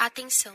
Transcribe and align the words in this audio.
Atenção! 0.00 0.54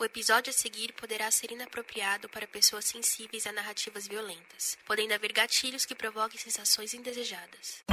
O 0.00 0.06
episódio 0.06 0.48
a 0.48 0.54
seguir 0.54 0.90
poderá 0.98 1.30
ser 1.30 1.52
inapropriado 1.52 2.30
para 2.30 2.46
pessoas 2.46 2.86
sensíveis 2.86 3.46
a 3.46 3.52
narrativas 3.52 4.08
violentas, 4.08 4.78
podendo 4.86 5.12
haver 5.12 5.34
gatilhos 5.34 5.84
que 5.84 5.94
provoquem 5.94 6.40
sensações 6.40 6.94
indesejadas. 6.94 7.84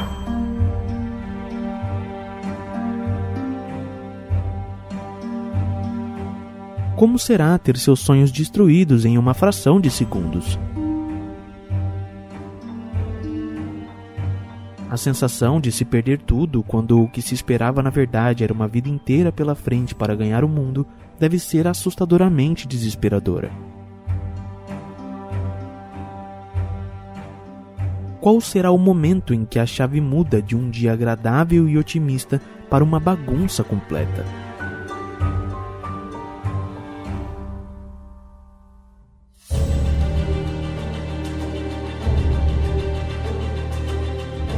Como 6.98 7.20
será 7.20 7.58
ter 7.58 7.76
seus 7.76 8.00
sonhos 8.00 8.32
destruídos 8.32 9.04
em 9.04 9.18
uma 9.18 9.34
fração 9.34 9.82
de 9.82 9.92
segundos? 9.92 10.58
A 14.94 14.98
sensação 14.98 15.60
de 15.60 15.72
se 15.72 15.84
perder 15.84 16.22
tudo 16.22 16.62
quando 16.62 17.02
o 17.02 17.10
que 17.10 17.20
se 17.20 17.34
esperava 17.34 17.82
na 17.82 17.90
verdade 17.90 18.44
era 18.44 18.54
uma 18.54 18.68
vida 18.68 18.88
inteira 18.88 19.32
pela 19.32 19.56
frente 19.56 19.96
para 19.96 20.14
ganhar 20.14 20.44
o 20.44 20.48
mundo 20.48 20.86
deve 21.20 21.40
ser 21.40 21.68
assustadoramente 21.68 22.68
desesperadora. 22.68 23.52
Qual 28.24 28.40
será 28.40 28.72
o 28.72 28.78
momento 28.78 29.34
em 29.34 29.44
que 29.44 29.60
a 29.60 29.66
chave 29.66 30.00
muda 30.00 30.42
de 30.42 30.56
um 30.56 30.70
dia 30.70 30.94
agradável 30.94 31.68
e 31.68 31.78
otimista 31.78 32.42
para 32.70 32.82
uma 32.84 32.98
bagunça 32.98 33.64
completa? 33.64 34.26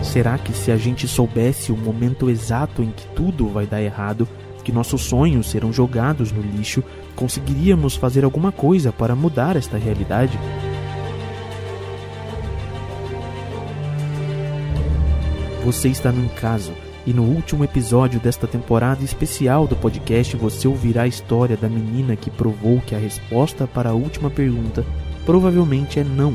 Será 0.04 0.38
que 0.38 0.54
se 0.54 0.72
a 0.72 0.78
gente 0.78 1.08
soubesse 1.08 1.74
o 1.74 1.76
momento 1.76 2.30
exato 2.30 2.82
em 2.82 2.90
que 2.90 3.06
tudo 3.16 3.50
vai 3.50 3.66
dar 3.66 3.82
errado, 3.82 4.26
que 4.66 4.72
nossos 4.72 5.04
sonhos 5.04 5.52
serão 5.52 5.72
jogados 5.72 6.32
no 6.32 6.42
lixo, 6.42 6.84
conseguiríamos 7.16 7.96
fazer 7.96 8.26
alguma 8.26 8.52
coisa 8.52 8.92
para 8.92 9.16
mudar 9.16 9.56
esta 9.56 9.78
realidade? 9.78 10.38
Você 15.64 15.88
está 15.88 16.12
no 16.12 16.28
caso 16.30 16.74
e 17.06 17.14
no 17.14 17.22
último 17.22 17.64
episódio 17.64 18.20
desta 18.20 18.48
temporada 18.48 19.04
especial 19.04 19.68
do 19.68 19.76
podcast 19.76 20.36
você 20.36 20.68
ouvirá 20.68 21.04
a 21.04 21.08
história 21.08 21.56
da 21.56 21.70
menina 21.70 22.16
que 22.16 22.32
provou 22.32 22.82
que 22.82 22.96
a 22.96 23.00
resposta 23.00 23.68
para 23.68 23.92
a 23.92 23.94
última 23.94 24.32
pergunta 24.32 24.84
provavelmente 25.28 26.00
é 26.00 26.04
não, 26.04 26.34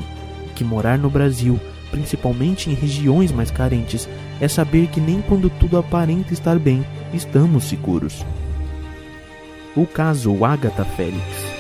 que 0.55 0.62
morar 0.62 0.97
no 0.97 1.11
Brasil 1.11 1.58
principalmente 1.91 2.70
em 2.70 2.74
regiões 2.74 3.33
mais 3.33 3.50
carentes, 3.50 4.08
é 4.41 4.48
saber 4.48 4.88
que 4.88 5.00
nem 5.00 5.20
quando 5.20 5.50
tudo 5.50 5.78
aparenta 5.78 6.33
estar 6.33 6.58
bem, 6.58 6.84
estamos 7.12 7.64
seguros. 7.64 8.24
O 9.77 9.86
caso 9.86 10.44
Agatha 10.44 10.84
Félix 10.84 11.59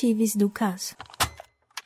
Detetives 0.00 0.34
do 0.34 0.48
caso. 0.48 0.94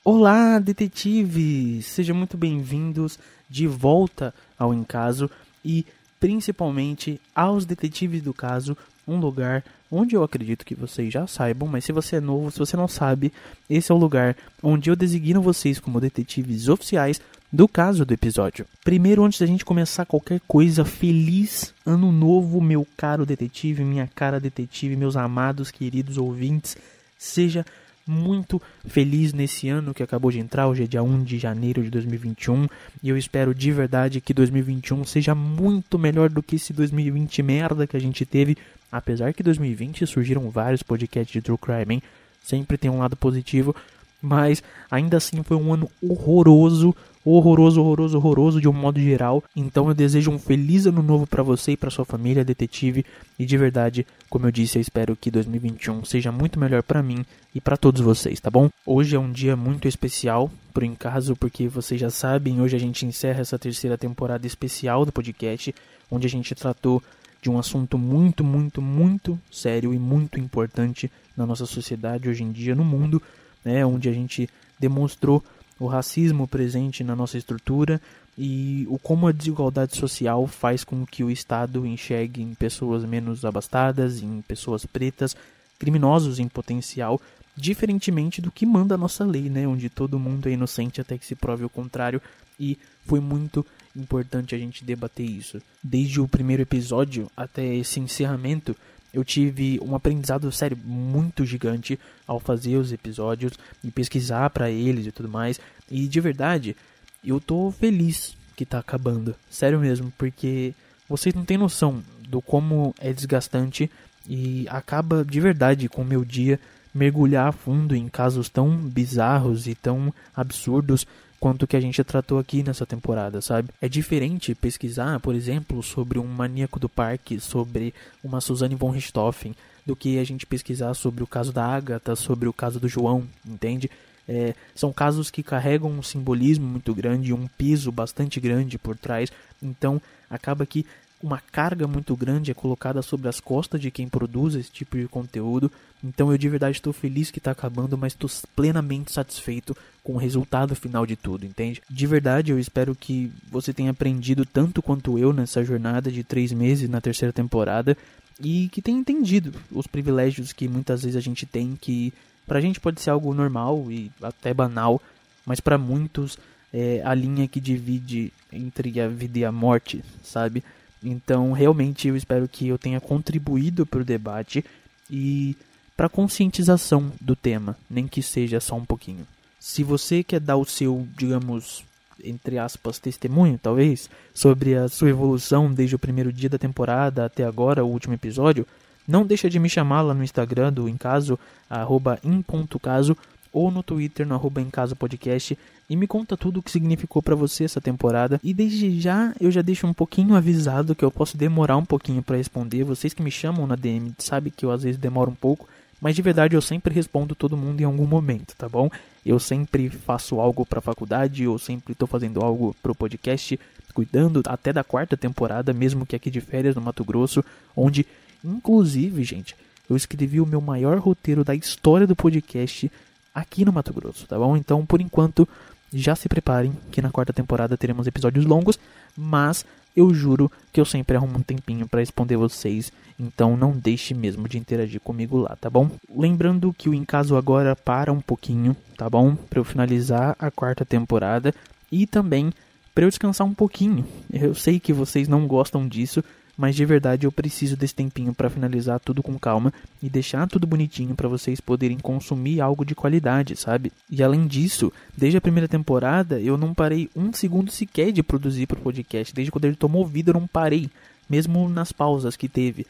Olá, 0.05 0.61
detetives! 0.61 1.87
Sejam 1.87 2.15
muito 2.15 2.37
bem-vindos 2.37 3.19
de 3.51 3.67
volta 3.67 4.33
ao 4.57 4.73
Encaso 4.73 5.29
e 5.65 5.85
principalmente 6.21 7.21
aos 7.35 7.65
detetives 7.65 8.23
do 8.23 8.33
caso, 8.33 8.77
um 9.07 9.19
lugar 9.19 9.65
onde 9.91 10.15
eu 10.15 10.23
acredito 10.23 10.65
que 10.65 10.77
vocês 10.77 11.13
já 11.13 11.27
saibam, 11.27 11.69
mas 11.69 11.85
se 11.85 11.91
você 11.91 12.17
é 12.17 12.21
novo, 12.21 12.53
se 12.53 12.59
você 12.61 12.77
não 12.77 12.87
sabe, 12.87 13.33
esse 13.69 13.91
é 13.91 13.95
o 13.95 13.99
lugar 13.99 14.37
onde 14.63 14.91
eu 14.91 14.95
designo 14.95 15.43
vocês 15.43 15.81
como 15.81 16.01
detetives 16.01 16.69
oficiais 16.69 17.21
do 17.53 17.67
caso 17.67 18.05
do 18.05 18.15
episódio. 18.15 18.65
Primeiro, 18.85 19.25
antes 19.25 19.41
da 19.41 19.47
gente 19.47 19.65
começar 19.65 20.07
qualquer 20.07 20.41
coisa, 20.47 20.85
feliz 20.85 21.75
ano 21.85 22.13
novo, 22.13 22.61
meu 22.61 22.87
caro 22.97 23.27
detetive, 23.27 23.83
minha 23.83 24.09
cara 24.15 24.39
detetive, 24.39 24.95
meus 24.95 25.17
amados, 25.17 25.73
queridos 25.73 26.17
ouvintes 26.17 26.77
Seja 27.25 27.65
muito 28.07 28.61
feliz 28.87 29.33
nesse 29.33 29.69
ano 29.69 29.95
que 29.95 30.03
acabou 30.03 30.31
de 30.31 30.39
entrar, 30.39 30.69
hoje 30.69 30.85
é 30.85 30.87
dia 30.87 31.03
1 31.03 31.23
de 31.23 31.39
janeiro 31.39 31.83
de 31.83 31.91
2021, 31.91 32.67
e 33.03 33.09
eu 33.09 33.17
espero 33.17 33.55
de 33.55 33.73
verdade 33.73 34.21
que 34.21 34.35
2021 34.35 35.05
seja 35.05 35.35
muito 35.35 35.99
melhor 35.99 36.29
do 36.29 36.43
que 36.43 36.57
esse 36.57 36.73
2020 36.73 37.43
merda 37.43 37.87
que 37.87 37.97
a 37.97 38.01
gente 38.01 38.27
teve, 38.27 38.57
apesar 38.93 39.33
que 39.33 39.43
2020 39.43 40.07
surgiram 40.07 40.51
vários 40.51 40.83
podcasts 40.83 41.33
de 41.33 41.41
True 41.41 41.59
Crime, 41.59 41.95
hein? 41.95 42.03
sempre 42.43 42.77
tem 42.77 42.91
um 42.91 42.99
lado 42.99 43.17
positivo, 43.17 43.75
mas 44.21 44.63
ainda 44.91 45.17
assim 45.17 45.43
foi 45.43 45.57
um 45.57 45.73
ano 45.73 45.91
horroroso, 46.03 46.95
horroroso, 47.25 47.81
horroroso, 47.81 48.19
horroroso 48.19 48.61
de 48.61 48.69
um 48.69 48.73
modo 48.73 49.01
geral. 49.01 49.43
Então 49.57 49.89
eu 49.89 49.95
desejo 49.95 50.31
um 50.31 50.39
feliz 50.39 50.87
ano 50.87 51.03
novo 51.03 51.27
para 51.27 51.43
você 51.43 51.73
e 51.73 51.77
para 51.77 51.91
sua 51.91 52.05
família, 52.05 52.45
detetive, 52.45 53.05
e 53.39 53.47
de 53.47 53.57
verdade, 53.57 54.07
como 54.29 54.47
eu 54.47 54.53
disse, 54.53 54.77
eu 54.77 54.83
espero 54.83 55.17
que 55.17 55.31
2021 55.31 56.05
seja 56.05 56.31
muito 56.31 56.59
melhor 56.59 56.83
para 56.83 57.03
mim 57.03 57.25
e 57.55 57.61
para 57.61 57.77
todos 57.77 58.01
vocês, 58.01 58.41
tá 58.41 58.51
bom? 58.51 58.69
Hoje 58.85 59.17
é 59.17 59.19
um 59.19 59.33
dia 59.33 59.57
muito 59.57 59.89
especial 59.89 60.51
pro 60.73 60.85
Encaso, 60.85 61.35
porque 61.37 61.69
vocês 61.69 62.01
já 62.01 62.11
sabem, 62.11 62.61
hoje 62.61 62.77
a 62.77 62.81
gente 62.81 63.07
encerra 63.07 63.41
essa 63.41 63.59
terceira 63.59 63.97
temporada 63.97 64.47
especial 64.47 65.07
do 65.07 65.13
podcast, 65.13 65.75
onde 66.11 66.27
a 66.27 66.31
gente 66.31 66.55
tratou 66.55 67.03
de 67.41 67.51
um 67.51 67.59
assunto 67.59 67.99
muito, 67.99 68.43
muito, 68.43 68.81
muito 68.81 69.39
sério 69.53 69.93
e 69.93 69.99
muito 69.99 70.41
importante 70.41 71.11
na 71.37 71.47
nossa 71.47 71.67
sociedade 71.67 72.29
hoje 72.29 72.43
em 72.43 72.51
dia, 72.51 72.75
no 72.75 72.85
mundo, 72.85 73.21
né, 73.65 73.85
onde 73.85 74.09
a 74.09 74.13
gente 74.13 74.49
demonstrou 74.79 75.43
o 75.79 75.87
racismo 75.87 76.47
presente 76.47 77.03
na 77.03 77.17
nossa 77.17 77.37
estrutura 77.37 78.01
e 78.37 78.87
o 78.89 78.99
como 78.99 79.27
a 79.27 79.33
desigualdade 79.33 79.97
social 79.97 80.47
faz 80.47 80.85
com 80.85 81.07
que 81.07 81.23
o 81.23 81.31
Estado 81.31 81.87
enxergue 81.87 82.43
em 82.43 82.55
pessoas 82.55 83.05
menos 83.05 83.45
abastadas, 83.45 84.23
em 84.23 84.41
pessoas 84.43 84.85
pretas, 84.85 85.37
criminosos 85.79 86.39
em 86.39 86.49
potencial, 86.49 87.21
diferentemente 87.57 88.41
do 88.41 88.51
que 88.51 88.67
manda 88.67 88.95
a 88.95 88.99
nossa 88.99 89.25
lei, 89.25 89.49
né, 89.49 89.67
onde 89.67 89.89
todo 89.89 90.19
mundo 90.19 90.49
é 90.49 90.53
inocente 90.53 91.01
até 91.01 91.17
que 91.17 91.27
se 91.27 91.35
prove 91.35 91.65
o 91.65 91.71
contrário, 91.71 92.21
e 92.59 92.79
foi 93.07 93.21
muito 93.21 93.65
importante 93.97 94.55
a 94.55 94.59
gente 94.59 94.85
debater 94.85 95.29
isso. 95.29 95.61
Desde 95.83 96.21
o 96.21 96.29
primeiro 96.29 96.63
episódio 96.63 97.31
até 97.37 97.75
esse 97.75 98.01
encerramento, 98.01 98.75
eu 99.15 99.25
tive 99.25 99.81
um 99.81 99.95
aprendizado 99.95 100.51
sério 100.51 100.77
muito 100.85 101.47
gigante 101.47 101.99
ao 102.27 102.41
fazer 102.41 102.77
os 102.77 102.93
episódios 102.93 103.53
e 103.83 103.91
pesquisar 103.91 104.51
para 104.51 104.69
eles 104.69 105.07
e 105.07 105.13
tudo 105.13 105.29
mais. 105.29 105.61
E 105.89 106.09
de 106.09 106.21
verdade, 106.21 106.77
eu 107.25 107.41
tô 107.41 107.71
feliz 107.71 108.37
que 108.57 108.67
tá 108.67 108.81
acabando. 108.81 109.35
Sério 109.49 109.79
mesmo, 109.79 110.13
porque 110.19 110.75
vocês 111.09 111.35
não 111.35 111.45
têm 111.45 111.57
noção 111.57 112.03
do 112.29 112.43
como 112.43 112.95
é 112.99 113.13
desgastante 113.13 113.89
e 114.29 114.67
acaba 114.69 115.25
de 115.25 115.41
verdade 115.41 115.89
com 115.89 116.03
o 116.03 116.07
meu 116.07 116.25
dia 116.25 116.59
mergulhar 116.93 117.49
a 117.49 117.53
fundo 117.53 117.95
em 117.95 118.09
casos 118.09 118.49
tão 118.49 118.77
bizarros 118.77 119.67
e 119.67 119.75
tão 119.75 120.13
absurdos 120.35 121.07
quanto 121.45 121.67
que 121.67 121.77
a 121.77 121.81
gente 121.81 122.03
tratou 122.03 122.39
aqui 122.39 122.63
nessa 122.63 122.87
temporada, 122.87 123.43
sabe? 123.43 123.69
É 123.79 123.87
diferente 123.87 124.55
pesquisar, 124.55 125.21
por 125.21 125.35
exemplo, 125.35 125.83
sobre 125.83 126.19
um 126.19 126.25
maníaco 126.25 126.81
do 126.81 126.89
parque, 126.89 127.39
sobre 127.39 127.93
uma 128.23 128.41
Suzanne 128.41 128.75
von 128.75 128.89
Richthofen, 128.89 129.55
do 129.85 129.95
que 129.95 130.19
a 130.19 130.25
gente 130.25 130.47
pesquisar 130.47 130.95
sobre 130.95 131.23
o 131.23 131.27
caso 131.27 131.53
da 131.53 131.63
Agatha, 131.63 132.17
sobre 132.17 132.49
o 132.49 132.53
caso 132.55 132.81
do 132.81 132.89
João, 132.89 133.25
entende? 133.47 133.91
É, 134.27 134.55
são 134.75 134.91
casos 134.91 135.31
que 135.31 135.43
carregam 135.43 135.91
um 135.91 136.03
simbolismo 136.03 136.67
muito 136.67 136.95
grande, 136.95 137.35
um 137.35 137.47
piso 137.47 137.93
bastante 137.93 138.41
grande 138.41 138.79
por 138.79 138.97
trás, 138.97 139.31
então 139.63 140.01
acaba 140.31 140.65
que 140.65 140.87
uma 141.25 141.41
carga 141.41 141.87
muito 141.87 142.15
grande 142.15 142.51
é 142.51 142.55
colocada 142.55 143.01
sobre 143.01 143.29
as 143.29 143.41
costas 143.41 143.81
de 143.81 143.91
quem 143.91 144.07
produz 144.07 144.55
esse 144.55 144.71
tipo 144.71 144.99
de 144.99 145.09
conteúdo. 145.09 145.73
Então 146.05 146.31
eu 146.31 146.37
de 146.37 146.51
verdade 146.51 146.77
estou 146.77 146.93
feliz 146.93 147.31
que 147.31 147.39
está 147.39 147.51
acabando, 147.51 147.97
mas 147.97 148.13
estou 148.13 148.31
plenamente 148.55 149.11
satisfeito 149.11 149.75
com 150.03 150.13
o 150.13 150.19
resultado 150.19 150.77
final 150.77 151.07
de 151.07 151.17
tudo, 151.17 151.47
entende? 151.47 151.81
De 151.89 152.07
verdade 152.07 152.53
eu 152.53 152.59
espero 152.59 152.95
que 152.95 153.33
você 153.51 153.73
tenha 153.73 153.91
aprendido 153.91 154.45
tanto 154.45 154.83
quanto 154.83 155.19
eu 155.19 155.33
nessa 155.33 155.65
jornada 155.65 156.13
de 156.13 156.23
três 156.23 156.53
meses 156.53 156.91
na 156.91 157.01
terceira 157.01 157.33
temporada 157.33 157.97
e 158.39 158.69
que 158.69 158.83
tenha 158.83 158.99
entendido 158.99 159.55
os 159.73 159.87
privilégios 159.87 160.53
que 160.53 160.69
muitas 160.69 161.05
vezes 161.05 161.17
a 161.17 161.21
gente 161.21 161.47
tem 161.47 161.75
que 161.81 162.13
pra 162.47 162.61
gente 162.61 162.79
pode 162.79 163.01
ser 163.01 163.09
algo 163.09 163.33
normal 163.33 163.87
e 163.91 164.13
até 164.23 164.53
banal, 164.53 165.01
mas 165.47 165.59
para 165.59 165.79
muitos 165.79 166.37
é 166.71 167.01
a 167.03 167.15
linha 167.15 167.49
que 167.49 167.61
divide 167.61 168.31
entre 168.53 169.01
a 169.01 169.09
vida 169.09 169.39
e 169.39 169.45
a 169.47 169.53
morte, 169.53 170.05
sabe? 170.23 170.63
Então, 171.05 171.53
realmente, 171.53 172.09
eu 172.09 172.17
espero 172.17 172.49
que 172.49 172.67
eu 172.67 172.79
tenha 172.79 173.01
contribuído 173.01 173.85
para 173.85 174.01
o 174.01 174.05
debate 174.05 174.65
e 175.11 175.55
para 175.95 176.07
a 176.07 176.11
conscientização 176.11 177.13
do 177.21 177.37
tema, 177.37 177.77
nem 177.89 178.09
que 178.09 178.23
seja 178.23 178.59
só 178.59 178.75
um 178.75 178.85
pouquinho. 178.85 179.27
Se 179.61 179.85
você 179.85 180.25
quer 180.25 180.41
dar 180.41 180.57
o 180.57 180.65
seu, 180.65 181.07
digamos, 181.17 181.85
entre 182.23 182.59
aspas, 182.59 182.99
testemunho, 182.99 183.61
talvez, 183.63 184.09
sobre 184.33 184.75
a 184.75 184.89
sua 184.89 185.11
evolução 185.11 185.73
desde 185.73 185.95
o 185.95 185.99
primeiro 185.99 186.33
dia 186.33 186.49
da 186.49 186.59
temporada 186.59 187.25
até 187.25 187.45
agora, 187.45 187.85
o 187.85 187.89
último 187.89 188.15
episódio, 188.15 188.67
não 189.07 189.27
deixa 189.27 189.51
de 189.51 189.59
me 189.59 189.69
chamar 189.69 190.03
lá 190.03 190.15
no 190.15 190.25
Instagram 190.25 190.73
do 190.73 190.89
Encaso, 190.89 191.39
arroba 191.69 192.19
em.caso, 192.25 193.17
ou 193.53 193.71
no 193.71 193.83
Twitter, 193.83 194.27
no 194.27 194.35
arroba 194.35 194.65
Podcast, 194.99 195.57
e 195.89 195.97
me 195.97 196.07
conta 196.07 196.37
tudo 196.37 196.61
o 196.61 196.63
que 196.63 196.71
significou 196.71 197.23
para 197.23 197.35
você 197.35 197.65
essa 197.65 197.81
temporada. 197.81 198.41
E 198.43 198.55
desde 198.55 199.01
já 199.01 199.35
eu 199.41 199.51
já 199.51 199.63
deixo 199.63 199.87
um 199.87 199.93
pouquinho 199.93 200.35
avisado 200.35 200.95
que 200.95 201.05
eu 201.05 201.11
posso 201.11 201.37
demorar 201.37 201.77
um 201.77 201.85
pouquinho 201.85 202.23
para 202.23 202.37
responder. 202.37 202.85
Vocês 202.85 203.13
que 203.13 203.23
me 203.23 203.31
chamam 203.31 203.67
na 203.67 203.77
DM 203.77 204.13
sabem 204.19 204.53
que 204.55 204.65
eu 204.65 204.71
às 204.71 204.83
vezes 204.83 204.99
demoro 204.99 205.31
um 205.31 205.35
pouco, 205.35 205.69
mas 206.01 206.17
de 206.17 206.23
verdade 206.23 206.57
eu 206.57 206.63
sempre 206.63 206.95
respondo 206.95 207.35
todo 207.35 207.57
mundo 207.57 207.81
em 207.81 207.85
algum 207.85 208.07
momento, 208.07 208.55
tá 208.57 208.69
bom? 208.69 208.91
Eu 209.25 209.39
sempre 209.39 209.89
faço 209.89 210.41
algo 210.41 210.67
para 210.67 210.81
faculdade, 210.81 211.45
eu 211.45 211.59
sempre 211.59 211.93
estou 211.93 212.07
fazendo 212.07 212.41
algo 212.41 212.75
para 212.83 212.93
o 212.93 212.95
podcast, 212.95 213.59
cuidando 213.95 214.43
até 214.47 214.73
da 214.73 214.85
quarta 214.85 215.17
temporada, 215.17 215.73
mesmo 215.73 216.05
que 216.05 216.17
aqui 216.17 216.31
de 216.31 216.41
férias 216.41 216.75
no 216.75 216.83
Mato 216.83 217.05
Grosso, 217.05 217.45
onde 217.77 218.07
inclusive, 218.45 219.25
gente, 219.25 219.57
eu 219.89 219.97
escrevi 219.97 220.41
o 220.41 220.47
meu 220.47 220.61
maior 220.61 220.99
roteiro 220.99 221.45
da 221.45 221.55
história 221.55 222.07
do 222.07 222.17
podcast 222.17 222.91
aqui 223.35 223.65
no 223.65 223.73
Mato 223.73 223.93
Grosso, 223.93 224.27
tá 224.27 224.39
bom? 224.39 224.57
Então, 224.57 224.85
por 224.87 225.01
enquanto, 225.01 225.49
já 225.95 226.17
se 226.17 226.29
preparem 226.29 226.73
que 226.91 227.01
na 227.01 227.11
quarta 227.11 227.33
temporada 227.33 227.77
teremos 227.77 228.07
episódios 228.07 228.45
longos, 228.45 228.79
mas 229.17 229.65
eu 229.97 230.13
juro 230.13 230.51
que 230.73 230.81
eu 230.81 230.85
sempre 230.85 231.17
arrumo 231.17 231.39
um 231.39 231.43
tempinho 231.43 231.87
para 231.87 232.01
responder 232.01 232.37
vocês, 232.37 232.93
então 233.19 233.57
não 233.57 233.71
deixe 233.71 234.13
mesmo 234.13 234.49
de 234.49 234.59
interagir 234.59 235.01
comigo 235.01 235.39
lá, 235.39 235.57
tá 235.61 235.71
bom? 235.71 235.89
Lembrando 236.15 236.75
que 236.77 236.89
o 236.89 236.95
Em 236.95 237.05
Caso 237.05 237.37
agora 237.37 237.77
para 237.77 238.13
um 238.13 238.21
pouquinho, 238.21 238.77
tá 238.97 239.09
bom? 239.09 239.37
Para 239.37 239.61
eu 239.61 239.65
finalizar 239.65 240.35
a 240.39 240.51
quarta 240.51 240.85
temporada 240.85 241.55
e 241.93 242.07
também 242.07 242.53
para 242.93 243.05
eu 243.05 243.09
descansar 243.09 243.47
um 243.47 243.55
pouquinho. 243.55 244.05
Eu 244.33 244.55
sei 244.55 244.81
que 244.81 244.93
vocês 244.93 245.29
não 245.29 245.47
gostam 245.47 245.87
disso, 245.87 246.25
mas 246.57 246.77
de 246.77 246.85
verdade 246.85 247.27
eu 247.27 247.33
preciso 247.33 247.77
desse 247.77 247.95
tempinho 247.95 248.33
para 248.33 248.51
finalizar 248.51 249.01
tudo 249.01 249.23
com 249.23 249.39
calma 249.39 249.73
e 250.03 250.09
deixar 250.09 250.47
tudo 250.47 250.67
bonitinho 250.67 251.15
para 251.15 251.29
vocês 251.29 251.61
poderem 251.61 251.99
consumir 251.99 252.61
algo 252.61 252.85
de 252.85 252.95
qualidade, 252.95 253.57
sabe? 253.57 253.93
E 254.11 254.23
além 254.23 254.47
disso, 254.47 254.93
desde 255.17 255.37
a 255.37 255.41
primeira 255.41 255.69
temporada 255.69 256.41
eu 256.41 256.57
não 256.57 256.73
parei 256.73 257.11
um 257.15 257.33
segundo 257.33 257.71
sequer 257.71 258.13
de 258.13 258.23
produzir 258.23 258.67
pro 258.67 258.81
podcast, 258.81 259.35
desde 259.35 259.51
quando 259.51 259.65
ele 259.65 259.77
tomou 259.77 260.07
vida 260.07 260.31
eu 260.31 260.35
não 260.35 260.47
parei, 260.47 260.89
mesmo 261.29 261.69
nas 261.69 261.93
pausas 261.93 262.37
que 262.37 262.49
teve. 262.49 262.87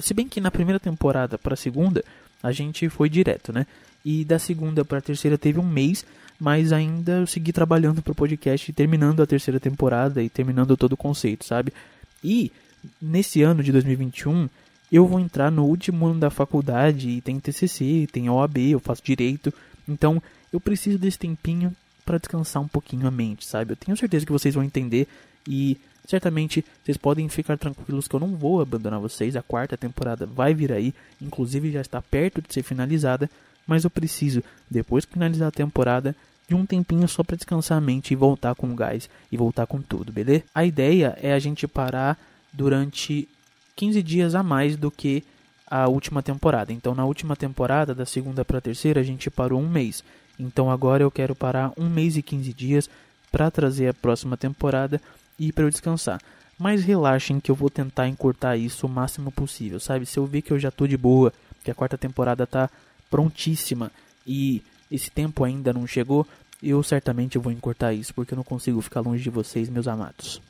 Se 0.00 0.12
bem 0.12 0.28
que 0.28 0.40
na 0.40 0.50
primeira 0.50 0.80
temporada 0.80 1.38
para 1.38 1.54
a 1.54 1.56
segunda 1.56 2.04
a 2.42 2.52
gente 2.52 2.88
foi 2.88 3.08
direto, 3.08 3.52
né? 3.52 3.66
E 4.04 4.24
da 4.24 4.38
segunda 4.38 4.84
para 4.84 4.98
a 4.98 5.02
terceira 5.02 5.38
teve 5.38 5.58
um 5.58 5.66
mês, 5.66 6.04
mas 6.38 6.72
ainda 6.72 7.12
eu 7.12 7.26
segui 7.26 7.52
trabalhando 7.52 8.02
pro 8.02 8.14
podcast, 8.14 8.70
terminando 8.72 9.22
a 9.22 9.26
terceira 9.26 9.58
temporada 9.58 10.22
e 10.22 10.28
terminando 10.28 10.76
todo 10.76 10.92
o 10.92 10.96
conceito, 10.96 11.44
sabe? 11.44 11.72
E 12.22 12.52
nesse 13.00 13.42
ano 13.42 13.62
de 13.62 13.72
2021, 13.72 14.48
eu 14.90 15.06
vou 15.06 15.18
entrar 15.18 15.50
no 15.50 15.64
último 15.64 16.06
ano 16.06 16.20
da 16.20 16.30
faculdade 16.30 17.08
e 17.08 17.20
tem 17.20 17.40
TCC, 17.40 18.06
tem 18.12 18.30
OAB, 18.30 18.58
eu 18.58 18.80
faço 18.80 19.02
direito. 19.02 19.52
Então, 19.88 20.22
eu 20.52 20.60
preciso 20.60 20.98
desse 20.98 21.18
tempinho 21.18 21.74
para 22.04 22.18
descansar 22.18 22.62
um 22.62 22.68
pouquinho 22.68 23.06
a 23.06 23.10
mente, 23.10 23.46
sabe? 23.46 23.72
Eu 23.72 23.76
tenho 23.76 23.96
certeza 23.96 24.26
que 24.26 24.32
vocês 24.32 24.54
vão 24.54 24.62
entender 24.62 25.08
e 25.48 25.78
certamente 26.06 26.64
vocês 26.82 26.96
podem 26.96 27.28
ficar 27.28 27.56
tranquilos 27.56 28.06
que 28.06 28.14
eu 28.14 28.20
não 28.20 28.36
vou 28.36 28.60
abandonar 28.60 29.00
vocês. 29.00 29.36
A 29.36 29.42
quarta 29.42 29.76
temporada 29.76 30.26
vai 30.26 30.54
vir 30.54 30.72
aí, 30.72 30.94
inclusive 31.20 31.72
já 31.72 31.80
está 31.80 32.00
perto 32.00 32.42
de 32.42 32.52
ser 32.52 32.62
finalizada, 32.62 33.28
mas 33.66 33.84
eu 33.84 33.90
preciso, 33.90 34.44
depois 34.70 35.04
que 35.04 35.14
finalizar 35.14 35.48
a 35.48 35.52
temporada, 35.52 36.14
de 36.46 36.54
um 36.54 36.66
tempinho 36.66 37.08
só 37.08 37.22
para 37.22 37.36
descansar 37.36 37.78
a 37.78 37.80
mente 37.80 38.12
e 38.12 38.16
voltar 38.16 38.54
com 38.54 38.74
gás 38.76 39.08
e 39.32 39.36
voltar 39.36 39.66
com 39.66 39.80
tudo, 39.80 40.12
beleza? 40.12 40.44
A 40.54 40.64
ideia 40.64 41.18
é 41.22 41.32
a 41.32 41.38
gente 41.38 41.66
parar 41.66 42.18
durante 42.54 43.28
15 43.76 44.02
dias 44.02 44.34
a 44.34 44.42
mais 44.42 44.76
do 44.76 44.90
que 44.90 45.24
a 45.66 45.88
última 45.88 46.22
temporada. 46.22 46.72
Então, 46.72 46.94
na 46.94 47.04
última 47.04 47.34
temporada, 47.34 47.94
da 47.94 48.06
segunda 48.06 48.44
para 48.44 48.58
a 48.58 48.60
terceira, 48.60 49.00
a 49.00 49.04
gente 49.04 49.30
parou 49.30 49.60
um 49.60 49.68
mês. 49.68 50.04
Então, 50.38 50.70
agora 50.70 51.02
eu 51.02 51.10
quero 51.10 51.34
parar 51.34 51.72
um 51.76 51.88
mês 51.88 52.16
e 52.16 52.22
15 52.22 52.52
dias 52.52 52.88
para 53.30 53.50
trazer 53.50 53.88
a 53.88 53.94
próxima 53.94 54.36
temporada 54.36 55.00
e 55.38 55.52
para 55.52 55.64
eu 55.64 55.70
descansar. 55.70 56.20
Mas 56.56 56.84
relaxem 56.84 57.40
que 57.40 57.50
eu 57.50 57.54
vou 57.54 57.68
tentar 57.68 58.06
encurtar 58.06 58.56
isso 58.56 58.86
o 58.86 58.88
máximo 58.88 59.32
possível, 59.32 59.80
sabe? 59.80 60.06
Se 60.06 60.18
eu 60.18 60.26
ver 60.26 60.42
que 60.42 60.52
eu 60.52 60.58
já 60.58 60.70
tô 60.70 60.86
de 60.86 60.96
boa, 60.96 61.32
que 61.64 61.70
a 61.70 61.74
quarta 61.74 61.98
temporada 61.98 62.46
tá 62.46 62.70
prontíssima 63.10 63.90
e 64.24 64.62
esse 64.90 65.10
tempo 65.10 65.42
ainda 65.42 65.72
não 65.72 65.86
chegou, 65.86 66.24
eu 66.62 66.80
certamente 66.82 67.36
vou 67.36 67.52
encurtar 67.52 67.92
isso, 67.92 68.14
porque 68.14 68.34
eu 68.34 68.36
não 68.36 68.44
consigo 68.44 68.80
ficar 68.80 69.00
longe 69.00 69.22
de 69.22 69.30
vocês, 69.30 69.68
meus 69.68 69.88
amados. 69.88 70.40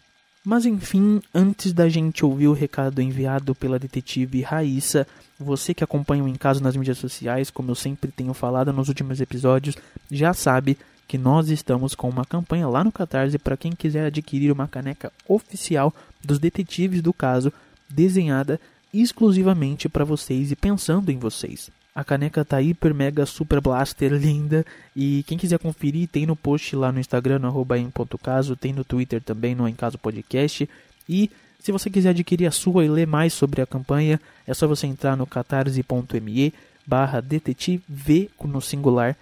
Mas 0.44 0.66
enfim, 0.66 1.22
antes 1.34 1.72
da 1.72 1.88
gente 1.88 2.22
ouvir 2.22 2.48
o 2.48 2.52
recado 2.52 3.00
enviado 3.00 3.54
pela 3.54 3.78
detetive 3.78 4.42
Raíssa, 4.42 5.06
você 5.40 5.72
que 5.72 5.82
acompanha 5.82 6.22
o 6.22 6.28
Em 6.28 6.34
Caso 6.34 6.62
nas 6.62 6.76
mídias 6.76 6.98
sociais, 6.98 7.50
como 7.50 7.70
eu 7.70 7.74
sempre 7.74 8.12
tenho 8.12 8.34
falado 8.34 8.70
nos 8.70 8.88
últimos 8.88 9.22
episódios, 9.22 9.74
já 10.10 10.34
sabe 10.34 10.76
que 11.08 11.16
nós 11.16 11.48
estamos 11.48 11.94
com 11.94 12.10
uma 12.10 12.26
campanha 12.26 12.68
lá 12.68 12.84
no 12.84 12.92
Catarse 12.92 13.38
para 13.38 13.56
quem 13.56 13.72
quiser 13.72 14.06
adquirir 14.06 14.52
uma 14.52 14.68
caneca 14.68 15.10
oficial 15.26 15.94
dos 16.22 16.38
detetives 16.38 17.00
do 17.00 17.12
caso, 17.12 17.50
desenhada 17.88 18.60
exclusivamente 18.92 19.88
para 19.88 20.04
vocês 20.04 20.50
e 20.50 20.56
pensando 20.56 21.10
em 21.10 21.18
vocês. 21.18 21.70
A 21.94 22.02
caneca 22.02 22.44
tá 22.44 22.60
hiper 22.60 22.92
mega 22.92 23.24
super 23.24 23.60
blaster 23.60 24.12
linda. 24.12 24.66
E 24.96 25.22
quem 25.28 25.38
quiser 25.38 25.58
conferir 25.58 26.08
tem 26.08 26.26
no 26.26 26.34
post 26.34 26.74
lá 26.74 26.90
no 26.90 26.98
Instagram 26.98 27.38
no 27.38 27.46
arroba 27.46 27.78
em.caso, 27.78 28.56
tem 28.56 28.72
no 28.72 28.84
Twitter 28.84 29.22
também 29.22 29.54
no 29.54 29.68
Encaso 29.68 29.96
Podcast. 29.96 30.68
E 31.08 31.30
se 31.60 31.70
você 31.70 31.88
quiser 31.88 32.10
adquirir 32.10 32.46
a 32.46 32.50
sua 32.50 32.84
e 32.84 32.88
ler 32.88 33.06
mais 33.06 33.32
sobre 33.32 33.62
a 33.62 33.66
campanha, 33.66 34.20
é 34.46 34.52
só 34.52 34.66
você 34.66 34.86
entrar 34.86 35.16
no 35.16 35.26
catarse.me 35.26 36.52
barra 36.86 37.20
detetive 37.20 38.30
no 38.44 38.60
singular 38.60 39.16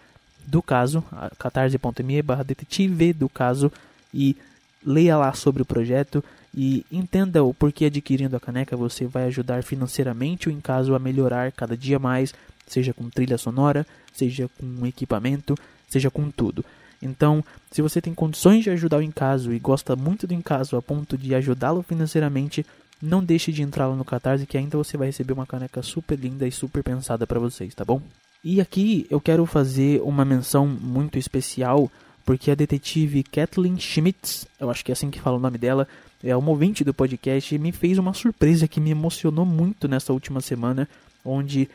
do 0.46 0.60
caso, 0.60 1.04
catarse.me 1.38 2.22
barra 2.22 2.42
detetive 2.42 3.12
do 3.12 3.28
caso 3.28 3.70
e 4.12 4.36
leia 4.84 5.16
lá 5.16 5.32
sobre 5.34 5.62
o 5.62 5.64
projeto 5.64 6.24
e 6.54 6.84
entenda 6.90 7.42
o 7.44 7.54
porquê 7.54 7.84
adquirindo 7.84 8.36
a 8.36 8.40
caneca. 8.40 8.76
Você 8.76 9.06
vai 9.06 9.24
ajudar 9.24 9.62
financeiramente 9.62 10.48
o 10.48 10.52
Encaso 10.52 10.94
a 10.94 10.98
melhorar 10.98 11.52
cada 11.52 11.76
dia 11.76 11.98
mais 11.98 12.34
seja 12.72 12.92
com 12.92 13.08
trilha 13.08 13.38
sonora, 13.38 13.86
seja 14.12 14.48
com 14.58 14.86
equipamento, 14.86 15.54
seja 15.88 16.10
com 16.10 16.30
tudo. 16.30 16.64
Então, 17.00 17.44
se 17.70 17.82
você 17.82 18.00
tem 18.00 18.14
condições 18.14 18.62
de 18.62 18.70
ajudar 18.70 18.98
o 18.98 19.02
Encaso 19.02 19.52
e 19.52 19.58
gosta 19.58 19.96
muito 19.96 20.26
do 20.26 20.34
Encaso 20.34 20.76
a 20.76 20.82
ponto 20.82 21.18
de 21.18 21.34
ajudá-lo 21.34 21.82
financeiramente, 21.82 22.64
não 23.00 23.22
deixe 23.22 23.50
de 23.50 23.62
entrar 23.62 23.88
lá 23.88 23.96
no 23.96 24.04
Catarse 24.04 24.46
que 24.46 24.56
ainda 24.56 24.78
você 24.78 24.96
vai 24.96 25.08
receber 25.08 25.32
uma 25.32 25.46
caneca 25.46 25.82
super 25.82 26.16
linda 26.16 26.46
e 26.46 26.52
super 26.52 26.82
pensada 26.84 27.26
para 27.26 27.40
vocês, 27.40 27.74
tá 27.74 27.84
bom? 27.84 28.00
E 28.44 28.60
aqui 28.60 29.06
eu 29.10 29.20
quero 29.20 29.44
fazer 29.46 30.00
uma 30.02 30.24
menção 30.24 30.66
muito 30.66 31.18
especial 31.18 31.90
porque 32.24 32.50
a 32.50 32.54
detetive 32.54 33.24
Kathleen 33.24 33.78
Schmitz, 33.78 34.46
eu 34.60 34.70
acho 34.70 34.84
que 34.84 34.92
é 34.92 34.94
assim 34.94 35.10
que 35.10 35.20
fala 35.20 35.36
o 35.36 35.40
nome 35.40 35.58
dela, 35.58 35.88
é 36.22 36.36
uma 36.36 36.50
ouvinte 36.50 36.84
do 36.84 36.94
podcast 36.94 37.52
e 37.52 37.58
me 37.58 37.72
fez 37.72 37.98
uma 37.98 38.14
surpresa 38.14 38.68
que 38.68 38.80
me 38.80 38.90
emocionou 38.90 39.44
muito 39.44 39.88
nessa 39.88 40.12
última 40.12 40.40
semana, 40.40 40.88
onde 41.24 41.68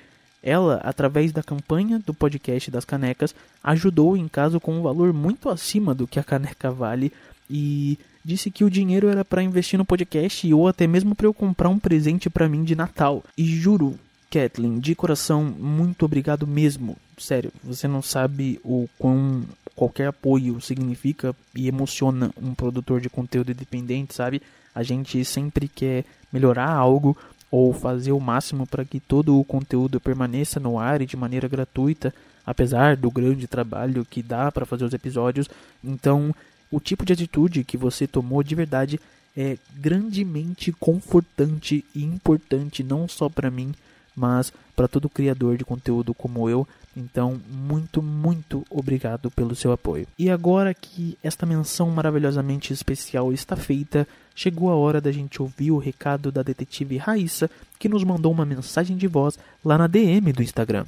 ela, 0.47 0.75
através 0.75 1.33
da 1.33 1.43
campanha 1.43 1.99
do 1.99 2.13
podcast 2.13 2.71
das 2.71 2.85
canecas, 2.85 3.35
ajudou 3.61 4.15
em 4.15 4.29
caso 4.29 4.61
com 4.61 4.79
um 4.79 4.81
valor 4.81 5.11
muito 5.11 5.49
acima 5.49 5.93
do 5.93 6.07
que 6.07 6.19
a 6.19 6.23
caneca 6.23 6.71
vale 6.71 7.11
e 7.49 7.99
disse 8.23 8.49
que 8.49 8.63
o 8.63 8.69
dinheiro 8.69 9.09
era 9.09 9.25
para 9.25 9.43
investir 9.43 9.77
no 9.77 9.83
podcast 9.83 10.53
ou 10.53 10.65
até 10.65 10.87
mesmo 10.87 11.13
para 11.13 11.27
eu 11.27 11.33
comprar 11.33 11.67
um 11.67 11.77
presente 11.77 12.29
para 12.29 12.47
mim 12.47 12.63
de 12.63 12.77
Natal. 12.77 13.25
E 13.37 13.45
juro, 13.45 13.99
Kathleen, 14.31 14.79
de 14.79 14.95
coração, 14.95 15.43
muito 15.43 16.05
obrigado 16.05 16.47
mesmo. 16.47 16.95
Sério, 17.17 17.51
você 17.61 17.85
não 17.85 18.01
sabe 18.01 18.57
o 18.63 18.87
quão 18.97 19.43
qualquer 19.75 20.07
apoio 20.07 20.61
significa 20.61 21.35
e 21.53 21.67
emociona 21.67 22.31
um 22.41 22.53
produtor 22.53 23.01
de 23.01 23.09
conteúdo 23.09 23.51
independente, 23.51 24.13
sabe? 24.13 24.41
A 24.73 24.81
gente 24.81 25.25
sempre 25.25 25.67
quer 25.67 26.05
melhorar 26.31 26.69
algo 26.69 27.17
ou 27.51 27.73
fazer 27.73 28.11
o 28.11 28.19
máximo 28.19 28.67
para 28.67 28.83
que 28.83 28.99
todo 28.99 29.39
o 29.39 29.43
conteúdo 29.43 29.99
permaneça 29.99 30.59
no 30.59 30.77
ar 30.77 31.01
e 31.01 31.05
de 31.05 31.15
maneira 31.15 31.47
gratuita, 31.47 32.13
apesar 32.45 32.95
do 32.95 33.09
grande 33.09 33.47
trabalho 33.47 34.05
que 34.05 34.21
dá 34.21 34.51
para 34.51 34.65
fazer 34.65 34.83
os 34.83 34.93
episódios. 34.93 35.49
Então, 35.83 36.33
o 36.71 36.79
tipo 36.79 37.05
de 37.05 37.13
atitude 37.13 37.63
que 37.63 37.77
você 37.77 38.05
tomou 38.05 38.43
de 38.43 38.55
verdade 38.55 38.99
é 39.35 39.57
grandemente 39.75 40.71
confortante 40.71 41.85
e 41.93 42.03
importante 42.03 42.83
não 42.83 43.07
só 43.07 43.29
para 43.29 43.51
mim, 43.51 43.73
mas 44.15 44.51
para 44.75 44.87
todo 44.87 45.09
criador 45.09 45.57
de 45.57 45.63
conteúdo 45.63 46.13
como 46.13 46.49
eu. 46.49 46.67
Então, 46.97 47.39
muito, 47.47 48.01
muito 48.01 48.65
obrigado 48.71 49.29
pelo 49.29 49.55
seu 49.55 49.71
apoio. 49.71 50.07
E 50.17 50.31
agora 50.31 50.73
que 50.73 51.15
esta 51.23 51.45
menção 51.45 51.91
maravilhosamente 51.91 52.73
especial 52.73 53.31
está 53.31 53.55
feita, 53.55 54.07
chegou 54.33 54.71
a 54.71 54.75
hora 54.75 54.99
da 54.99 55.11
gente 55.11 55.39
ouvir 55.39 55.69
o 55.69 55.77
recado 55.77 56.31
da 56.31 56.41
detetive 56.41 56.97
Raíssa, 56.97 57.51
que 57.77 57.87
nos 57.87 58.03
mandou 58.03 58.31
uma 58.31 58.45
mensagem 58.45 58.97
de 58.97 59.05
voz 59.05 59.37
lá 59.63 59.77
na 59.77 59.85
DM 59.85 60.33
do 60.33 60.41
Instagram. 60.41 60.87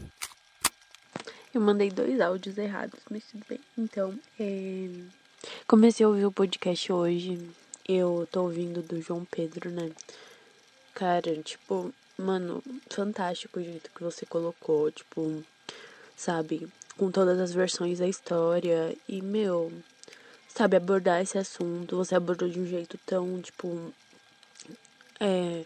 Eu 1.54 1.62
mandei 1.62 1.92
dois 1.92 2.20
áudios 2.20 2.58
errados, 2.58 3.00
mas 3.12 3.24
tudo 3.26 3.46
bem. 3.48 3.60
Então, 3.78 4.12
é... 4.40 4.90
comecei 5.68 6.04
a 6.04 6.10
ouvir 6.10 6.26
o 6.26 6.32
podcast 6.32 6.92
hoje. 6.92 7.40
Eu 7.88 8.28
tô 8.32 8.44
ouvindo 8.44 8.82
do 8.82 9.00
João 9.00 9.24
Pedro, 9.30 9.70
né? 9.70 9.92
Cara, 10.96 11.36
tipo, 11.44 11.94
mano, 12.18 12.64
fantástico 12.90 13.60
o 13.60 13.64
jeito 13.64 13.92
que 13.94 14.04
você 14.04 14.26
colocou, 14.26 14.92
tipo, 14.92 15.44
sabe? 16.20 16.68
Com 16.98 17.10
todas 17.10 17.40
as 17.40 17.54
versões 17.54 18.00
da 18.00 18.08
história. 18.08 18.94
E, 19.08 19.22
meu, 19.22 19.72
sabe, 20.54 20.76
abordar 20.76 21.22
esse 21.22 21.38
assunto. 21.38 21.96
Você 21.96 22.14
abordou 22.14 22.50
de 22.50 22.60
um 22.60 22.66
jeito 22.68 23.00
tão, 23.06 23.42
tipo, 23.42 23.94
é, 25.20 25.64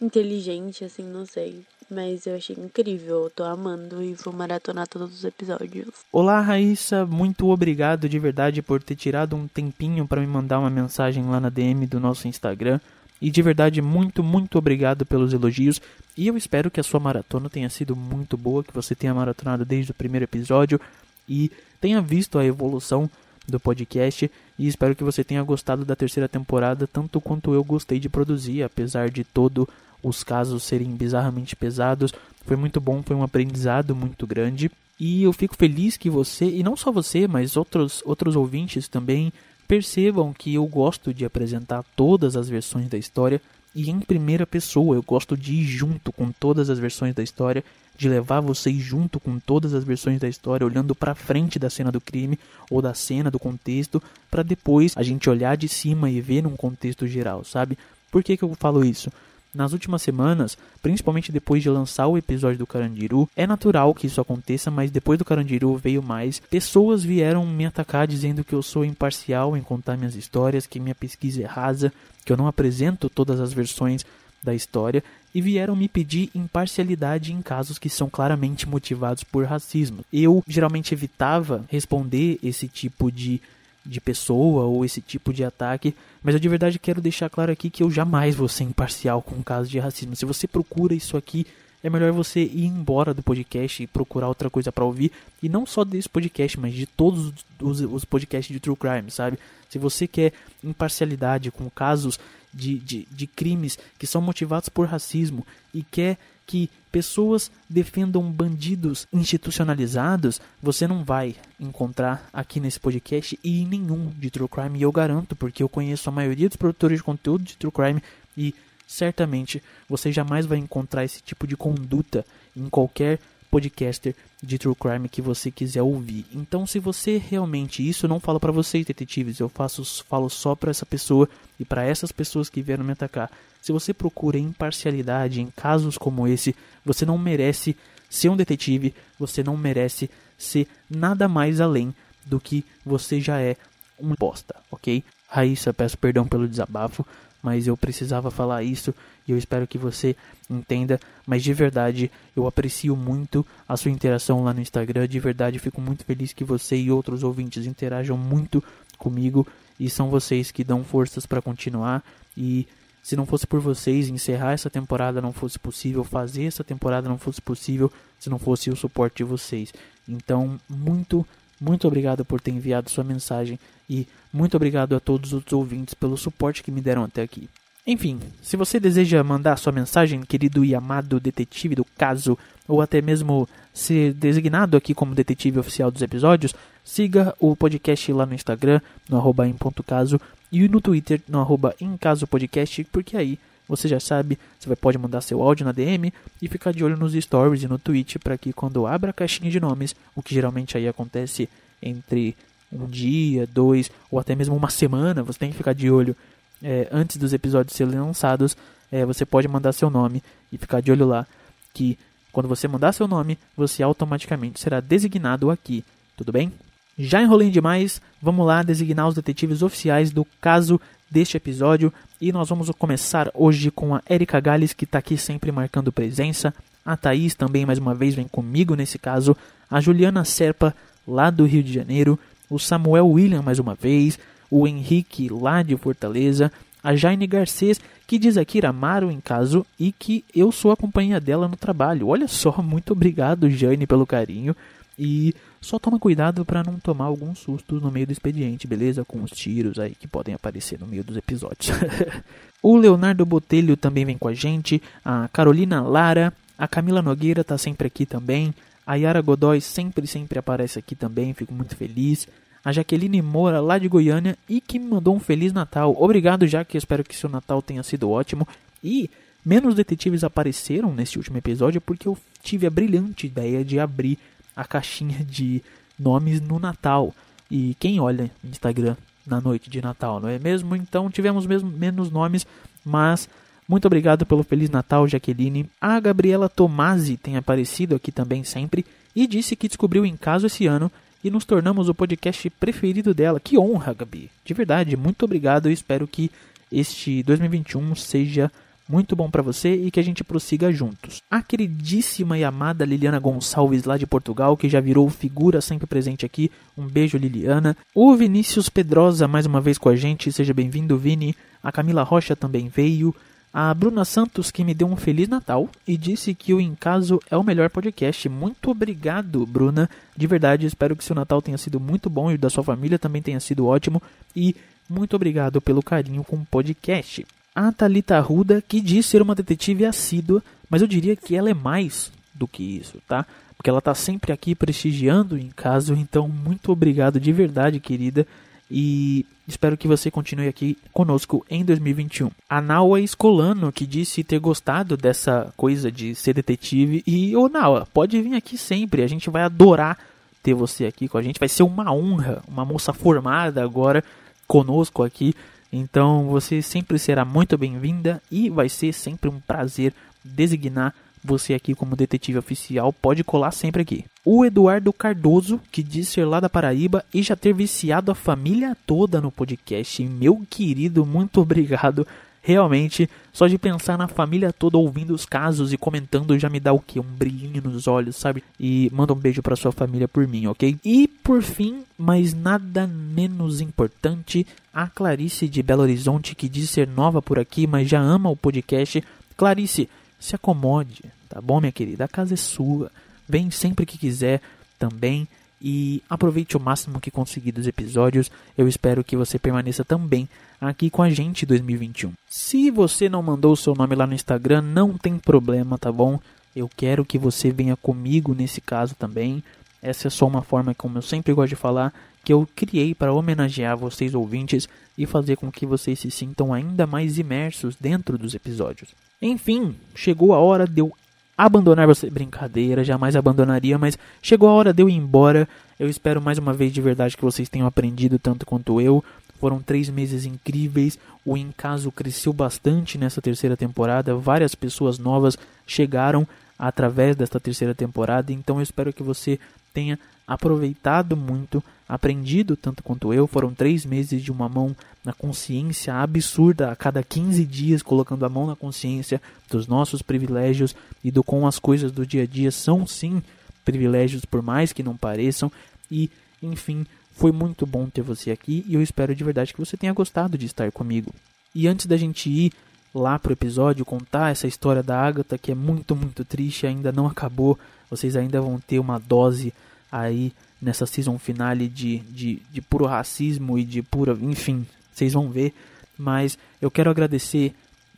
inteligente, 0.00 0.84
assim, 0.84 1.02
não 1.02 1.26
sei. 1.26 1.66
Mas 1.90 2.26
eu 2.26 2.36
achei 2.36 2.54
incrível, 2.54 3.30
tô 3.34 3.42
amando 3.42 4.02
e 4.02 4.12
vou 4.14 4.32
maratonar 4.32 4.86
todos 4.86 5.12
os 5.12 5.24
episódios. 5.24 5.88
Olá, 6.12 6.40
Raíssa, 6.40 7.06
muito 7.06 7.48
obrigado 7.48 8.08
de 8.08 8.18
verdade 8.18 8.60
por 8.60 8.82
ter 8.82 8.94
tirado 8.94 9.34
um 9.34 9.48
tempinho 9.48 10.06
para 10.06 10.20
me 10.20 10.26
mandar 10.26 10.58
uma 10.60 10.70
mensagem 10.70 11.24
lá 11.24 11.40
na 11.40 11.48
DM 11.48 11.86
do 11.86 11.98
nosso 11.98 12.28
Instagram. 12.28 12.78
E 13.20 13.30
de 13.30 13.42
verdade, 13.42 13.82
muito, 13.82 14.22
muito 14.22 14.58
obrigado 14.58 15.04
pelos 15.04 15.32
elogios. 15.32 15.80
E 16.18 16.26
eu 16.26 16.36
espero 16.36 16.68
que 16.68 16.80
a 16.80 16.82
sua 16.82 16.98
maratona 16.98 17.48
tenha 17.48 17.70
sido 17.70 17.94
muito 17.94 18.36
boa, 18.36 18.64
que 18.64 18.74
você 18.74 18.92
tenha 18.92 19.14
maratonado 19.14 19.64
desde 19.64 19.92
o 19.92 19.94
primeiro 19.94 20.24
episódio 20.24 20.80
e 21.28 21.48
tenha 21.80 22.02
visto 22.02 22.40
a 22.40 22.44
evolução 22.44 23.08
do 23.46 23.60
podcast. 23.60 24.28
E 24.58 24.66
espero 24.66 24.96
que 24.96 25.04
você 25.04 25.22
tenha 25.22 25.40
gostado 25.44 25.84
da 25.84 25.94
terceira 25.94 26.28
temporada, 26.28 26.88
tanto 26.88 27.20
quanto 27.20 27.54
eu 27.54 27.62
gostei 27.62 28.00
de 28.00 28.08
produzir, 28.08 28.64
apesar 28.64 29.10
de 29.10 29.22
todo 29.22 29.68
os 30.02 30.24
casos 30.24 30.64
serem 30.64 30.90
bizarramente 30.90 31.54
pesados. 31.54 32.12
Foi 32.44 32.56
muito 32.56 32.80
bom, 32.80 33.00
foi 33.00 33.14
um 33.14 33.22
aprendizado 33.22 33.94
muito 33.94 34.26
grande. 34.26 34.72
E 34.98 35.22
eu 35.22 35.32
fico 35.32 35.54
feliz 35.56 35.96
que 35.96 36.10
você, 36.10 36.46
e 36.46 36.64
não 36.64 36.76
só 36.76 36.90
você, 36.90 37.28
mas 37.28 37.56
outros, 37.56 38.02
outros 38.04 38.34
ouvintes 38.34 38.88
também, 38.88 39.32
percebam 39.68 40.34
que 40.36 40.52
eu 40.52 40.66
gosto 40.66 41.14
de 41.14 41.24
apresentar 41.24 41.84
todas 41.94 42.34
as 42.34 42.48
versões 42.48 42.88
da 42.88 42.98
história 42.98 43.40
e 43.78 43.90
em 43.90 44.00
primeira 44.00 44.44
pessoa. 44.44 44.96
Eu 44.96 45.02
gosto 45.04 45.36
de 45.36 45.54
ir 45.54 45.64
junto 45.64 46.12
com 46.12 46.32
todas 46.32 46.68
as 46.68 46.80
versões 46.80 47.14
da 47.14 47.22
história, 47.22 47.62
de 47.96 48.08
levar 48.08 48.40
vocês 48.40 48.76
junto 48.76 49.20
com 49.20 49.38
todas 49.38 49.72
as 49.72 49.84
versões 49.84 50.18
da 50.18 50.28
história, 50.28 50.66
olhando 50.66 50.96
para 50.96 51.14
frente 51.14 51.60
da 51.60 51.70
cena 51.70 51.92
do 51.92 52.00
crime 52.00 52.36
ou 52.68 52.82
da 52.82 52.92
cena 52.92 53.30
do 53.30 53.38
contexto, 53.38 54.02
para 54.28 54.42
depois 54.42 54.94
a 54.96 55.02
gente 55.04 55.30
olhar 55.30 55.56
de 55.56 55.68
cima 55.68 56.10
e 56.10 56.20
ver 56.20 56.42
num 56.42 56.56
contexto 56.56 57.06
geral, 57.06 57.44
sabe? 57.44 57.78
Por 58.10 58.24
que, 58.24 58.36
que 58.36 58.42
eu 58.42 58.52
falo 58.58 58.84
isso? 58.84 59.12
Nas 59.58 59.72
últimas 59.72 60.02
semanas, 60.02 60.56
principalmente 60.80 61.32
depois 61.32 61.64
de 61.64 61.68
lançar 61.68 62.06
o 62.06 62.16
episódio 62.16 62.58
do 62.58 62.66
Carandiru, 62.66 63.28
é 63.34 63.44
natural 63.44 63.92
que 63.92 64.06
isso 64.06 64.20
aconteça, 64.20 64.70
mas 64.70 64.88
depois 64.88 65.18
do 65.18 65.24
Carandiru 65.24 65.76
veio 65.76 66.00
mais. 66.00 66.38
Pessoas 66.48 67.02
vieram 67.02 67.44
me 67.44 67.66
atacar 67.66 68.06
dizendo 68.06 68.44
que 68.44 68.52
eu 68.52 68.62
sou 68.62 68.84
imparcial 68.84 69.56
em 69.56 69.60
contar 69.60 69.96
minhas 69.96 70.14
histórias, 70.14 70.64
que 70.64 70.78
minha 70.78 70.94
pesquisa 70.94 71.42
é 71.42 71.44
rasa, 71.44 71.92
que 72.24 72.32
eu 72.32 72.36
não 72.36 72.46
apresento 72.46 73.10
todas 73.10 73.40
as 73.40 73.52
versões 73.52 74.06
da 74.40 74.54
história 74.54 75.02
e 75.34 75.42
vieram 75.42 75.74
me 75.74 75.88
pedir 75.88 76.30
imparcialidade 76.32 77.32
em 77.32 77.42
casos 77.42 77.80
que 77.80 77.90
são 77.90 78.08
claramente 78.08 78.68
motivados 78.68 79.24
por 79.24 79.44
racismo. 79.44 80.04
Eu 80.12 80.40
geralmente 80.46 80.94
evitava 80.94 81.64
responder 81.68 82.38
esse 82.44 82.68
tipo 82.68 83.10
de 83.10 83.40
de 83.84 84.00
pessoa 84.00 84.64
ou 84.64 84.84
esse 84.84 85.00
tipo 85.00 85.32
de 85.32 85.44
ataque, 85.44 85.94
mas 86.22 86.34
eu 86.34 86.40
de 86.40 86.48
verdade 86.48 86.78
quero 86.78 87.00
deixar 87.00 87.30
claro 87.30 87.52
aqui 87.52 87.70
que 87.70 87.82
eu 87.82 87.90
jamais 87.90 88.34
vou 88.34 88.48
ser 88.48 88.64
imparcial 88.64 89.22
com 89.22 89.42
casos 89.42 89.70
de 89.70 89.78
racismo. 89.78 90.14
Se 90.14 90.24
você 90.24 90.46
procura 90.46 90.94
isso 90.94 91.16
aqui, 91.16 91.46
é 91.82 91.88
melhor 91.88 92.12
você 92.12 92.40
ir 92.40 92.64
embora 92.64 93.14
do 93.14 93.22
podcast 93.22 93.82
e 93.82 93.86
procurar 93.86 94.28
outra 94.28 94.50
coisa 94.50 94.72
para 94.72 94.84
ouvir, 94.84 95.12
e 95.42 95.48
não 95.48 95.64
só 95.64 95.84
desse 95.84 96.08
podcast, 96.08 96.58
mas 96.58 96.74
de 96.74 96.86
todos 96.86 97.32
os, 97.60 97.80
os 97.80 98.04
podcasts 98.04 98.52
de 98.52 98.60
true 98.60 98.76
crime, 98.76 99.10
sabe? 99.10 99.38
Se 99.68 99.78
você 99.78 100.06
quer 100.06 100.32
imparcialidade 100.62 101.50
com 101.50 101.70
casos 101.70 102.18
de, 102.52 102.78
de, 102.78 103.08
de 103.10 103.26
crimes 103.26 103.78
que 103.98 104.06
são 104.06 104.20
motivados 104.20 104.68
por 104.68 104.86
racismo 104.86 105.46
e 105.72 105.82
quer 105.82 106.18
que 106.48 106.70
pessoas 106.90 107.50
defendam 107.68 108.22
bandidos 108.32 109.06
institucionalizados, 109.12 110.40
você 110.62 110.88
não 110.88 111.04
vai 111.04 111.36
encontrar 111.60 112.26
aqui 112.32 112.58
nesse 112.58 112.80
podcast 112.80 113.38
e 113.44 113.60
em 113.60 113.66
nenhum 113.66 114.10
de 114.18 114.30
True 114.30 114.48
Crime, 114.48 114.80
eu 114.80 114.90
garanto, 114.90 115.36
porque 115.36 115.62
eu 115.62 115.68
conheço 115.68 116.08
a 116.08 116.12
maioria 116.12 116.48
dos 116.48 116.56
produtores 116.56 116.98
de 116.98 117.04
conteúdo 117.04 117.44
de 117.44 117.56
True 117.58 117.70
Crime 117.70 118.02
e 118.34 118.54
certamente 118.86 119.62
você 119.86 120.10
jamais 120.10 120.46
vai 120.46 120.56
encontrar 120.56 121.04
esse 121.04 121.22
tipo 121.22 121.46
de 121.46 121.54
conduta 121.54 122.24
em 122.56 122.66
qualquer 122.70 123.20
podcaster 123.50 124.14
de 124.42 124.58
true 124.58 124.74
crime 124.74 125.08
que 125.08 125.22
você 125.22 125.50
quiser 125.50 125.82
ouvir. 125.82 126.24
Então, 126.32 126.66
se 126.66 126.78
você 126.78 127.18
realmente 127.18 127.86
isso 127.86 128.06
eu 128.06 128.08
não 128.08 128.20
falo 128.20 128.38
para 128.38 128.52
vocês, 128.52 128.86
detetives, 128.86 129.40
eu 129.40 129.48
faço 129.48 129.84
falo 130.04 130.28
só 130.28 130.54
para 130.54 130.70
essa 130.70 130.86
pessoa 130.86 131.28
e 131.58 131.64
para 131.64 131.84
essas 131.84 132.12
pessoas 132.12 132.48
que 132.48 132.62
vieram 132.62 132.84
me 132.84 132.92
atacar. 132.92 133.30
Se 133.60 133.72
você 133.72 133.92
procura 133.92 134.38
imparcialidade 134.38 135.40
em 135.40 135.50
casos 135.50 135.98
como 135.98 136.26
esse, 136.26 136.54
você 136.84 137.04
não 137.04 137.18
merece 137.18 137.76
ser 138.08 138.28
um 138.28 138.36
detetive, 138.36 138.94
você 139.18 139.42
não 139.42 139.56
merece 139.56 140.10
ser 140.38 140.66
nada 140.88 141.28
mais 141.28 141.60
além 141.60 141.94
do 142.24 142.40
que 142.40 142.64
você 142.84 143.20
já 143.20 143.40
é 143.40 143.56
um 144.00 144.14
bosta, 144.14 144.54
ok? 144.70 145.02
Raíssa, 145.28 145.74
peço 145.74 145.98
perdão 145.98 146.26
pelo 146.26 146.48
desabafo, 146.48 147.04
mas 147.42 147.66
eu 147.66 147.76
precisava 147.76 148.30
falar 148.30 148.62
isso 148.62 148.94
e 149.26 149.32
eu 149.32 149.38
espero 149.38 149.66
que 149.66 149.76
você 149.76 150.16
entenda. 150.48 150.98
Mas 151.26 151.42
de 151.42 151.52
verdade, 151.52 152.10
eu 152.34 152.46
aprecio 152.46 152.96
muito 152.96 153.46
a 153.68 153.76
sua 153.76 153.90
interação 153.90 154.42
lá 154.42 154.54
no 154.54 154.60
Instagram. 154.60 155.06
De 155.06 155.20
verdade, 155.20 155.58
fico 155.58 155.80
muito 155.80 156.04
feliz 156.04 156.32
que 156.32 156.44
você 156.44 156.76
e 156.76 156.90
outros 156.90 157.22
ouvintes 157.22 157.66
interajam 157.66 158.16
muito 158.16 158.64
comigo 158.96 159.46
e 159.78 159.88
são 159.88 160.08
vocês 160.08 160.50
que 160.50 160.64
dão 160.64 160.82
forças 160.82 161.26
para 161.26 161.42
continuar. 161.42 162.02
E 162.36 162.66
se 163.02 163.16
não 163.16 163.26
fosse 163.26 163.46
por 163.46 163.60
vocês, 163.60 164.08
encerrar 164.08 164.52
essa 164.52 164.68
temporada 164.68 165.20
não 165.20 165.32
fosse 165.32 165.58
possível, 165.58 166.04
fazer 166.04 166.44
essa 166.44 166.64
temporada 166.64 167.08
não 167.08 167.18
fosse 167.18 167.40
possível, 167.40 167.90
se 168.18 168.28
não 168.28 168.38
fosse 168.38 168.70
o 168.70 168.76
suporte 168.76 169.18
de 169.18 169.24
vocês. 169.24 169.72
Então, 170.08 170.58
muito 170.68 171.26
muito 171.60 171.88
obrigado 171.88 172.24
por 172.24 172.40
ter 172.40 172.52
enviado 172.52 172.88
sua 172.88 173.02
mensagem 173.02 173.58
e 173.90 174.06
muito 174.32 174.56
obrigado 174.56 174.94
a 174.94 175.00
todos 175.00 175.32
os 175.32 175.52
ouvintes 175.52 175.94
pelo 175.94 176.16
suporte 176.16 176.62
que 176.62 176.70
me 176.70 176.80
deram 176.80 177.02
até 177.02 177.22
aqui. 177.22 177.48
Enfim, 177.86 178.20
se 178.42 178.56
você 178.56 178.78
deseja 178.78 179.24
mandar 179.24 179.56
sua 179.56 179.72
mensagem, 179.72 180.20
querido 180.20 180.64
e 180.64 180.74
amado 180.74 181.18
detetive 181.18 181.74
do 181.74 181.84
caso, 181.96 182.38
ou 182.66 182.82
até 182.82 183.00
mesmo 183.00 183.48
ser 183.72 184.12
designado 184.12 184.76
aqui 184.76 184.94
como 184.94 185.14
detetive 185.14 185.58
oficial 185.58 185.90
dos 185.90 186.02
episódios, 186.02 186.54
siga 186.84 187.34
o 187.40 187.56
podcast 187.56 188.12
lá 188.12 188.26
no 188.26 188.34
Instagram, 188.34 188.80
no 189.08 189.16
arroba 189.16 189.48
em.caso, 189.48 190.20
e 190.50 190.68
no 190.68 190.80
Twitter, 190.80 191.20
no 191.28 191.40
arroba 191.40 191.74
emcasopodcast, 191.80 192.84
porque 192.84 193.16
aí 193.16 193.38
você 193.68 193.86
já 193.86 194.00
sabe, 194.00 194.38
você 194.58 194.74
pode 194.74 194.96
mandar 194.96 195.20
seu 195.20 195.42
áudio 195.42 195.66
na 195.66 195.72
DM 195.72 196.12
e 196.40 196.48
ficar 196.48 196.72
de 196.72 196.82
olho 196.82 196.96
nos 196.96 197.12
stories 197.12 197.62
e 197.62 197.68
no 197.68 197.78
Twitch 197.78 198.16
para 198.16 198.38
que 198.38 198.52
quando 198.52 198.86
abra 198.86 199.10
a 199.10 199.12
caixinha 199.12 199.50
de 199.50 199.60
nomes, 199.60 199.94
o 200.16 200.22
que 200.22 200.34
geralmente 200.34 200.76
aí 200.76 200.88
acontece 200.88 201.48
entre 201.82 202.34
um 202.72 202.86
dia, 202.86 203.46
dois 203.46 203.90
ou 204.10 204.18
até 204.18 204.34
mesmo 204.34 204.56
uma 204.56 204.70
semana, 204.70 205.22
você 205.22 205.38
tem 205.38 205.50
que 205.50 205.56
ficar 205.56 205.74
de 205.74 205.90
olho 205.90 206.16
é, 206.62 206.88
antes 206.90 207.18
dos 207.18 207.32
episódios 207.32 207.76
serem 207.76 208.00
lançados. 208.00 208.56
É, 208.90 209.04
você 209.04 209.26
pode 209.26 209.46
mandar 209.46 209.72
seu 209.72 209.90
nome 209.90 210.22
e 210.50 210.56
ficar 210.56 210.80
de 210.80 210.90
olho 210.90 211.06
lá, 211.06 211.26
que 211.74 211.98
quando 212.32 212.48
você 212.48 212.66
mandar 212.66 212.92
seu 212.92 213.06
nome, 213.06 213.38
você 213.54 213.82
automaticamente 213.82 214.60
será 214.60 214.80
designado 214.80 215.50
aqui, 215.50 215.84
tudo 216.16 216.32
bem? 216.32 216.50
Já 216.98 217.22
enrolei 217.22 217.48
demais, 217.48 218.02
vamos 218.20 218.44
lá 218.44 218.60
designar 218.62 219.06
os 219.06 219.14
detetives 219.14 219.62
oficiais 219.62 220.10
do 220.10 220.26
caso 220.40 220.80
deste 221.08 221.36
episódio. 221.36 221.92
E 222.20 222.32
nós 222.32 222.48
vamos 222.48 222.68
começar 222.70 223.30
hoje 223.34 223.70
com 223.70 223.94
a 223.94 224.02
Erika 224.10 224.40
Gales, 224.40 224.72
que 224.72 224.84
está 224.84 224.98
aqui 224.98 225.16
sempre 225.16 225.52
marcando 225.52 225.92
presença. 225.92 226.52
A 226.84 226.96
Thaís 226.96 227.34
também, 227.34 227.64
mais 227.64 227.78
uma 227.78 227.94
vez, 227.94 228.16
vem 228.16 228.26
comigo 228.26 228.74
nesse 228.74 228.98
caso. 228.98 229.36
A 229.70 229.80
Juliana 229.80 230.24
Serpa, 230.24 230.74
lá 231.06 231.30
do 231.30 231.44
Rio 231.44 231.62
de 231.62 231.72
Janeiro. 231.72 232.18
O 232.50 232.58
Samuel 232.58 233.08
William, 233.08 233.42
mais 233.42 233.60
uma 233.60 233.76
vez. 233.76 234.18
O 234.50 234.66
Henrique, 234.66 235.28
lá 235.28 235.62
de 235.62 235.76
Fortaleza. 235.76 236.50
A 236.82 236.96
Jaine 236.96 237.26
Garcês, 237.28 237.80
que 238.08 238.18
diz 238.18 238.36
aqui 238.36 238.64
Amaro 238.64 239.10
em 239.10 239.20
caso 239.20 239.64
e 239.78 239.92
que 239.92 240.24
eu 240.34 240.50
sou 240.50 240.72
a 240.72 240.76
companhia 240.76 241.20
dela 241.20 241.46
no 241.46 241.56
trabalho. 241.56 242.08
Olha 242.08 242.26
só, 242.26 242.56
muito 242.62 242.92
obrigado, 242.92 243.48
Jaine, 243.48 243.86
pelo 243.86 244.06
carinho. 244.06 244.56
E 244.98 245.34
só 245.60 245.78
toma 245.78 245.98
cuidado 245.98 246.44
para 246.44 246.62
não 246.62 246.78
tomar 246.78 247.06
algum 247.06 247.34
susto 247.34 247.80
no 247.80 247.90
meio 247.90 248.06
do 248.06 248.12
expediente, 248.12 248.66
beleza? 248.66 249.04
Com 249.04 249.22
os 249.22 249.30
tiros 249.30 249.78
aí 249.78 249.94
que 249.94 250.06
podem 250.06 250.34
aparecer 250.34 250.78
no 250.78 250.86
meio 250.86 251.02
dos 251.02 251.16
episódios. 251.16 251.70
o 252.62 252.76
Leonardo 252.76 253.26
Botelho 253.26 253.76
também 253.76 254.04
vem 254.04 254.18
com 254.18 254.28
a 254.28 254.34
gente, 254.34 254.80
a 255.04 255.28
Carolina 255.32 255.82
Lara, 255.82 256.32
a 256.56 256.66
Camila 256.68 257.02
Nogueira 257.02 257.42
tá 257.42 257.58
sempre 257.58 257.86
aqui 257.86 258.06
também, 258.06 258.54
a 258.86 258.94
Yara 258.94 259.20
Godoy 259.20 259.60
sempre, 259.60 260.06
sempre 260.06 260.38
aparece 260.38 260.78
aqui 260.78 260.94
também, 260.94 261.34
fico 261.34 261.52
muito 261.52 261.76
feliz. 261.76 262.26
A 262.64 262.72
Jaqueline 262.72 263.22
Moura, 263.22 263.60
lá 263.60 263.78
de 263.78 263.86
Goiânia, 263.86 264.36
e 264.48 264.60
que 264.60 264.78
me 264.78 264.88
mandou 264.88 265.14
um 265.14 265.20
Feliz 265.20 265.52
Natal. 265.52 265.94
Obrigado, 265.98 266.46
Jaque, 266.46 266.76
espero 266.76 267.04
que 267.04 267.14
seu 267.14 267.28
Natal 267.28 267.62
tenha 267.62 267.82
sido 267.82 268.10
ótimo. 268.10 268.46
E 268.82 269.08
menos 269.44 269.74
detetives 269.74 270.24
apareceram 270.24 270.92
neste 270.92 271.18
último 271.18 271.38
episódio 271.38 271.80
porque 271.80 272.08
eu 272.08 272.18
tive 272.42 272.66
a 272.66 272.70
brilhante 272.70 273.26
ideia 273.26 273.64
de 273.64 273.78
abrir 273.78 274.18
a 274.58 274.64
caixinha 274.64 275.24
de 275.24 275.62
nomes 275.96 276.40
no 276.40 276.58
Natal. 276.58 277.14
E 277.48 277.76
quem 277.78 278.00
olha 278.00 278.30
Instagram 278.44 278.96
na 279.24 279.40
noite 279.40 279.70
de 279.70 279.80
Natal, 279.80 280.18
não 280.18 280.28
é 280.28 280.38
mesmo? 280.38 280.74
Então 280.74 281.08
tivemos 281.08 281.46
mesmo 281.46 281.70
menos 281.70 282.10
nomes, 282.10 282.44
mas 282.84 283.28
muito 283.68 283.86
obrigado 283.86 284.26
pelo 284.26 284.42
Feliz 284.42 284.68
Natal, 284.68 285.06
Jaqueline. 285.06 285.70
A 285.80 286.00
Gabriela 286.00 286.48
Tomasi 286.48 287.16
tem 287.16 287.36
aparecido 287.36 287.94
aqui 287.94 288.10
também 288.10 288.42
sempre 288.42 288.84
e 289.14 289.26
disse 289.26 289.54
que 289.54 289.68
descobriu 289.68 290.04
em 290.04 290.16
caso 290.16 290.46
esse 290.46 290.66
ano 290.66 290.90
e 291.22 291.30
nos 291.30 291.44
tornamos 291.44 291.88
o 291.88 291.94
podcast 291.94 292.50
preferido 292.50 293.14
dela. 293.14 293.38
Que 293.38 293.56
honra, 293.56 293.94
Gabi! 293.94 294.28
De 294.44 294.54
verdade, 294.54 294.96
muito 294.96 295.24
obrigado 295.24 295.70
e 295.70 295.72
espero 295.72 296.06
que 296.08 296.30
este 296.72 297.22
2021 297.22 297.94
seja 297.94 298.50
muito 298.88 299.14
bom 299.14 299.30
para 299.30 299.42
você 299.42 299.74
e 299.74 299.90
que 299.90 300.00
a 300.00 300.02
gente 300.02 300.24
prossiga 300.24 300.72
juntos. 300.72 301.20
A 301.30 301.42
queridíssima 301.42 302.38
e 302.38 302.44
amada 302.44 302.84
Liliana 302.84 303.18
Gonçalves 303.18 303.84
lá 303.84 303.98
de 303.98 304.06
Portugal, 304.06 304.56
que 304.56 304.68
já 304.68 304.80
virou 304.80 305.08
figura 305.10 305.60
sempre 305.60 305.86
presente 305.86 306.24
aqui. 306.24 306.50
Um 306.76 306.86
beijo, 306.86 307.18
Liliana. 307.18 307.76
O 307.94 308.14
Vinícius 308.16 308.68
Pedrosa 308.68 309.28
mais 309.28 309.44
uma 309.44 309.60
vez 309.60 309.76
com 309.76 309.88
a 309.88 309.96
gente, 309.96 310.32
seja 310.32 310.54
bem-vindo, 310.54 310.96
Vini. 310.96 311.36
A 311.62 311.70
Camila 311.70 312.02
Rocha 312.02 312.34
também 312.34 312.68
veio. 312.68 313.14
A 313.52 313.72
Bruna 313.74 314.04
Santos, 314.04 314.50
que 314.50 314.62
me 314.62 314.74
deu 314.74 314.86
um 314.86 314.96
Feliz 314.96 315.26
Natal 315.28 315.68
e 315.86 315.96
disse 315.96 316.34
que 316.34 316.52
o 316.52 316.60
Em 316.60 316.74
Caso 316.74 317.18
é 317.30 317.36
o 317.36 317.42
melhor 317.42 317.70
podcast. 317.70 318.28
Muito 318.28 318.70
obrigado, 318.70 319.44
Bruna. 319.46 319.88
De 320.16 320.26
verdade, 320.26 320.66
espero 320.66 320.94
que 320.94 321.04
seu 321.04 321.16
Natal 321.16 321.40
tenha 321.42 321.58
sido 321.58 321.80
muito 321.80 322.10
bom 322.10 322.30
e 322.30 322.34
o 322.34 322.38
da 322.38 322.50
sua 322.50 322.62
família 322.62 322.98
também 322.98 323.22
tenha 323.22 323.40
sido 323.40 323.66
ótimo. 323.66 324.02
E 324.36 324.54
muito 324.88 325.16
obrigado 325.16 325.60
pelo 325.60 325.82
carinho 325.82 326.22
com 326.22 326.36
o 326.36 326.46
podcast. 326.46 327.26
A 327.58 327.72
Thalita 327.72 328.16
Arruda, 328.16 328.62
que 328.62 328.80
diz 328.80 329.06
ser 329.06 329.20
uma 329.20 329.34
detetive 329.34 329.84
assídua, 329.84 330.42
mas 330.70 330.80
eu 330.80 330.86
diria 330.86 331.16
que 331.16 331.34
ela 331.34 331.50
é 331.50 331.54
mais 331.54 332.12
do 332.32 332.46
que 332.46 332.62
isso, 332.62 332.98
tá? 333.08 333.26
Porque 333.56 333.68
ela 333.68 333.80
está 333.80 333.94
sempre 333.94 334.32
aqui 334.32 334.54
prestigiando 334.54 335.36
em 335.36 335.48
caso, 335.48 335.94
então 335.94 336.28
muito 336.28 336.70
obrigado 336.70 337.18
de 337.18 337.32
verdade, 337.32 337.80
querida 337.80 338.24
e 338.70 339.24
espero 339.46 339.76
que 339.76 339.88
você 339.88 340.10
continue 340.10 340.46
aqui 340.46 340.76
conosco 340.92 341.44
em 341.50 341.64
2021. 341.64 342.30
A 342.48 342.60
Naua 342.60 343.00
Escolano, 343.00 343.72
que 343.72 343.86
disse 343.86 344.22
ter 344.22 344.38
gostado 344.38 344.96
dessa 344.96 345.52
coisa 345.56 345.90
de 345.90 346.14
ser 346.14 346.34
detetive. 346.34 347.02
E, 347.06 347.34
ô 347.34 347.48
Naua, 347.48 347.88
pode 347.92 348.20
vir 348.20 348.34
aqui 348.34 348.58
sempre, 348.58 349.02
a 349.02 349.06
gente 349.06 349.30
vai 349.30 349.42
adorar 349.42 349.98
ter 350.42 350.54
você 350.54 350.84
aqui 350.84 351.08
com 351.08 351.18
a 351.18 351.22
gente. 351.22 351.40
Vai 351.40 351.48
ser 351.48 351.62
uma 351.62 351.92
honra, 351.92 352.42
uma 352.46 352.64
moça 352.64 352.92
formada 352.92 353.64
agora 353.64 354.04
conosco 354.46 355.02
aqui. 355.02 355.34
Então 355.72 356.26
você 356.28 356.62
sempre 356.62 356.98
será 356.98 357.24
muito 357.24 357.58
bem-vinda 357.58 358.22
e 358.30 358.48
vai 358.48 358.68
ser 358.68 358.92
sempre 358.92 359.28
um 359.28 359.40
prazer 359.40 359.92
designar 360.24 360.94
você 361.22 361.54
aqui 361.54 361.74
como 361.74 361.96
detetive 361.96 362.38
oficial 362.38 362.92
pode 362.92 363.24
colar 363.24 363.50
sempre 363.50 363.82
aqui. 363.82 364.04
O 364.24 364.44
Eduardo 364.44 364.92
Cardoso, 364.92 365.60
que 365.70 365.82
diz 365.82 366.08
ser 366.08 366.24
lá 366.24 366.40
da 366.40 366.48
Paraíba 366.48 367.04
e 367.12 367.22
já 367.22 367.36
ter 367.36 367.52
viciado 367.52 368.10
a 368.10 368.14
família 368.14 368.76
toda 368.86 369.20
no 369.20 369.30
podcast. 369.30 370.02
Meu 370.04 370.42
querido, 370.48 371.04
muito 371.04 371.40
obrigado. 371.42 372.06
Realmente, 372.48 373.10
só 373.30 373.46
de 373.46 373.58
pensar 373.58 373.98
na 373.98 374.08
família 374.08 374.54
toda 374.54 374.78
ouvindo 374.78 375.12
os 375.12 375.26
casos 375.26 375.70
e 375.70 375.76
comentando 375.76 376.38
já 376.38 376.48
me 376.48 376.58
dá 376.58 376.72
o 376.72 376.80
que? 376.80 376.98
Um 376.98 377.02
brilhinho 377.02 377.60
nos 377.60 377.86
olhos, 377.86 378.16
sabe? 378.16 378.42
E 378.58 378.90
manda 378.90 379.12
um 379.12 379.16
beijo 379.16 379.42
para 379.42 379.54
sua 379.54 379.70
família 379.70 380.08
por 380.08 380.26
mim, 380.26 380.46
ok? 380.46 380.78
E 380.82 381.06
por 381.22 381.42
fim, 381.42 381.82
mas 381.98 382.32
nada 382.32 382.86
menos 382.86 383.60
importante, 383.60 384.46
a 384.72 384.86
Clarice 384.86 385.46
de 385.46 385.62
Belo 385.62 385.82
Horizonte, 385.82 386.34
que 386.34 386.48
diz 386.48 386.70
ser 386.70 386.88
nova 386.88 387.20
por 387.20 387.38
aqui, 387.38 387.66
mas 387.66 387.86
já 387.86 388.00
ama 388.00 388.30
o 388.30 388.36
podcast. 388.36 389.04
Clarice, 389.36 389.86
se 390.18 390.34
acomode, 390.34 391.04
tá 391.28 391.42
bom, 391.42 391.60
minha 391.60 391.70
querida? 391.70 392.06
A 392.06 392.08
casa 392.08 392.32
é 392.32 392.38
sua. 392.38 392.90
Vem 393.28 393.50
sempre 393.50 393.84
que 393.84 393.98
quiser 393.98 394.40
também 394.78 395.28
e 395.60 396.02
aproveite 396.08 396.56
o 396.56 396.60
máximo 396.60 396.98
que 396.98 397.10
conseguir 397.10 397.52
dos 397.52 397.66
episódios. 397.66 398.30
Eu 398.56 398.66
espero 398.66 399.04
que 399.04 399.18
você 399.18 399.38
permaneça 399.38 399.84
também 399.84 400.26
aqui 400.60 400.90
com 400.90 401.02
a 401.02 401.10
gente 401.10 401.44
em 401.44 401.48
2021. 401.48 402.12
Se 402.28 402.70
você 402.70 403.08
não 403.08 403.22
mandou 403.22 403.52
o 403.52 403.56
seu 403.56 403.74
nome 403.74 403.94
lá 403.94 404.06
no 404.06 404.14
Instagram, 404.14 404.62
não 404.62 404.96
tem 404.96 405.18
problema, 405.18 405.78
tá 405.78 405.92
bom? 405.92 406.18
Eu 406.54 406.68
quero 406.76 407.04
que 407.04 407.18
você 407.18 407.50
venha 407.50 407.76
comigo 407.76 408.34
nesse 408.34 408.60
caso 408.60 408.94
também. 408.94 409.42
Essa 409.80 410.08
é 410.08 410.10
só 410.10 410.26
uma 410.26 410.42
forma, 410.42 410.74
como 410.74 410.98
eu 410.98 411.02
sempre 411.02 411.32
gosto 411.32 411.50
de 411.50 411.56
falar, 411.56 411.92
que 412.24 412.32
eu 412.32 412.48
criei 412.56 412.94
para 412.94 413.12
homenagear 413.12 413.76
vocês 413.76 414.14
ouvintes 414.14 414.68
e 414.96 415.06
fazer 415.06 415.36
com 415.36 415.50
que 415.52 415.64
vocês 415.64 415.98
se 416.00 416.10
sintam 416.10 416.52
ainda 416.52 416.86
mais 416.86 417.18
imersos 417.18 417.76
dentro 417.76 418.18
dos 418.18 418.34
episódios. 418.34 418.90
Enfim, 419.22 419.76
chegou 419.94 420.34
a 420.34 420.38
hora 420.38 420.66
de 420.66 420.80
eu 420.80 420.92
abandonar 421.36 421.86
você. 421.86 422.10
Brincadeira, 422.10 422.82
jamais 422.82 423.14
abandonaria, 423.14 423.78
mas 423.78 423.96
chegou 424.20 424.48
a 424.48 424.52
hora 424.52 424.72
de 424.72 424.82
eu 424.82 424.88
ir 424.88 424.94
embora. 424.94 425.48
Eu 425.78 425.88
espero 425.88 426.20
mais 426.20 426.38
uma 426.38 426.52
vez 426.52 426.72
de 426.72 426.80
verdade 426.80 427.16
que 427.16 427.24
vocês 427.24 427.48
tenham 427.48 427.68
aprendido 427.68 428.18
tanto 428.18 428.44
quanto 428.44 428.80
eu. 428.80 429.04
Foram 429.38 429.60
três 429.60 429.88
meses 429.88 430.24
incríveis. 430.24 430.98
O 431.24 431.36
Em 431.36 431.52
Caso 431.56 431.90
cresceu 431.92 432.32
bastante 432.32 432.98
nessa 432.98 433.22
terceira 433.22 433.56
temporada. 433.56 434.14
Várias 434.14 434.54
pessoas 434.54 434.98
novas 434.98 435.36
chegaram 435.66 436.26
através 436.58 437.14
desta 437.14 437.38
terceira 437.38 437.74
temporada. 437.74 438.32
Então 438.32 438.56
eu 438.56 438.62
espero 438.62 438.92
que 438.92 439.02
você 439.02 439.38
tenha 439.72 439.98
aproveitado 440.26 441.16
muito, 441.16 441.62
aprendido 441.88 442.54
tanto 442.56 442.82
quanto 442.82 443.14
eu. 443.14 443.26
Foram 443.26 443.54
três 443.54 443.86
meses 443.86 444.22
de 444.22 444.30
uma 444.30 444.48
mão 444.48 444.76
na 445.02 445.12
consciência 445.14 445.94
absurda 445.94 446.70
a 446.70 446.76
cada 446.76 447.02
15 447.02 447.44
dias, 447.46 447.82
colocando 447.82 448.26
a 448.26 448.28
mão 448.28 448.46
na 448.46 448.54
consciência 448.54 449.22
dos 449.48 449.66
nossos 449.66 450.02
privilégios 450.02 450.76
e 451.02 451.10
do 451.10 451.24
com 451.24 451.46
as 451.46 451.58
coisas 451.58 451.90
do 451.90 452.04
dia 452.04 452.24
a 452.24 452.26
dia 452.26 452.50
são 452.50 452.86
sim 452.86 453.22
privilégios, 453.64 454.24
por 454.24 454.42
mais 454.42 454.72
que 454.72 454.82
não 454.82 454.96
pareçam. 454.96 455.50
E, 455.90 456.10
enfim, 456.42 456.86
foi 457.18 457.32
muito 457.32 457.66
bom 457.66 457.90
ter 457.90 458.00
você 458.00 458.30
aqui 458.30 458.64
e 458.68 458.74
eu 458.74 458.80
espero 458.80 459.12
de 459.12 459.24
verdade 459.24 459.52
que 459.52 459.58
você 459.58 459.76
tenha 459.76 459.92
gostado 459.92 460.38
de 460.38 460.46
estar 460.46 460.70
comigo. 460.70 461.12
E 461.52 461.66
antes 461.66 461.86
da 461.86 461.96
gente 461.96 462.30
ir 462.30 462.52
lá 462.94 463.18
pro 463.18 463.32
episódio 463.32 463.84
contar 463.84 464.30
essa 464.30 464.46
história 464.46 464.84
da 464.84 464.96
Agatha 464.96 465.36
que 465.36 465.50
é 465.50 465.54
muito 465.54 465.96
muito 465.96 466.24
triste, 466.24 466.64
ainda 466.64 466.92
não 466.92 467.08
acabou. 467.08 467.58
Vocês 467.90 468.14
ainda 468.14 468.40
vão 468.40 468.60
ter 468.60 468.78
uma 468.78 469.00
dose 469.00 469.52
aí 469.90 470.32
nessa 470.62 470.86
season 470.86 471.18
finale 471.18 471.66
de, 471.66 471.98
de, 471.98 472.40
de 472.52 472.62
puro 472.62 472.86
racismo 472.86 473.58
e 473.58 473.64
de 473.64 473.82
pura. 473.82 474.16
Enfim, 474.20 474.64
vocês 474.92 475.12
vão 475.12 475.28
ver. 475.28 475.52
Mas 475.98 476.38
eu 476.62 476.70
quero 476.70 476.88
agradecer 476.88 477.52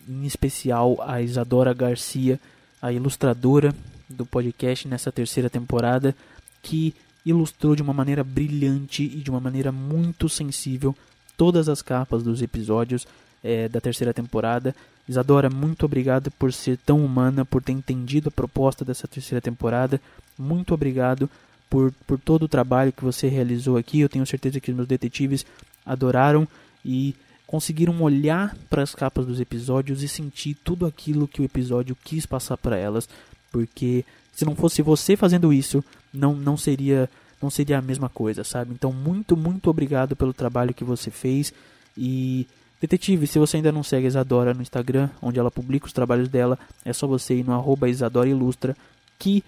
em 0.08 0.24
especial 0.24 0.96
a 1.02 1.20
Isadora 1.20 1.74
Garcia, 1.74 2.40
a 2.80 2.90
ilustradora 2.90 3.74
do 4.08 4.24
podcast 4.24 4.88
nessa 4.88 5.12
terceira 5.12 5.50
temporada, 5.50 6.16
que 6.62 6.94
ilustrou 7.24 7.76
de 7.76 7.82
uma 7.82 7.92
maneira 7.92 8.24
brilhante 8.24 9.02
e 9.02 9.20
de 9.20 9.30
uma 9.30 9.40
maneira 9.40 9.70
muito 9.70 10.28
sensível 10.28 10.96
todas 11.36 11.68
as 11.68 11.82
capas 11.82 12.22
dos 12.22 12.42
episódios 12.42 13.06
é, 13.42 13.68
da 13.68 13.80
terceira 13.80 14.12
temporada. 14.12 14.74
Isadora, 15.08 15.50
muito 15.50 15.84
obrigado 15.86 16.30
por 16.32 16.52
ser 16.52 16.78
tão 16.78 17.04
humana, 17.04 17.44
por 17.44 17.62
ter 17.62 17.72
entendido 17.72 18.28
a 18.28 18.32
proposta 18.32 18.84
dessa 18.84 19.08
terceira 19.08 19.40
temporada. 19.40 20.00
Muito 20.38 20.74
obrigado 20.74 21.28
por, 21.68 21.92
por 22.06 22.18
todo 22.18 22.44
o 22.44 22.48
trabalho 22.48 22.92
que 22.92 23.04
você 23.04 23.28
realizou 23.28 23.76
aqui. 23.76 24.00
Eu 24.00 24.08
tenho 24.08 24.26
certeza 24.26 24.60
que 24.60 24.70
os 24.70 24.76
meus 24.76 24.88
detetives 24.88 25.46
adoraram 25.84 26.46
e 26.84 27.14
conseguiram 27.46 28.00
olhar 28.00 28.56
para 28.68 28.82
as 28.82 28.94
capas 28.94 29.26
dos 29.26 29.40
episódios 29.40 30.02
e 30.02 30.08
sentir 30.08 30.54
tudo 30.62 30.86
aquilo 30.86 31.26
que 31.26 31.42
o 31.42 31.44
episódio 31.44 31.96
quis 32.04 32.24
passar 32.24 32.56
para 32.56 32.76
elas, 32.76 33.08
porque 33.50 34.04
se 34.32 34.44
não 34.44 34.54
fosse 34.54 34.82
você 34.82 35.16
fazendo 35.16 35.52
isso, 35.52 35.82
não 36.12 36.34
não 36.34 36.56
seria 36.56 37.08
não 37.42 37.50
seria 37.50 37.78
a 37.78 37.82
mesma 37.82 38.08
coisa, 38.08 38.44
sabe? 38.44 38.72
Então 38.72 38.92
muito 38.92 39.36
muito 39.36 39.70
obrigado 39.70 40.14
pelo 40.14 40.32
trabalho 40.32 40.74
que 40.74 40.84
você 40.84 41.10
fez 41.10 41.52
e 41.96 42.46
Detetive, 42.80 43.26
se 43.26 43.38
você 43.38 43.58
ainda 43.58 43.70
não 43.70 43.82
segue 43.82 44.06
a 44.06 44.08
Isadora 44.08 44.54
no 44.54 44.62
Instagram, 44.62 45.10
onde 45.20 45.38
ela 45.38 45.50
publica 45.50 45.84
os 45.84 45.92
trabalhos 45.92 46.30
dela, 46.30 46.58
é 46.82 46.94
só 46.94 47.06
você 47.06 47.34
ir 47.34 47.44
no 47.44 47.52
arroba 47.52 47.90
Isadora 47.90 48.26
Ilustra, 48.26 48.74
que 49.18 49.44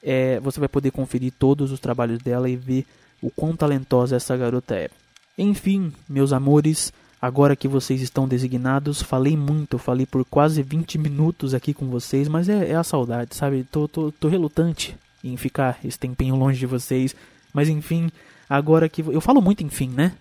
é, 0.00 0.38
você 0.38 0.60
vai 0.60 0.68
poder 0.68 0.92
conferir 0.92 1.32
todos 1.36 1.72
os 1.72 1.80
trabalhos 1.80 2.22
dela 2.22 2.48
e 2.48 2.54
ver 2.54 2.86
o 3.20 3.28
quão 3.28 3.56
talentosa 3.56 4.14
essa 4.14 4.36
garota 4.36 4.76
é. 4.76 4.88
Enfim, 5.36 5.92
meus 6.08 6.32
amores, 6.32 6.92
agora 7.20 7.56
que 7.56 7.66
vocês 7.66 8.00
estão 8.00 8.28
designados, 8.28 9.02
falei 9.02 9.36
muito, 9.36 9.78
falei 9.78 10.06
por 10.06 10.24
quase 10.24 10.62
20 10.62 10.96
minutos 10.96 11.54
aqui 11.54 11.74
com 11.74 11.86
vocês, 11.86 12.28
mas 12.28 12.48
é, 12.48 12.70
é 12.70 12.76
a 12.76 12.84
saudade, 12.84 13.34
sabe? 13.34 13.64
Tô, 13.64 13.88
tô, 13.88 14.12
tô 14.12 14.28
relutante 14.28 14.96
em 15.22 15.36
ficar 15.36 15.78
esse 15.84 15.98
tempinho 15.98 16.36
longe 16.36 16.58
de 16.58 16.66
vocês, 16.66 17.14
mas 17.52 17.68
enfim, 17.68 18.10
agora 18.48 18.88
que. 18.88 19.00
Eu 19.00 19.20
falo 19.20 19.40
muito 19.40 19.62
enfim, 19.62 19.88
né? 19.88 20.12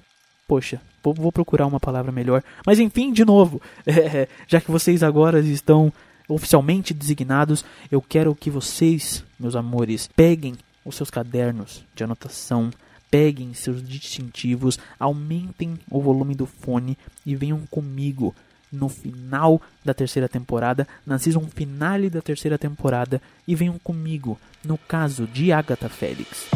Poxa, 0.47 0.79
vou 1.03 1.31
procurar 1.31 1.65
uma 1.65 1.79
palavra 1.79 2.12
melhor. 2.12 2.43
Mas 2.65 2.79
enfim, 2.79 3.12
de 3.12 3.25
novo, 3.25 3.62
é, 3.86 4.27
já 4.47 4.62
que 4.62 4.71
vocês 4.71 5.03
agora 5.03 5.39
estão 5.39 5.91
oficialmente 6.27 6.93
designados, 6.93 7.63
eu 7.91 8.01
quero 8.01 8.34
que 8.36 8.49
vocês, 8.49 9.23
meus 9.39 9.55
amores, 9.55 10.10
peguem 10.15 10.55
os 10.84 10.95
seus 10.95 11.10
cadernos 11.10 11.84
de 11.95 12.03
anotação, 12.03 12.71
peguem 13.10 13.53
seus 13.53 13.88
distintivos, 13.88 14.79
aumentem 14.99 15.77
o 15.89 16.01
volume 16.01 16.36
do 16.36 16.45
fone 16.45 16.97
e 17.25 17.36
venham 17.36 17.62
comigo 17.69 18.36
no 18.75 18.89
final 18.89 19.61
da 19.83 19.93
terceira 19.93 20.29
temporada, 20.29 20.88
na 21.05 21.17
season 21.17 21.47
finale 21.47 22.09
da 22.09 22.21
terceira 22.21 22.57
temporada, 22.57 23.21
e 23.47 23.55
venham 23.55 23.79
comigo 23.79 24.38
no 24.63 24.77
caso 24.77 25.25
de 25.25 25.51
Agatha 25.51 25.89
Félix. 25.89 26.49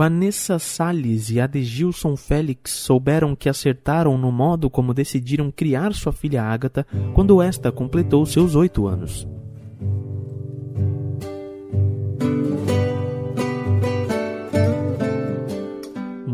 Vanessa 0.00 0.58
Salles 0.58 1.28
e 1.30 1.38
Adegilson 1.38 2.16
Félix 2.16 2.72
souberam 2.72 3.36
que 3.36 3.50
acertaram 3.50 4.16
no 4.16 4.32
modo 4.32 4.70
como 4.70 4.94
decidiram 4.94 5.50
criar 5.50 5.92
sua 5.92 6.10
filha 6.10 6.42
Ágata 6.42 6.86
quando 7.12 7.42
esta 7.42 7.70
completou 7.70 8.24
seus 8.24 8.54
oito 8.54 8.86
anos. 8.86 9.28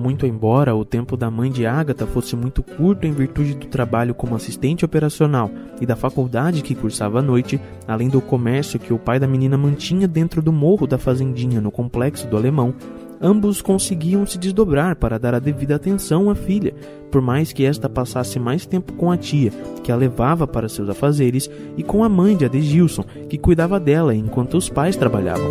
Muito 0.07 0.25
embora 0.25 0.73
o 0.73 0.85
tempo 0.85 1.17
da 1.17 1.29
mãe 1.29 1.51
de 1.51 1.67
Agatha 1.67 2.07
fosse 2.07 2.37
muito 2.37 2.63
curto 2.63 3.09
em 3.09 3.11
virtude 3.11 3.57
do 3.57 3.67
trabalho 3.67 4.15
como 4.15 4.37
assistente 4.37 4.85
operacional 4.85 5.51
e 5.81 5.85
da 5.85 5.97
faculdade 5.97 6.63
que 6.63 6.77
cursava 6.77 7.19
à 7.19 7.23
noite, 7.23 7.61
além 7.89 8.09
do 8.09 8.21
comércio 8.21 8.79
que 8.79 8.95
o 8.95 9.01
pai 9.01 9.19
da 9.19 9.27
menina 9.27 9.59
mantinha 9.59 10.07
dentro 10.07 10.41
do 10.41 10.53
morro 10.53 10.87
da 10.87 10.97
fazendinha 10.97 11.61
no 11.61 11.73
complexo 11.73 12.29
do 12.29 12.37
Alemão, 12.37 12.73
ambos 13.21 13.61
conseguiam 13.61 14.25
se 14.25 14.39
desdobrar 14.39 14.95
para 14.95 15.19
dar 15.19 15.35
a 15.35 15.41
devida 15.41 15.75
atenção 15.75 16.31
à 16.31 16.37
filha, 16.37 16.73
por 17.11 17.21
mais 17.21 17.53
que 17.53 17.65
esta 17.65 17.89
passasse 17.89 18.39
mais 18.39 18.65
tempo 18.65 18.93
com 18.93 19.11
a 19.11 19.17
tia, 19.17 19.51
que 19.83 19.91
a 19.91 19.97
levava 19.97 20.47
para 20.47 20.69
seus 20.69 20.89
afazeres, 20.89 21.51
e 21.77 21.83
com 21.83 22.05
a 22.05 22.09
mãe 22.09 22.37
de 22.37 22.45
Adegilson, 22.45 23.03
que 23.29 23.39
cuidava 23.39 23.81
dela 23.81 24.15
enquanto 24.15 24.57
os 24.57 24.69
pais 24.69 24.95
trabalhavam. 24.95 25.51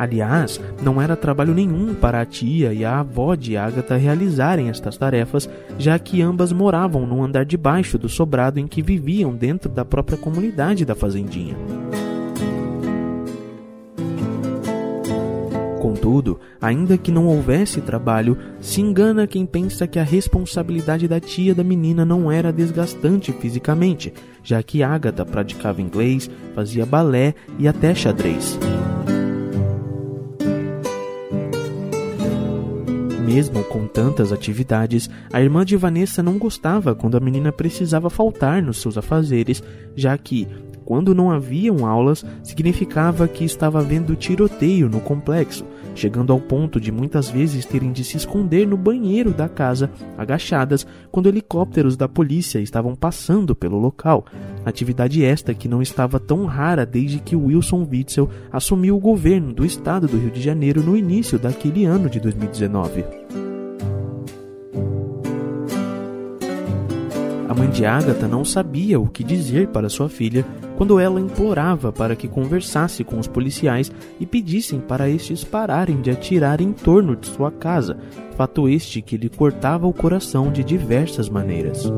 Aliás, 0.00 0.58
não 0.82 0.98
era 0.98 1.14
trabalho 1.14 1.52
nenhum 1.52 1.92
para 1.92 2.22
a 2.22 2.24
tia 2.24 2.72
e 2.72 2.86
a 2.86 3.00
avó 3.00 3.34
de 3.34 3.54
Agatha 3.54 3.98
realizarem 3.98 4.70
estas 4.70 4.96
tarefas, 4.96 5.46
já 5.78 5.98
que 5.98 6.22
ambas 6.22 6.52
moravam 6.52 7.04
no 7.04 7.22
andar 7.22 7.44
de 7.44 7.54
baixo 7.58 7.98
do 7.98 8.08
sobrado 8.08 8.58
em 8.58 8.66
que 8.66 8.80
viviam 8.80 9.34
dentro 9.34 9.70
da 9.70 9.84
própria 9.84 10.16
comunidade 10.16 10.86
da 10.86 10.94
fazendinha. 10.94 11.54
Contudo, 15.82 16.40
ainda 16.58 16.96
que 16.96 17.12
não 17.12 17.26
houvesse 17.26 17.82
trabalho, 17.82 18.38
se 18.58 18.80
engana 18.80 19.26
quem 19.26 19.44
pensa 19.44 19.86
que 19.86 19.98
a 19.98 20.02
responsabilidade 20.02 21.06
da 21.06 21.20
tia 21.20 21.54
da 21.54 21.62
menina 21.62 22.06
não 22.06 22.32
era 22.32 22.50
desgastante 22.50 23.32
fisicamente, 23.32 24.14
já 24.42 24.62
que 24.62 24.82
Agatha 24.82 25.26
praticava 25.26 25.82
inglês, 25.82 26.30
fazia 26.54 26.86
balé 26.86 27.34
e 27.58 27.68
até 27.68 27.94
xadrez. 27.94 28.58
Mesmo 33.24 33.62
com 33.64 33.86
tantas 33.86 34.32
atividades, 34.32 35.08
a 35.32 35.40
irmã 35.40 35.64
de 35.64 35.76
Vanessa 35.76 36.22
não 36.22 36.38
gostava 36.38 36.94
quando 36.94 37.16
a 37.16 37.20
menina 37.20 37.52
precisava 37.52 38.08
faltar 38.08 38.62
nos 38.62 38.78
seus 38.80 38.96
afazeres, 38.96 39.62
já 39.94 40.16
que, 40.16 40.48
quando 40.90 41.14
não 41.14 41.30
haviam 41.30 41.86
aulas, 41.86 42.26
significava 42.42 43.28
que 43.28 43.44
estava 43.44 43.78
havendo 43.78 44.16
tiroteio 44.16 44.88
no 44.88 45.00
complexo, 45.00 45.64
chegando 45.94 46.32
ao 46.32 46.40
ponto 46.40 46.80
de 46.80 46.90
muitas 46.90 47.30
vezes 47.30 47.64
terem 47.64 47.92
de 47.92 48.02
se 48.02 48.16
esconder 48.16 48.66
no 48.66 48.76
banheiro 48.76 49.32
da 49.32 49.48
casa, 49.48 49.88
agachadas, 50.18 50.84
quando 51.08 51.28
helicópteros 51.28 51.96
da 51.96 52.08
polícia 52.08 52.58
estavam 52.58 52.96
passando 52.96 53.54
pelo 53.54 53.78
local. 53.78 54.26
Atividade 54.64 55.24
esta 55.24 55.54
que 55.54 55.68
não 55.68 55.80
estava 55.80 56.18
tão 56.18 56.44
rara 56.44 56.84
desde 56.84 57.20
que 57.20 57.36
Wilson 57.36 57.86
Witzel 57.88 58.28
assumiu 58.50 58.96
o 58.96 59.00
governo 59.00 59.52
do 59.52 59.64
estado 59.64 60.08
do 60.08 60.18
Rio 60.18 60.32
de 60.32 60.42
Janeiro 60.42 60.82
no 60.82 60.96
início 60.96 61.38
daquele 61.38 61.84
ano 61.84 62.10
de 62.10 62.18
2019. 62.18 63.04
A 67.50 67.54
mãe 67.54 67.68
de 67.68 67.84
Agatha 67.84 68.28
não 68.28 68.44
sabia 68.44 69.00
o 69.00 69.08
que 69.08 69.24
dizer 69.24 69.66
para 69.70 69.88
sua 69.88 70.08
filha 70.08 70.46
quando 70.76 71.00
ela 71.00 71.20
implorava 71.20 71.90
para 71.90 72.14
que 72.14 72.28
conversasse 72.28 73.02
com 73.02 73.18
os 73.18 73.26
policiais 73.26 73.90
e 74.20 74.24
pedissem 74.24 74.78
para 74.78 75.10
estes 75.10 75.42
pararem 75.42 76.00
de 76.00 76.12
atirar 76.12 76.60
em 76.60 76.72
torno 76.72 77.16
de 77.16 77.26
sua 77.26 77.50
casa, 77.50 77.98
fato 78.36 78.68
este 78.68 79.02
que 79.02 79.16
lhe 79.16 79.28
cortava 79.28 79.84
o 79.84 79.92
coração 79.92 80.52
de 80.52 80.62
diversas 80.62 81.28
maneiras. 81.28 81.90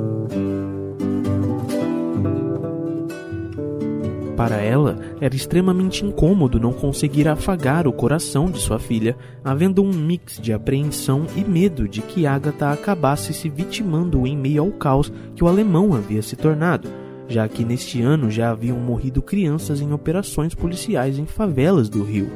Para 4.36 4.56
ela, 4.56 4.98
era 5.20 5.36
extremamente 5.36 6.04
incômodo 6.04 6.58
não 6.58 6.72
conseguir 6.72 7.28
afagar 7.28 7.86
o 7.86 7.92
coração 7.92 8.50
de 8.50 8.58
sua 8.58 8.78
filha, 8.78 9.16
havendo 9.44 9.82
um 9.82 9.92
mix 9.92 10.40
de 10.40 10.52
apreensão 10.52 11.26
e 11.36 11.44
medo 11.44 11.86
de 11.86 12.00
que 12.00 12.26
Agatha 12.26 12.70
acabasse 12.70 13.34
se 13.34 13.48
vitimando 13.48 14.26
em 14.26 14.36
meio 14.36 14.62
ao 14.62 14.72
caos 14.72 15.12
que 15.36 15.44
o 15.44 15.48
alemão 15.48 15.94
havia 15.94 16.22
se 16.22 16.34
tornado, 16.34 16.88
já 17.28 17.46
que 17.46 17.64
neste 17.64 18.00
ano 18.00 18.30
já 18.30 18.50
haviam 18.50 18.78
morrido 18.78 19.20
crianças 19.20 19.80
em 19.80 19.92
operações 19.92 20.54
policiais 20.54 21.18
em 21.18 21.26
favelas 21.26 21.90
do 21.90 22.02
Rio. 22.02 22.30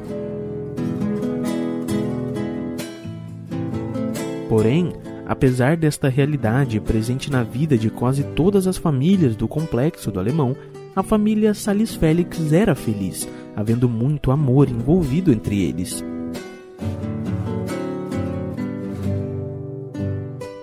Porém, 4.47 4.93
apesar 5.25 5.75
desta 5.75 6.07
realidade 6.07 6.79
presente 6.79 7.31
na 7.31 7.43
vida 7.43 7.77
de 7.77 7.89
quase 7.89 8.23
todas 8.23 8.65
as 8.65 8.77
famílias 8.77 9.35
do 9.35 9.47
complexo 9.47 10.09
do 10.09 10.19
alemão, 10.19 10.55
a 10.97 11.03
família 11.03 11.53
Salis 11.53 11.93
Félix 11.93 12.51
era 12.51 12.73
feliz, 12.73 13.29
havendo 13.55 13.87
muito 13.87 14.31
amor 14.31 14.67
envolvido 14.67 15.31
entre 15.31 15.63
eles. 15.63 16.03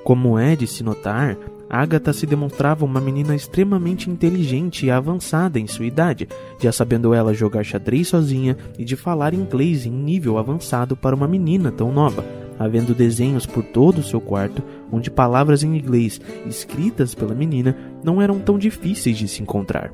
Como 0.03 0.37
é 0.37 0.57
de 0.57 0.66
se 0.66 0.83
notar, 0.83 1.38
Agatha 1.70 2.12
se 2.12 2.27
demonstrava 2.27 2.85
uma 2.85 3.01
menina 3.01 3.37
extremamente 3.37 4.11
inteligente 4.11 4.87
e 4.87 4.90
avançada 4.90 5.61
em 5.61 5.68
sua 5.68 5.87
idade, 5.87 6.29
já 6.61 6.73
sabendo 6.73 7.14
ela 7.14 7.33
jogar 7.33 7.62
xadrez 7.62 8.09
sozinha 8.09 8.57
e 8.77 8.85
de 8.85 8.97
falar 8.97 9.35
inglês 9.35 9.87
em 9.87 9.92
nível 9.92 10.37
avançado 10.37 10.97
para 10.97 11.14
uma 11.14 11.29
menina 11.29 11.70
tão 11.70 11.92
nova, 11.92 12.25
havendo 12.59 12.92
desenhos 12.92 13.47
por 13.47 13.62
todo 13.62 13.99
o 13.99 14.05
seu 14.05 14.20
quarto, 14.20 14.61
onde 14.90 15.12
palavras 15.12 15.62
em 15.62 15.77
inglês 15.77 16.20
escritas 16.44 17.14
pela 17.14 17.37
menina 17.37 17.77
não 18.03 18.20
eram 18.20 18.40
tão 18.40 18.59
difíceis 18.59 19.16
de 19.16 19.29
se 19.29 19.40
encontrar. 19.40 19.92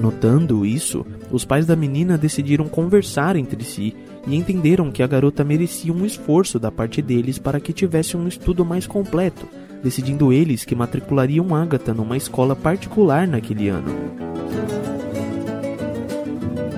Notando 0.00 0.64
isso, 0.64 1.04
os 1.32 1.44
pais 1.44 1.66
da 1.66 1.74
menina 1.74 2.16
decidiram 2.16 2.68
conversar 2.68 3.34
entre 3.36 3.64
si 3.64 3.94
e 4.26 4.36
entenderam 4.36 4.90
que 4.90 5.02
a 5.02 5.06
garota 5.06 5.44
merecia 5.44 5.92
um 5.92 6.04
esforço 6.04 6.58
da 6.58 6.70
parte 6.70 7.00
deles 7.00 7.38
para 7.38 7.60
que 7.60 7.72
tivesse 7.72 8.16
um 8.16 8.28
estudo 8.28 8.64
mais 8.64 8.86
completo, 8.86 9.48
decidindo 9.82 10.32
eles 10.32 10.64
que 10.64 10.74
matriculariam 10.74 11.54
Agatha 11.54 11.94
numa 11.94 12.16
escola 12.16 12.54
particular 12.54 13.26
naquele 13.26 13.68
ano. 13.68 13.90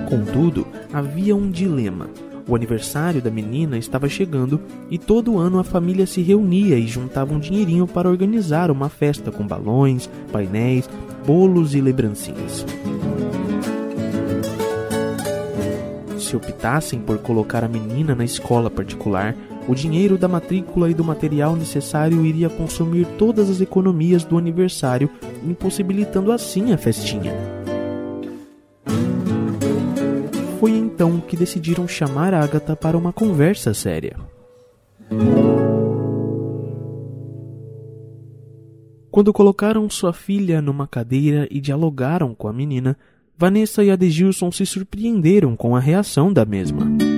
Contudo, 0.09 0.65
havia 0.91 1.35
um 1.35 1.51
dilema. 1.51 2.09
O 2.49 2.55
aniversário 2.55 3.21
da 3.21 3.29
menina 3.29 3.77
estava 3.77 4.09
chegando 4.09 4.59
e 4.89 4.97
todo 4.97 5.37
ano 5.37 5.59
a 5.59 5.63
família 5.63 6.07
se 6.07 6.19
reunia 6.19 6.79
e 6.79 6.87
juntava 6.87 7.31
um 7.31 7.39
dinheirinho 7.39 7.85
para 7.85 8.09
organizar 8.09 8.71
uma 8.71 8.89
festa 8.89 9.31
com 9.31 9.45
balões, 9.45 10.09
painéis, 10.31 10.89
bolos 11.27 11.75
e 11.75 11.81
lembrancinhas. 11.81 12.65
Se 16.17 16.35
optassem 16.35 16.99
por 16.99 17.19
colocar 17.19 17.63
a 17.63 17.67
menina 17.67 18.15
na 18.15 18.25
escola 18.25 18.71
particular, 18.71 19.35
o 19.67 19.75
dinheiro 19.75 20.17
da 20.17 20.27
matrícula 20.27 20.89
e 20.89 20.95
do 20.95 21.03
material 21.03 21.55
necessário 21.55 22.25
iria 22.25 22.49
consumir 22.49 23.05
todas 23.19 23.47
as 23.47 23.61
economias 23.61 24.23
do 24.23 24.39
aniversário, 24.39 25.07
impossibilitando 25.43 26.31
assim 26.31 26.73
a 26.73 26.77
festinha. 26.79 27.58
Foi 30.59 30.71
então 30.71 31.21
que 31.21 31.37
decidiram 31.37 31.87
chamar 31.87 32.33
Agatha 32.33 32.75
para 32.75 32.97
uma 32.97 33.13
conversa 33.13 33.73
séria. 33.73 34.17
Quando 39.09 39.31
colocaram 39.31 39.89
sua 39.89 40.11
filha 40.11 40.61
numa 40.61 40.85
cadeira 40.85 41.47
e 41.49 41.61
dialogaram 41.61 42.35
com 42.35 42.49
a 42.49 42.53
menina, 42.53 42.97
Vanessa 43.37 43.83
e 43.85 43.89
Adegilson 43.89 44.51
se 44.51 44.65
surpreenderam 44.65 45.55
com 45.55 45.77
a 45.77 45.79
reação 45.79 46.31
da 46.31 46.43
mesma. 46.43 47.08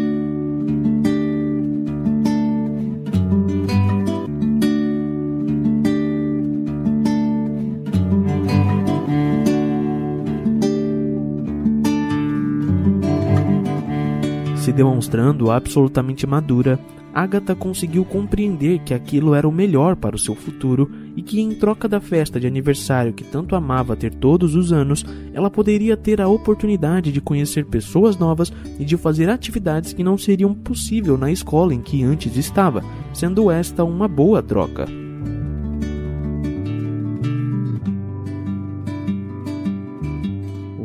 Se 14.62 14.72
demonstrando 14.72 15.50
absolutamente 15.50 16.28
madura, 16.28 16.80
Agatha 17.12 17.56
conseguiu 17.56 18.06
compreender 18.06 18.78
que 18.84 18.94
aquilo 18.94 19.34
era 19.34 19.50
o 19.50 19.52
melhor 19.52 19.96
para 19.96 20.16
o 20.16 20.20
seu 20.20 20.36
futuro 20.36 20.88
e 21.16 21.24
que, 21.24 21.42
em 21.42 21.56
troca 21.56 21.90
da 21.90 22.00
festa 22.00 22.40
de 22.40 22.46
aniversário 22.46 23.12
que 23.12 23.24
tanto 23.24 23.56
amava 23.56 23.96
ter 23.96 24.14
todos 24.14 24.54
os 24.54 24.72
anos, 24.72 25.04
ela 25.34 25.50
poderia 25.50 25.98
ter 25.98 26.22
a 26.22 26.28
oportunidade 26.28 27.12
de 27.12 27.20
conhecer 27.20 27.66
pessoas 27.66 28.18
novas 28.18 28.54
e 28.80 28.86
de 28.86 28.96
fazer 28.98 29.32
atividades 29.32 29.94
que 29.94 30.04
não 30.04 30.16
seriam 30.16 30.54
possível 30.54 31.18
na 31.18 31.32
escola 31.32 31.74
em 31.74 31.82
que 31.82 32.04
antes 32.04 32.38
estava, 32.38 32.84
sendo 33.16 33.50
esta 33.50 33.84
uma 33.84 34.08
boa 34.08 34.44
troca. 34.44 34.86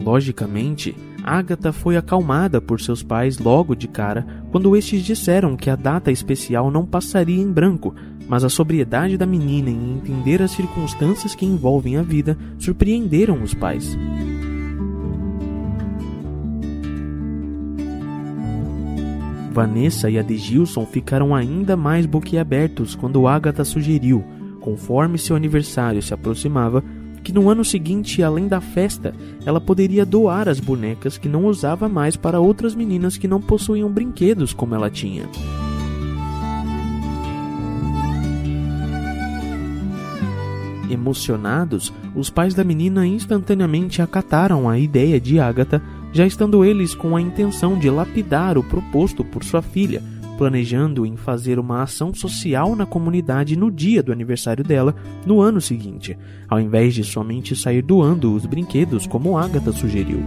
Logicamente, 0.03 0.97
Agatha 1.27 1.73
foi 1.73 1.97
acalmada 1.97 2.61
por 2.61 2.81
seus 2.81 3.03
pais 3.03 3.37
logo 3.41 3.75
de 3.75 3.89
cara 3.89 4.25
quando 4.53 4.77
estes 4.77 5.03
disseram 5.03 5.57
que 5.57 5.69
a 5.69 5.75
data 5.75 6.13
especial 6.13 6.71
não 6.71 6.87
passaria 6.87 7.43
em 7.43 7.51
branco, 7.51 7.93
mas 8.29 8.45
a 8.45 8.49
sobriedade 8.49 9.19
da 9.19 9.27
menina 9.27 9.69
em 9.69 9.95
entender 9.97 10.41
as 10.41 10.53
circunstâncias 10.53 11.35
que 11.35 11.45
envolvem 11.45 11.97
a 11.97 12.03
vida 12.03 12.39
surpreenderam 12.61 13.43
os 13.43 13.53
pais. 13.53 13.99
Vanessa 19.53 20.09
e 20.09 20.21
Adegilson 20.21 20.87
ficaram 20.87 21.35
ainda 21.35 21.77
mais 21.77 22.07
boquiabertos 22.07 22.95
quando 22.95 23.27
Agatha 23.27 23.65
sugeriu, 23.65 24.23
conforme 24.61 25.19
seu 25.19 25.35
aniversário 25.35 26.01
se 26.01 26.15
aproximava, 26.15 26.85
que 27.27 27.33
no 27.33 27.51
ano 27.51 27.65
seguinte, 27.65 28.23
além 28.23 28.47
da 28.47 28.61
festa, 28.61 29.13
ela 29.45 29.61
poderia 29.61 30.07
doar 30.07 30.49
as 30.49 30.61
bonecas 30.61 31.19
que 31.19 31.29
não 31.29 31.47
usava 31.47 31.89
mais 31.89 32.15
para 32.15 32.39
outras 32.39 32.73
meninas 32.73 33.19
que 33.19 33.27
não 33.27 33.41
possuíam 33.41 33.91
brinquedos 33.91 34.53
como 34.53 34.77
ela 34.77 34.89
tinha. 34.89 35.29
Emocionados, 40.89 41.93
os 42.15 42.31
pais 42.31 42.55
da 42.55 42.63
menina 42.63 43.05
instantaneamente 43.05 44.01
acataram 44.01 44.69
a 44.69 44.79
ideia 44.79 45.21
de 45.21 45.41
Agatha 45.41 45.83
já 46.13 46.25
estando 46.25 46.65
eles 46.65 46.95
com 46.95 47.17
a 47.17 47.21
intenção 47.21 47.77
de 47.77 47.91
lapidar 47.91 48.57
o 48.57 48.63
proposto 48.63 49.25
por 49.25 49.43
sua 49.43 49.63
filha, 49.63 50.01
planejando 50.37 51.07
em 51.07 51.17
fazer 51.17 51.59
uma 51.59 51.83
ação 51.83 52.15
social 52.15 52.77
na 52.77 52.87
comunidade 52.87 53.57
no 53.57 53.71
dia 53.71 54.03
do 54.03 54.13
aniversário 54.13 54.63
dela 54.63 54.95
no 55.25 55.41
ano 55.41 55.61
seguinte, 55.61 56.17
ao 56.49 56.61
invés 56.61 56.95
de 56.95 57.05
somente 57.05 57.57
sair 57.57 57.83
doando 57.83 58.35
os 58.35 58.47
brinquedos 58.47 59.07
como 59.07 59.39
Agatha 59.39 59.73
sugeriu. 59.73 60.21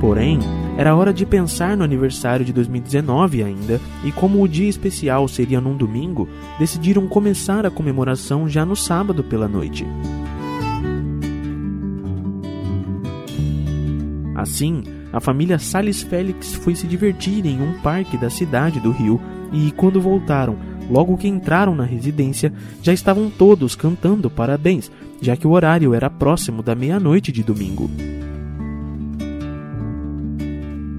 Porém, 0.00 0.38
era 0.76 0.94
hora 0.94 1.12
de 1.12 1.26
pensar 1.26 1.76
no 1.76 1.82
aniversário 1.82 2.44
de 2.44 2.52
2019 2.52 3.42
ainda, 3.42 3.80
e 4.04 4.12
como 4.12 4.40
o 4.40 4.48
dia 4.48 4.68
especial 4.68 5.26
seria 5.26 5.60
num 5.60 5.76
domingo, 5.76 6.28
decidiram 6.56 7.08
começar 7.08 7.66
a 7.66 7.70
comemoração 7.70 8.48
já 8.48 8.64
no 8.64 8.76
sábado 8.76 9.24
pela 9.24 9.48
noite. 9.48 9.84
Assim, 14.38 14.84
a 15.12 15.18
família 15.18 15.58
Salles 15.58 16.00
Félix 16.00 16.54
foi 16.54 16.76
se 16.76 16.86
divertir 16.86 17.44
em 17.44 17.60
um 17.60 17.72
parque 17.80 18.16
da 18.16 18.30
cidade 18.30 18.78
do 18.78 18.92
Rio 18.92 19.20
e, 19.52 19.72
quando 19.72 20.00
voltaram, 20.00 20.56
logo 20.88 21.16
que 21.16 21.26
entraram 21.26 21.74
na 21.74 21.82
residência, 21.82 22.52
já 22.80 22.92
estavam 22.92 23.28
todos 23.28 23.74
cantando 23.74 24.30
parabéns, 24.30 24.92
já 25.20 25.36
que 25.36 25.44
o 25.44 25.50
horário 25.50 25.92
era 25.92 26.08
próximo 26.08 26.62
da 26.62 26.72
meia-noite 26.76 27.32
de 27.32 27.42
domingo. 27.42 27.90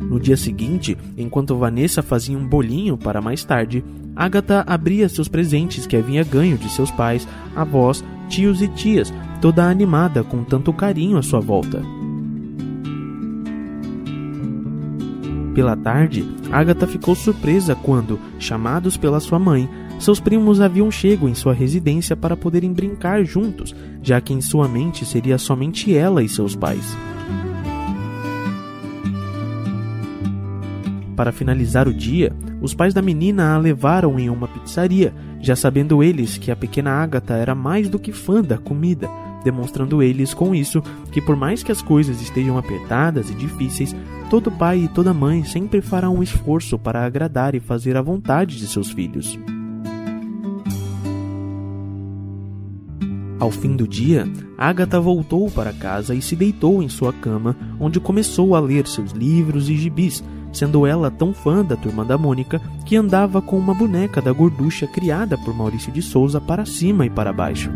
No 0.09 0.19
dia 0.19 0.35
seguinte, 0.35 0.97
enquanto 1.17 1.55
Vanessa 1.55 2.03
fazia 2.03 2.37
um 2.37 2.45
bolinho 2.45 2.97
para 2.97 3.21
mais 3.21 3.45
tarde, 3.45 3.85
Agatha 4.17 4.65
abria 4.67 5.07
seus 5.07 5.29
presentes 5.29 5.87
que 5.87 5.95
havia 5.95 6.25
ganho 6.25 6.57
de 6.57 6.69
seus 6.69 6.91
pais, 6.91 7.25
avós, 7.55 8.03
tios 8.27 8.61
e 8.61 8.67
tias, 8.67 9.13
toda 9.39 9.63
animada 9.63 10.25
com 10.25 10.43
tanto 10.43 10.73
carinho 10.73 11.17
à 11.17 11.21
sua 11.21 11.39
volta. 11.39 11.81
Pela 15.59 15.75
tarde, 15.75 16.25
Agatha 16.53 16.87
ficou 16.87 17.13
surpresa 17.13 17.75
quando, 17.75 18.17
chamados 18.39 18.95
pela 18.95 19.19
sua 19.19 19.37
mãe, 19.37 19.69
seus 19.99 20.17
primos 20.17 20.61
haviam 20.61 20.89
chego 20.89 21.27
em 21.27 21.35
sua 21.35 21.53
residência 21.53 22.15
para 22.15 22.37
poderem 22.37 22.71
brincar 22.71 23.25
juntos, 23.25 23.75
já 24.01 24.21
que 24.21 24.31
em 24.31 24.39
sua 24.39 24.69
mente 24.69 25.05
seria 25.05 25.37
somente 25.37 25.93
ela 25.93 26.23
e 26.23 26.29
seus 26.29 26.55
pais. 26.55 26.95
Para 31.13 31.33
finalizar 31.33 31.89
o 31.89 31.93
dia, 31.93 32.31
os 32.61 32.73
pais 32.73 32.93
da 32.93 33.01
menina 33.01 33.53
a 33.53 33.57
levaram 33.57 34.17
em 34.17 34.29
uma 34.29 34.47
pizzaria, 34.47 35.13
já 35.41 35.57
sabendo 35.57 36.01
eles 36.01 36.37
que 36.37 36.51
a 36.51 36.55
pequena 36.55 36.91
Agatha 36.91 37.33
era 37.33 37.53
mais 37.53 37.89
do 37.89 37.99
que 37.99 38.13
fã 38.13 38.41
da 38.41 38.57
comida 38.57 39.09
demonstrando 39.43 40.01
eles 40.01 40.33
com 40.33 40.53
isso 40.53 40.81
que, 41.11 41.21
por 41.21 41.35
mais 41.35 41.63
que 41.63 41.71
as 41.71 41.81
coisas 41.81 42.21
estejam 42.21 42.57
apertadas 42.57 43.29
e 43.29 43.35
difíceis, 43.35 43.95
todo 44.29 44.51
pai 44.51 44.79
e 44.79 44.87
toda 44.87 45.13
mãe 45.13 45.43
sempre 45.43 45.81
fará 45.81 46.09
um 46.09 46.21
esforço 46.21 46.77
para 46.77 47.05
agradar 47.05 47.55
e 47.55 47.59
fazer 47.59 47.97
a 47.97 48.01
vontade 48.01 48.57
de 48.57 48.67
seus 48.67 48.91
filhos. 48.91 49.37
Ao 53.39 53.49
fim 53.49 53.75
do 53.75 53.87
dia, 53.87 54.27
Agatha 54.57 54.99
voltou 54.99 55.49
para 55.49 55.71
casa 55.71 56.13
e 56.13 56.21
se 56.21 56.35
deitou 56.35 56.83
em 56.83 56.89
sua 56.89 57.13
cama, 57.13 57.55
onde 57.79 57.99
começou 57.99 58.53
a 58.53 58.59
ler 58.59 58.85
seus 58.85 59.13
livros 59.13 59.69
e 59.69 59.77
gibis, 59.77 60.21
sendo 60.51 60.85
ela 60.85 61.09
tão 61.09 61.33
fã 61.33 61.63
da 61.63 61.77
turma 61.77 62.03
da 62.03 62.17
Mônica 62.17 62.61
que 62.85 62.97
andava 62.97 63.41
com 63.41 63.57
uma 63.57 63.73
boneca 63.73 64.21
da 64.21 64.33
gorducha 64.33 64.85
criada 64.87 65.37
por 65.37 65.55
Maurício 65.55 65.91
de 65.91 66.01
Souza 66.01 66.41
para 66.41 66.65
cima 66.65 67.05
e 67.05 67.09
para 67.09 67.31
baixo. 67.31 67.71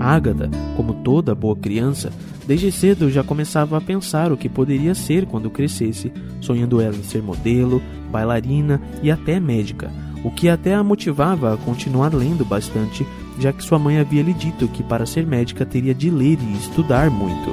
Ágata, 0.00 0.48
como 0.76 0.94
toda 0.94 1.34
boa 1.34 1.54
criança, 1.54 2.10
desde 2.46 2.72
cedo 2.72 3.10
já 3.10 3.22
começava 3.22 3.76
a 3.76 3.80
pensar 3.82 4.32
o 4.32 4.36
que 4.36 4.48
poderia 4.48 4.94
ser 4.94 5.26
quando 5.26 5.50
crescesse, 5.50 6.10
sonhando 6.40 6.80
ela 6.80 6.96
em 6.96 7.02
ser 7.02 7.22
modelo, 7.22 7.82
bailarina 8.10 8.80
e 9.02 9.10
até 9.10 9.38
médica, 9.38 9.92
o 10.24 10.30
que 10.30 10.48
até 10.48 10.74
a 10.74 10.82
motivava 10.82 11.52
a 11.52 11.56
continuar 11.58 12.14
lendo 12.14 12.46
bastante, 12.46 13.06
já 13.38 13.52
que 13.52 13.62
sua 13.62 13.78
mãe 13.78 13.98
havia 13.98 14.22
lhe 14.22 14.32
dito 14.32 14.66
que 14.68 14.82
para 14.82 15.04
ser 15.04 15.26
médica 15.26 15.66
teria 15.66 15.94
de 15.94 16.10
ler 16.10 16.38
e 16.40 16.56
estudar 16.56 17.10
muito. 17.10 17.50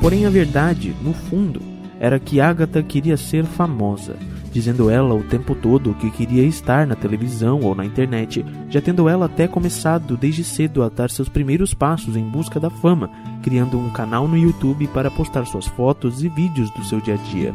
Porém, 0.00 0.26
a 0.26 0.30
verdade, 0.30 0.94
no 1.02 1.12
fundo, 1.12 1.60
era 1.98 2.18
que 2.18 2.40
Agatha 2.40 2.82
queria 2.82 3.16
ser 3.16 3.44
famosa 3.44 4.16
dizendo 4.56 4.88
ela 4.88 5.14
o 5.14 5.22
tempo 5.22 5.54
todo 5.54 5.94
que 5.96 6.10
queria 6.10 6.42
estar 6.42 6.86
na 6.86 6.94
televisão 6.94 7.60
ou 7.60 7.74
na 7.74 7.84
internet, 7.84 8.42
já 8.70 8.80
tendo 8.80 9.06
ela 9.06 9.26
até 9.26 9.46
começado 9.46 10.16
desde 10.16 10.42
cedo 10.42 10.82
a 10.82 10.88
dar 10.88 11.10
seus 11.10 11.28
primeiros 11.28 11.74
passos 11.74 12.16
em 12.16 12.24
busca 12.24 12.58
da 12.58 12.70
fama, 12.70 13.10
criando 13.42 13.78
um 13.78 13.90
canal 13.90 14.26
no 14.26 14.34
YouTube 14.34 14.88
para 14.88 15.10
postar 15.10 15.44
suas 15.44 15.66
fotos 15.66 16.24
e 16.24 16.30
vídeos 16.30 16.70
do 16.70 16.82
seu 16.84 17.02
dia 17.02 17.16
a 17.16 17.16
dia. 17.18 17.54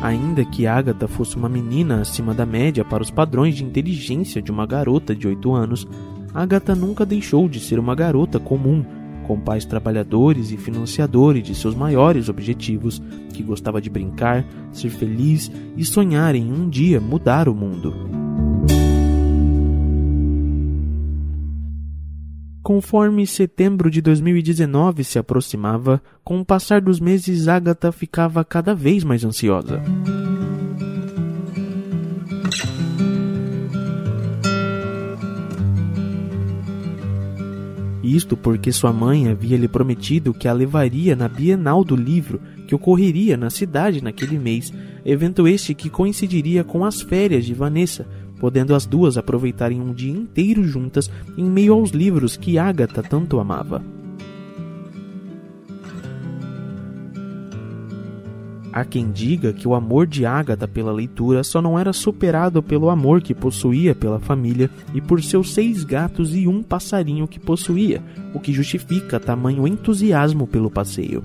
Ainda 0.00 0.42
que 0.42 0.66
Agatha 0.66 1.06
fosse 1.06 1.36
uma 1.36 1.50
menina 1.50 2.00
acima 2.00 2.32
da 2.32 2.46
média 2.46 2.82
para 2.82 3.02
os 3.02 3.10
padrões 3.10 3.56
de 3.56 3.64
inteligência 3.64 4.40
de 4.40 4.50
uma 4.50 4.64
garota 4.64 5.14
de 5.14 5.28
8 5.28 5.52
anos, 5.52 5.86
Agatha 6.32 6.74
nunca 6.74 7.04
deixou 7.04 7.46
de 7.46 7.60
ser 7.60 7.78
uma 7.78 7.94
garota 7.94 8.40
comum 8.40 8.82
com 9.28 9.38
pais 9.38 9.66
trabalhadores 9.66 10.50
e 10.50 10.56
financiadores 10.56 11.44
de 11.44 11.54
seus 11.54 11.74
maiores 11.74 12.30
objetivos, 12.30 13.00
que 13.34 13.42
gostava 13.42 13.78
de 13.78 13.90
brincar, 13.90 14.42
ser 14.72 14.88
feliz 14.88 15.52
e 15.76 15.84
sonhar 15.84 16.34
em 16.34 16.50
um 16.50 16.66
dia 16.66 16.98
mudar 16.98 17.46
o 17.46 17.54
mundo. 17.54 17.94
Conforme 22.62 23.26
setembro 23.26 23.90
de 23.90 24.00
2019 24.00 25.04
se 25.04 25.18
aproximava, 25.18 26.02
com 26.24 26.40
o 26.40 26.44
passar 26.44 26.80
dos 26.80 26.98
meses 26.98 27.48
Agatha 27.48 27.92
ficava 27.92 28.42
cada 28.44 28.74
vez 28.74 29.04
mais 29.04 29.24
ansiosa. 29.24 29.82
Isto 38.08 38.38
porque 38.38 38.72
sua 38.72 38.90
mãe 38.90 39.28
havia 39.28 39.58
lhe 39.58 39.68
prometido 39.68 40.32
que 40.32 40.48
a 40.48 40.52
levaria 40.52 41.14
na 41.14 41.28
Bienal 41.28 41.84
do 41.84 41.94
Livro, 41.94 42.40
que 42.66 42.74
ocorreria 42.74 43.36
na 43.36 43.50
cidade 43.50 44.02
naquele 44.02 44.38
mês, 44.38 44.72
evento 45.04 45.46
este 45.46 45.74
que 45.74 45.90
coincidiria 45.90 46.64
com 46.64 46.86
as 46.86 47.02
férias 47.02 47.44
de 47.44 47.52
Vanessa, 47.52 48.06
podendo 48.40 48.74
as 48.74 48.86
duas 48.86 49.18
aproveitarem 49.18 49.78
um 49.78 49.92
dia 49.92 50.12
inteiro 50.12 50.64
juntas 50.64 51.10
em 51.36 51.44
meio 51.44 51.74
aos 51.74 51.90
livros 51.90 52.34
que 52.34 52.58
Agatha 52.58 53.02
tanto 53.02 53.38
amava. 53.38 53.84
Há 58.78 58.84
quem 58.84 59.10
diga 59.10 59.52
que 59.52 59.66
o 59.66 59.74
amor 59.74 60.06
de 60.06 60.24
Ágata 60.24 60.68
pela 60.68 60.92
leitura 60.92 61.42
só 61.42 61.60
não 61.60 61.76
era 61.76 61.92
superado 61.92 62.62
pelo 62.62 62.90
amor 62.90 63.20
que 63.20 63.34
possuía 63.34 63.92
pela 63.92 64.20
família 64.20 64.70
e 64.94 65.00
por 65.00 65.20
seus 65.20 65.52
seis 65.52 65.82
gatos 65.82 66.32
e 66.32 66.46
um 66.46 66.62
passarinho 66.62 67.26
que 67.26 67.40
possuía, 67.40 68.00
o 68.32 68.38
que 68.38 68.52
justifica 68.52 69.18
tamanho 69.18 69.66
entusiasmo 69.66 70.46
pelo 70.46 70.70
passeio. 70.70 71.24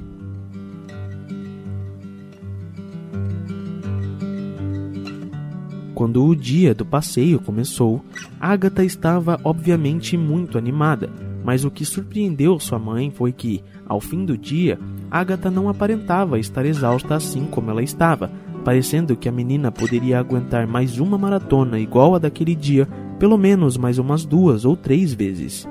Quando 5.94 6.26
o 6.26 6.36
dia 6.36 6.74
do 6.74 6.84
passeio 6.84 7.39
começou, 7.39 8.04
Agatha 8.39 8.84
estava 8.84 9.39
obviamente 9.44 10.18
muito 10.18 10.58
animada, 10.58 11.08
mas 11.43 11.65
o 11.65 11.71
que 11.71 11.86
surpreendeu 11.86 12.60
sua 12.60 12.79
mãe 12.79 13.12
foi 13.12 13.32
que, 13.32 13.63
ao 13.88 13.99
fim 13.99 14.25
do 14.25 14.38
dia, 14.38 14.79
Agatha 15.12 15.51
não 15.51 15.69
aparentava 15.69 16.39
estar 16.39 16.65
exausta 16.65 17.15
assim 17.15 17.45
como 17.45 17.69
ela 17.69 17.84
estava, 17.84 18.32
parecendo 18.63 19.15
que 19.15 19.27
a 19.27 19.32
menina 19.32 19.71
poderia 19.71 20.19
aguentar 20.19 20.65
mais 20.65 20.99
uma 20.99 21.17
maratona 21.17 21.79
igual 21.79 22.15
a 22.15 22.19
daquele 22.19 22.56
dia, 22.56 22.88
pelo 23.19 23.38
menos 23.38 23.77
mais 23.77 23.97
umas 23.97 24.25
duas 24.25 24.65
ou 24.65 24.75
três 24.75 25.13
vezes. 25.13 25.67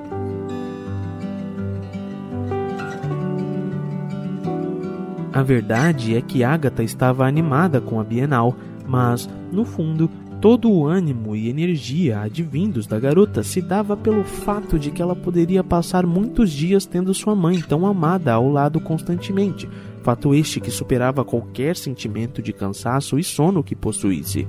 A 5.33 5.41
verdade 5.41 6.15
é 6.15 6.21
que 6.21 6.43
Agatha 6.43 6.83
estava 6.83 7.27
animada 7.27 7.81
com 7.81 7.99
a 7.99 8.03
Bienal, 8.03 8.55
mas, 8.87 9.27
no 9.51 9.65
fundo, 9.65 10.07
todo 10.43 10.69
o 10.69 10.85
ânimo 10.85 11.37
e 11.37 11.47
energia 11.47 12.19
advindos 12.19 12.85
da 12.85 12.99
garota 12.99 13.43
se 13.43 13.61
dava 13.61 13.95
pelo 13.95 14.25
fato 14.25 14.77
de 14.77 14.91
que 14.91 15.01
ela 15.01 15.15
poderia 15.15 15.63
passar 15.63 16.05
muitos 16.05 16.51
dias 16.51 16.85
tendo 16.85 17.13
sua 17.13 17.33
mãe 17.33 17.61
tão 17.61 17.85
amada 17.85 18.33
ao 18.33 18.49
lado 18.49 18.77
constantemente, 18.81 19.69
fato 20.01 20.35
este 20.35 20.59
que 20.59 20.69
superava 20.69 21.23
qualquer 21.23 21.77
sentimento 21.77 22.41
de 22.41 22.51
cansaço 22.51 23.17
e 23.17 23.23
sono 23.23 23.63
que 23.63 23.73
possuísse. 23.73 24.45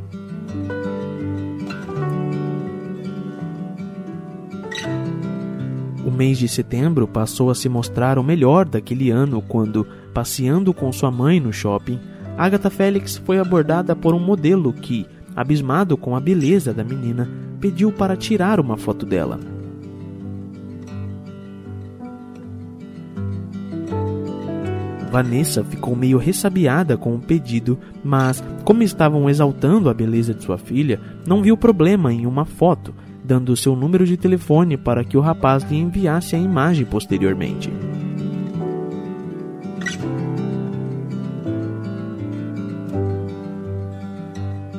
O 6.04 6.11
mês 6.11 6.38
de 6.38 6.48
setembro 6.48 7.07
passou 7.07 7.50
a 7.50 7.54
se 7.54 7.68
mostrar 7.68 8.18
o 8.18 8.24
melhor 8.24 8.64
daquele 8.64 9.12
ano 9.12 9.40
quando, 9.40 9.87
passeando 10.12 10.74
com 10.74 10.90
sua 10.90 11.12
mãe 11.12 11.38
no 11.38 11.52
shopping, 11.52 12.00
Agatha 12.37 12.68
Félix 12.68 13.16
foi 13.16 13.38
abordada 13.38 13.94
por 13.94 14.12
um 14.12 14.18
modelo 14.18 14.72
que, 14.72 15.07
abismado 15.35 15.97
com 15.97 16.16
a 16.16 16.20
beleza 16.20 16.73
da 16.73 16.85
menina, 16.85 17.29
pediu 17.61 17.90
para 17.90 18.16
tirar 18.16 18.61
uma 18.61 18.77
foto 18.77 19.05
dela. 19.07 19.38
Vanessa 25.14 25.62
ficou 25.62 25.94
meio 25.94 26.18
ressabiada 26.18 26.97
com 26.97 27.14
o 27.14 27.20
pedido, 27.20 27.79
mas, 28.03 28.42
como 28.64 28.83
estavam 28.83 29.31
exaltando 29.31 29.88
a 29.88 29.94
beleza 29.94 30.35
de 30.35 30.42
sua 30.42 30.59
filha, 30.59 31.01
não 31.25 31.40
viu 31.40 31.57
problema 31.57 32.12
em 32.12 32.27
uma 32.27 32.44
foto, 32.44 32.92
dando 33.25 33.57
seu 33.57 33.77
número 33.77 34.05
de 34.05 34.16
telefone 34.16 34.77
para 34.77 35.05
que 35.05 35.16
o 35.16 35.20
rapaz 35.20 35.62
lhe 35.70 35.77
enviasse 35.77 36.35
a 36.35 36.38
imagem 36.38 36.85
posteriormente. 36.85 37.70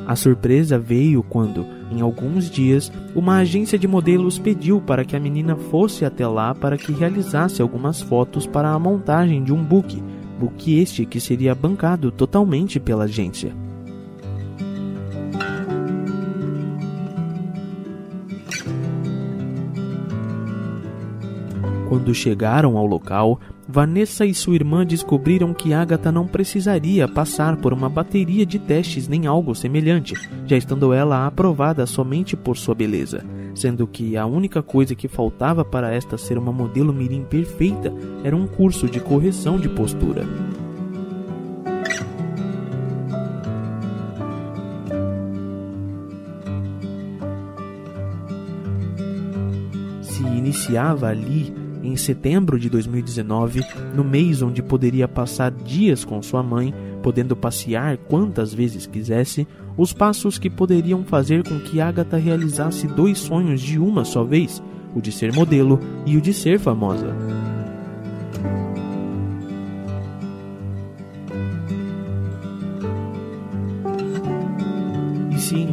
A 0.06 0.14
surpresa 0.14 0.78
veio 0.78 1.22
quando, 1.22 1.66
em 1.90 2.00
alguns 2.00 2.48
dias, 2.48 2.92
uma 3.14 3.38
agência 3.38 3.78
de 3.78 3.88
modelos 3.88 4.38
pediu 4.38 4.80
para 4.80 5.04
que 5.04 5.16
a 5.16 5.20
menina 5.20 5.56
fosse 5.56 6.04
até 6.04 6.26
lá 6.26 6.54
para 6.54 6.78
que 6.78 6.92
realizasse 6.92 7.60
algumas 7.60 8.00
fotos 8.00 8.46
para 8.46 8.70
a 8.70 8.78
montagem 8.78 9.42
de 9.42 9.52
um 9.52 9.62
book, 9.62 10.00
book 10.38 10.78
este 10.78 11.04
que 11.04 11.18
seria 11.18 11.54
bancado 11.54 12.12
totalmente 12.12 12.78
pela 12.78 13.04
agência. 13.04 13.65
Quando 22.06 22.14
chegaram 22.14 22.78
ao 22.78 22.86
local, 22.86 23.40
Vanessa 23.68 24.24
e 24.24 24.32
sua 24.32 24.54
irmã 24.54 24.86
descobriram 24.86 25.52
que 25.52 25.74
Agatha 25.74 26.12
não 26.12 26.24
precisaria 26.24 27.08
passar 27.08 27.56
por 27.56 27.72
uma 27.72 27.88
bateria 27.88 28.46
de 28.46 28.60
testes 28.60 29.08
nem 29.08 29.26
algo 29.26 29.56
semelhante, 29.56 30.14
já 30.46 30.56
estando 30.56 30.92
ela 30.92 31.26
aprovada 31.26 31.84
somente 31.84 32.36
por 32.36 32.56
sua 32.56 32.76
beleza, 32.76 33.24
sendo 33.56 33.88
que 33.88 34.16
a 34.16 34.24
única 34.24 34.62
coisa 34.62 34.94
que 34.94 35.08
faltava 35.08 35.64
para 35.64 35.92
esta 35.92 36.16
ser 36.16 36.38
uma 36.38 36.52
modelo 36.52 36.92
mirim 36.92 37.24
perfeita 37.24 37.92
era 38.22 38.36
um 38.36 38.46
curso 38.46 38.86
de 38.86 39.00
correção 39.00 39.58
de 39.58 39.68
postura. 39.68 40.24
Se 50.02 50.22
iniciava 50.22 51.08
ali 51.08 51.65
em 51.86 51.96
setembro 51.96 52.58
de 52.58 52.68
2019, 52.68 53.62
no 53.94 54.02
mês 54.02 54.42
onde 54.42 54.62
poderia 54.62 55.06
passar 55.06 55.50
dias 55.50 56.04
com 56.04 56.20
sua 56.20 56.42
mãe, 56.42 56.74
podendo 57.02 57.36
passear 57.36 57.96
quantas 57.96 58.52
vezes 58.52 58.86
quisesse, 58.86 59.46
os 59.76 59.92
passos 59.92 60.38
que 60.38 60.50
poderiam 60.50 61.04
fazer 61.04 61.46
com 61.46 61.58
que 61.60 61.80
Agatha 61.80 62.16
realizasse 62.16 62.86
dois 62.86 63.18
sonhos 63.18 63.60
de 63.60 63.78
uma 63.78 64.04
só 64.04 64.24
vez: 64.24 64.62
o 64.94 65.00
de 65.00 65.12
ser 65.12 65.32
modelo 65.32 65.78
e 66.04 66.16
o 66.16 66.20
de 66.20 66.32
ser 66.32 66.58
famosa. 66.58 67.14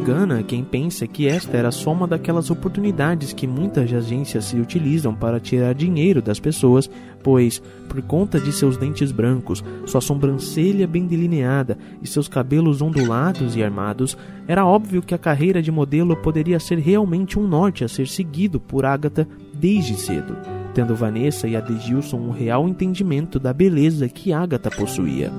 Engana 0.04 0.42
quem 0.42 0.62
pensa 0.62 1.06
que 1.06 1.26
esta 1.26 1.56
era 1.56 1.68
a 1.68 1.72
soma 1.72 2.06
daquelas 2.06 2.50
oportunidades 2.50 3.32
que 3.32 3.46
muitas 3.46 3.90
agências 3.90 4.44
se 4.44 4.60
utilizam 4.60 5.14
para 5.14 5.40
tirar 5.40 5.74
dinheiro 5.74 6.20
das 6.20 6.38
pessoas, 6.38 6.90
pois, 7.22 7.62
por 7.88 8.02
conta 8.02 8.38
de 8.38 8.52
seus 8.52 8.76
dentes 8.76 9.10
brancos, 9.10 9.64
sua 9.86 10.02
sobrancelha 10.02 10.86
bem 10.86 11.06
delineada 11.06 11.78
e 12.02 12.06
seus 12.06 12.28
cabelos 12.28 12.82
ondulados 12.82 13.56
e 13.56 13.64
armados, 13.64 14.14
era 14.46 14.66
óbvio 14.66 15.00
que 15.00 15.14
a 15.14 15.18
carreira 15.18 15.62
de 15.62 15.72
modelo 15.72 16.14
poderia 16.16 16.60
ser 16.60 16.78
realmente 16.78 17.38
um 17.38 17.48
norte 17.48 17.82
a 17.82 17.88
ser 17.88 18.06
seguido 18.06 18.60
por 18.60 18.84
Agatha 18.84 19.26
desde 19.54 19.94
cedo, 19.94 20.36
tendo 20.74 20.94
Vanessa 20.94 21.48
e 21.48 21.56
Adegilson 21.56 22.18
um 22.18 22.30
real 22.30 22.68
entendimento 22.68 23.38
da 23.40 23.54
beleza 23.54 24.06
que 24.06 24.34
Agatha 24.34 24.70
possuía. 24.70 25.32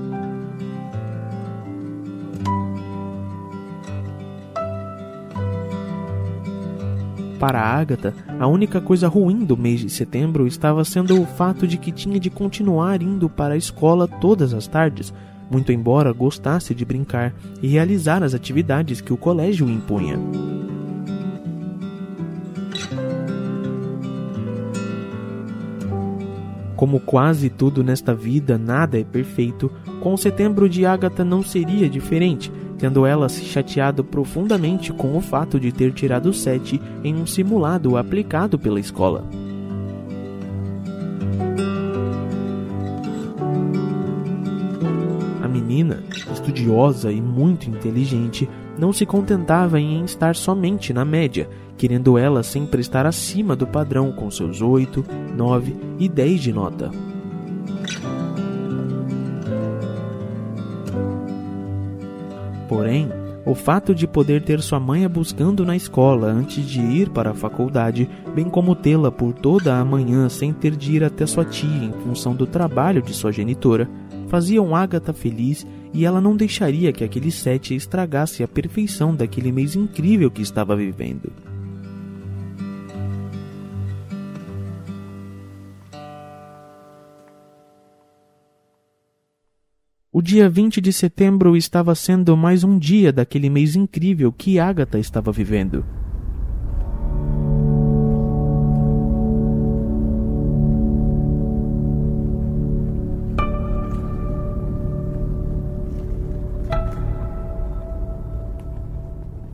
Para 7.38 7.60
Agatha, 7.60 8.14
a 8.40 8.46
única 8.46 8.80
coisa 8.80 9.08
ruim 9.08 9.44
do 9.44 9.56
mês 9.56 9.80
de 9.80 9.90
setembro 9.90 10.46
estava 10.46 10.84
sendo 10.84 11.20
o 11.20 11.26
fato 11.26 11.66
de 11.66 11.76
que 11.76 11.92
tinha 11.92 12.18
de 12.18 12.30
continuar 12.30 13.02
indo 13.02 13.28
para 13.28 13.54
a 13.54 13.58
escola 13.58 14.08
todas 14.08 14.54
as 14.54 14.66
tardes, 14.66 15.12
muito 15.50 15.70
embora 15.70 16.12
gostasse 16.12 16.74
de 16.74 16.84
brincar 16.84 17.34
e 17.62 17.68
realizar 17.68 18.22
as 18.22 18.32
atividades 18.32 19.02
que 19.02 19.12
o 19.12 19.18
colégio 19.18 19.68
impunha. 19.68 20.18
Como 26.74 27.00
quase 27.00 27.48
tudo 27.48 27.82
nesta 27.84 28.14
vida, 28.14 28.58
nada 28.58 28.98
é 28.98 29.04
perfeito, 29.04 29.70
com 30.00 30.12
o 30.14 30.18
setembro 30.18 30.68
de 30.68 30.84
Agatha 30.84 31.24
não 31.24 31.42
seria 31.42 31.88
diferente, 31.88 32.52
tendo 32.78 33.06
ela 33.06 33.28
se 33.28 33.44
chateado 33.44 34.04
profundamente 34.04 34.92
com 34.92 35.16
o 35.16 35.20
fato 35.20 35.58
de 35.58 35.72
ter 35.72 35.92
tirado 35.92 36.32
7 36.32 36.80
em 37.02 37.14
um 37.14 37.26
simulado 37.26 37.96
aplicado 37.96 38.58
pela 38.58 38.80
escola. 38.80 39.24
A 45.42 45.48
menina, 45.48 46.02
estudiosa 46.32 47.10
e 47.10 47.20
muito 47.20 47.70
inteligente, 47.70 48.48
não 48.78 48.92
se 48.92 49.06
contentava 49.06 49.80
em 49.80 50.04
estar 50.04 50.34
somente 50.36 50.92
na 50.92 51.04
média, 51.04 51.48
querendo 51.78 52.18
ela 52.18 52.42
sempre 52.42 52.80
estar 52.80 53.06
acima 53.06 53.56
do 53.56 53.66
padrão 53.66 54.12
com 54.12 54.30
seus 54.30 54.60
8, 54.60 55.04
9 55.34 55.76
e 55.98 56.08
10 56.08 56.40
de 56.40 56.52
nota. 56.52 57.05
Porém, 62.68 63.08
o 63.44 63.54
fato 63.54 63.94
de 63.94 64.08
poder 64.08 64.42
ter 64.42 64.60
sua 64.60 64.80
mãe 64.80 65.04
a 65.04 65.08
buscando 65.08 65.64
na 65.64 65.76
escola 65.76 66.26
antes 66.26 66.66
de 66.66 66.80
ir 66.80 67.10
para 67.10 67.30
a 67.30 67.34
faculdade, 67.34 68.08
bem 68.34 68.46
como 68.46 68.74
tê-la 68.74 69.10
por 69.10 69.32
toda 69.32 69.78
a 69.78 69.84
manhã 69.84 70.28
sem 70.28 70.52
ter 70.52 70.74
de 70.74 70.96
ir 70.96 71.04
até 71.04 71.24
sua 71.26 71.44
tia 71.44 71.84
em 71.84 71.92
função 71.92 72.34
do 72.34 72.46
trabalho 72.46 73.00
de 73.00 73.14
sua 73.14 73.30
genitora, 73.30 73.88
faziam 74.26 74.74
Agatha 74.74 75.12
feliz 75.12 75.64
e 75.94 76.04
ela 76.04 76.20
não 76.20 76.36
deixaria 76.36 76.92
que 76.92 77.04
aquele 77.04 77.30
sete 77.30 77.74
estragasse 77.74 78.42
a 78.42 78.48
perfeição 78.48 79.14
daquele 79.14 79.52
mês 79.52 79.76
incrível 79.76 80.30
que 80.30 80.42
estava 80.42 80.74
vivendo. 80.74 81.32
O 90.18 90.22
dia 90.22 90.48
20 90.48 90.80
de 90.80 90.94
setembro 90.94 91.54
estava 91.54 91.94
sendo 91.94 92.34
mais 92.38 92.64
um 92.64 92.78
dia 92.78 93.12
daquele 93.12 93.50
mês 93.50 93.76
incrível 93.76 94.32
que 94.32 94.58
Agatha 94.58 94.98
estava 94.98 95.30
vivendo. 95.30 95.84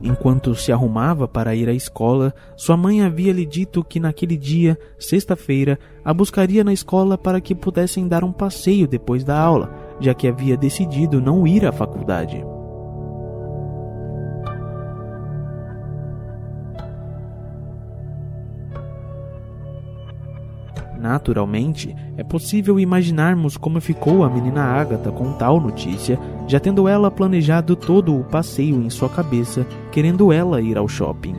Enquanto 0.01 0.55
se 0.55 0.71
arrumava 0.71 1.27
para 1.27 1.53
ir 1.55 1.67
à 1.67 1.73
escola, 1.73 2.33
sua 2.55 2.77
mãe 2.77 3.01
havia 3.01 3.33
lhe 3.33 3.45
dito 3.45 3.83
que 3.83 3.99
naquele 3.99 4.37
dia, 4.37 4.77
sexta-feira, 4.97 5.77
a 6.05 6.13
buscaria 6.13 6.63
na 6.63 6.71
escola 6.71 7.17
para 7.17 7.41
que 7.41 7.53
pudessem 7.53 8.07
dar 8.07 8.23
um 8.23 8.31
passeio 8.31 8.87
depois 8.87 9.23
da 9.23 9.37
aula, 9.37 9.73
já 10.03 10.13
que 10.13 10.27
havia 10.27 10.57
decidido 10.57 11.21
não 11.21 11.47
ir 11.47 11.65
à 11.65 11.71
faculdade. 11.71 12.43
Naturalmente, 20.99 21.95
é 22.17 22.23
possível 22.23 22.77
imaginarmos 22.79 23.55
como 23.55 23.79
ficou 23.79 24.25
a 24.25 24.29
menina 24.29 24.61
Agatha 24.61 25.11
com 25.11 25.33
tal 25.33 25.59
notícia, 25.59 26.19
já 26.47 26.59
tendo 26.59 26.87
ela 26.87 27.09
planejado 27.09 27.75
todo 27.75 28.17
o 28.17 28.25
passeio 28.25 28.81
em 28.81 28.89
sua 28.89 29.07
cabeça, 29.09 29.65
querendo 29.91 30.33
ela 30.33 30.61
ir 30.61 30.77
ao 30.77 30.87
shopping. 30.87 31.35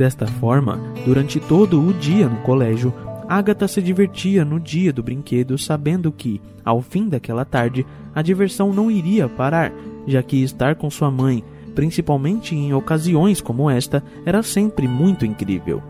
Desta 0.00 0.26
forma, 0.26 0.80
durante 1.04 1.38
todo 1.38 1.78
o 1.78 1.92
dia 1.92 2.26
no 2.26 2.38
colégio, 2.38 2.90
Agatha 3.28 3.68
se 3.68 3.82
divertia 3.82 4.46
no 4.46 4.58
dia 4.58 4.94
do 4.94 5.02
brinquedo, 5.02 5.58
sabendo 5.58 6.10
que, 6.10 6.40
ao 6.64 6.80
fim 6.80 7.06
daquela 7.06 7.44
tarde, 7.44 7.84
a 8.14 8.22
diversão 8.22 8.72
não 8.72 8.90
iria 8.90 9.28
parar, 9.28 9.70
já 10.06 10.22
que 10.22 10.42
estar 10.42 10.74
com 10.76 10.88
sua 10.88 11.10
mãe 11.10 11.44
principalmente 11.74 12.56
em 12.56 12.72
ocasiões 12.72 13.42
como 13.42 13.68
esta, 13.68 14.02
era 14.24 14.42
sempre 14.42 14.88
muito 14.88 15.26
incrível. 15.26 15.82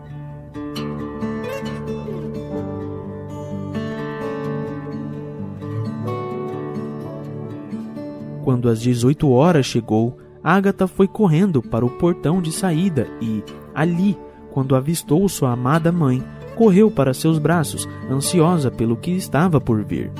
Quando 8.43 8.67
às 8.67 8.81
18 8.81 9.29
horas 9.31 9.65
chegou, 9.65 10.17
Agatha 10.43 10.85
foi 10.85 11.07
correndo 11.07 11.61
para 11.61 11.85
o 11.85 11.89
portão 11.89 12.41
de 12.41 12.51
saída 12.51 13.07
e, 13.21 13.43
ali, 13.73 14.17
quando 14.51 14.75
avistou 14.75 15.27
sua 15.29 15.51
amada 15.51 15.91
mãe, 15.91 16.23
correu 16.55 16.91
para 16.91 17.13
seus 17.13 17.39
braços, 17.39 17.87
ansiosa 18.09 18.69
pelo 18.69 18.97
que 18.97 19.11
estava 19.11 19.59
por 19.59 19.83
vir. 19.83 20.11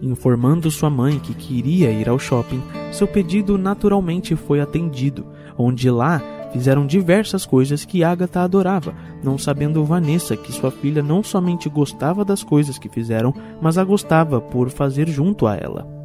Informando 0.00 0.70
sua 0.70 0.90
mãe 0.90 1.18
que 1.20 1.32
queria 1.32 1.90
ir 1.90 2.08
ao 2.08 2.18
shopping, 2.18 2.60
seu 2.90 3.06
pedido 3.06 3.56
naturalmente 3.56 4.34
foi 4.34 4.60
atendido, 4.60 5.24
onde 5.56 5.88
lá 5.88 6.20
fizeram 6.52 6.86
diversas 6.86 7.46
coisas 7.46 7.84
que 7.84 8.04
Agatha 8.04 8.40
adorava, 8.40 8.94
não 9.22 9.38
sabendo 9.38 9.84
Vanessa 9.84 10.36
que 10.36 10.52
sua 10.52 10.70
filha 10.70 11.02
não 11.02 11.22
somente 11.22 11.68
gostava 11.68 12.24
das 12.24 12.44
coisas 12.44 12.78
que 12.78 12.88
fizeram, 12.88 13.34
mas 13.60 13.78
a 13.78 13.84
gostava 13.84 14.40
por 14.40 14.70
fazer 14.70 15.08
junto 15.08 15.46
a 15.46 15.56
ela. 15.56 16.02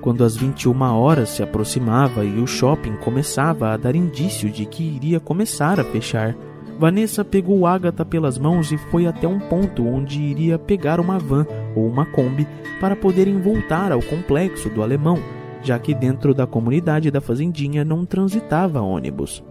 Quando 0.00 0.22
as 0.22 0.36
21 0.36 0.82
horas 0.82 1.30
se 1.30 1.42
aproximava 1.42 2.24
e 2.24 2.38
o 2.38 2.46
shopping 2.46 2.94
começava 2.98 3.72
a 3.72 3.76
dar 3.76 3.96
indício 3.96 4.48
de 4.48 4.64
que 4.64 4.84
iria 4.84 5.18
começar 5.18 5.80
a 5.80 5.84
fechar, 5.84 6.36
Vanessa 6.78 7.24
pegou 7.24 7.66
Agatha 7.66 8.04
pelas 8.04 8.36
mãos 8.36 8.70
e 8.70 8.76
foi 8.76 9.06
até 9.06 9.26
um 9.26 9.38
ponto 9.38 9.86
onde 9.86 10.20
iria 10.20 10.58
pegar 10.58 11.00
uma 11.00 11.18
van 11.18 11.46
ou 11.74 11.86
uma 11.86 12.04
Kombi 12.04 12.46
para 12.78 12.94
poderem 12.94 13.40
voltar 13.40 13.90
ao 13.92 14.02
complexo 14.02 14.68
do 14.68 14.82
alemão, 14.82 15.18
já 15.62 15.78
que 15.78 15.94
dentro 15.94 16.34
da 16.34 16.46
comunidade 16.46 17.10
da 17.10 17.20
fazendinha 17.20 17.82
não 17.82 18.04
transitava 18.04 18.82
ônibus. 18.82 19.42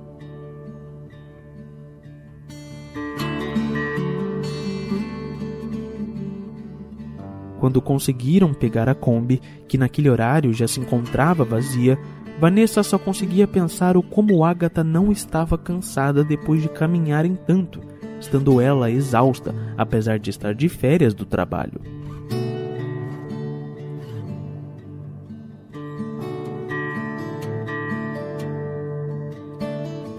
Quando 7.59 7.81
conseguiram 7.81 8.53
pegar 8.53 8.87
a 8.87 8.93
Kombi, 8.93 9.41
que 9.67 9.79
naquele 9.79 10.11
horário 10.11 10.53
já 10.53 10.67
se 10.67 10.79
encontrava 10.79 11.43
vazia, 11.43 11.97
Vanessa 12.37 12.83
só 12.83 12.97
conseguia 12.97 13.47
pensar 13.47 13.95
o 13.95 14.03
como 14.03 14.43
Agatha 14.43 14.83
não 14.83 15.11
estava 15.11 15.57
cansada 15.57 16.23
depois 16.23 16.61
de 16.61 16.67
caminharem 16.67 17.37
tanto, 17.47 17.79
estando 18.19 18.59
ela 18.59 18.91
exausta, 18.91 19.55
apesar 19.77 20.19
de 20.19 20.29
estar 20.29 20.53
de 20.53 20.67
férias 20.67 21.13
do 21.13 21.25
trabalho. 21.25 21.79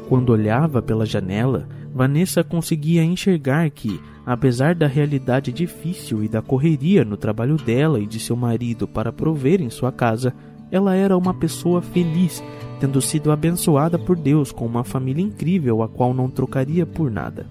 Quando 0.08 0.30
olhava 0.30 0.80
pela 0.80 1.04
janela, 1.04 1.68
Vanessa 1.92 2.44
conseguia 2.44 3.02
enxergar 3.02 3.68
que, 3.70 4.00
apesar 4.24 4.74
da 4.74 4.86
realidade 4.86 5.52
difícil 5.52 6.22
e 6.22 6.28
da 6.28 6.40
correria 6.40 7.04
no 7.04 7.16
trabalho 7.16 7.56
dela 7.56 8.00
e 8.00 8.06
de 8.06 8.20
seu 8.20 8.36
marido 8.36 8.86
para 8.86 9.12
prover 9.12 9.60
em 9.60 9.68
sua 9.68 9.90
casa, 9.90 10.32
ela 10.70 10.94
era 10.94 11.16
uma 11.16 11.32
pessoa 11.34 11.80
feliz, 11.80 12.42
tendo 12.80 13.00
sido 13.00 13.30
abençoada 13.30 13.98
por 13.98 14.16
Deus 14.16 14.52
com 14.52 14.66
uma 14.66 14.84
família 14.84 15.22
incrível 15.22 15.82
a 15.82 15.88
qual 15.88 16.12
não 16.12 16.28
trocaria 16.28 16.84
por 16.84 17.10
nada. 17.10 17.46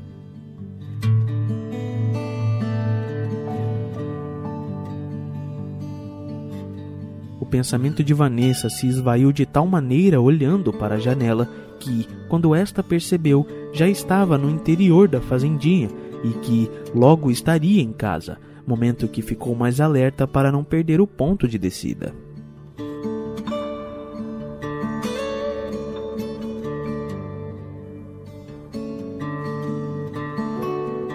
O 7.39 7.45
pensamento 7.45 8.03
de 8.03 8.13
Vanessa 8.13 8.69
se 8.69 8.87
esvaiu 8.87 9.31
de 9.31 9.45
tal 9.45 9.67
maneira 9.67 10.19
olhando 10.19 10.73
para 10.73 10.95
a 10.95 10.99
janela 10.99 11.47
que, 11.79 12.07
quando 12.27 12.55
esta 12.55 12.81
percebeu, 12.81 13.45
já 13.71 13.87
estava 13.87 14.37
no 14.37 14.49
interior 14.49 15.07
da 15.07 15.21
fazendinha 15.21 15.89
e 16.23 16.29
que 16.39 16.71
logo 16.93 17.29
estaria 17.29 17.81
em 17.81 17.93
casa, 17.93 18.39
momento 18.65 19.07
que 19.07 19.21
ficou 19.21 19.53
mais 19.55 19.79
alerta 19.79 20.27
para 20.27 20.51
não 20.51 20.63
perder 20.63 20.99
o 20.99 21.05
ponto 21.05 21.47
de 21.47 21.59
descida. 21.59 22.24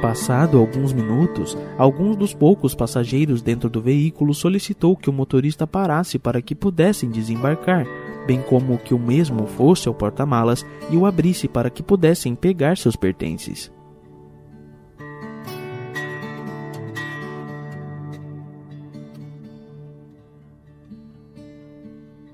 Passado 0.01 0.59
alguns 0.59 0.95
minutos, 0.95 1.59
alguns 1.77 2.17
dos 2.17 2.33
poucos 2.33 2.75
passageiros 2.75 3.43
dentro 3.43 3.69
do 3.69 3.83
veículo 3.83 4.33
solicitou 4.33 4.97
que 4.97 5.11
o 5.11 5.13
motorista 5.13 5.67
parasse 5.67 6.19
para 6.19 6.41
que 6.41 6.55
pudessem 6.55 7.11
desembarcar, 7.11 7.87
bem 8.27 8.41
como 8.41 8.79
que 8.79 8.95
o 8.95 8.99
mesmo 8.99 9.47
fosse 9.47 9.89
ao 9.89 9.95
porta-malas 9.95 10.65
e 10.91 10.97
o 10.97 11.05
abrisse 11.05 11.47
para 11.47 11.69
que 11.69 11.83
pudessem 11.83 12.35
pegar 12.35 12.79
seus 12.79 12.97
pertences. 12.97 13.71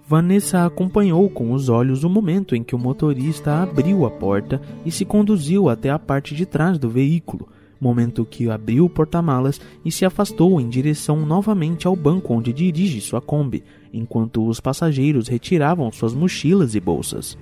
Vanessa 0.09 0.64
acompanhou 0.64 1.29
com 1.29 1.51
os 1.51 1.69
olhos 1.69 2.05
o 2.05 2.09
momento 2.09 2.55
em 2.55 2.62
que 2.62 2.77
o 2.77 2.79
motorista 2.79 3.61
abriu 3.61 4.07
a 4.07 4.11
porta 4.11 4.62
e 4.85 4.93
se 4.93 5.05
conduziu 5.05 5.69
até 5.69 5.91
a 5.91 5.99
parte 5.99 6.33
de 6.33 6.47
trás 6.47 6.79
do 6.79 6.89
veículo, 6.89 7.49
momento 7.81 8.24
que 8.24 8.51
abriu 8.51 8.85
o 8.85 8.91
porta-malas 8.91 9.61
e 9.85 9.91
se 9.91 10.05
afastou 10.05 10.61
em 10.61 10.68
direção 10.68 11.24
novamente 11.24 11.87
ao 11.87 11.97
banco 11.97 12.35
onde 12.35 12.53
dirige 12.53 13.01
sua 13.01 13.20
Kombi, 13.20 13.64
enquanto 13.93 14.47
os 14.47 14.61
passageiros 14.61 15.29
retiravam 15.29 15.91
suas 15.93 16.14
mochilas 16.14 16.74
e 16.74 16.81
bolsas. 16.81 17.37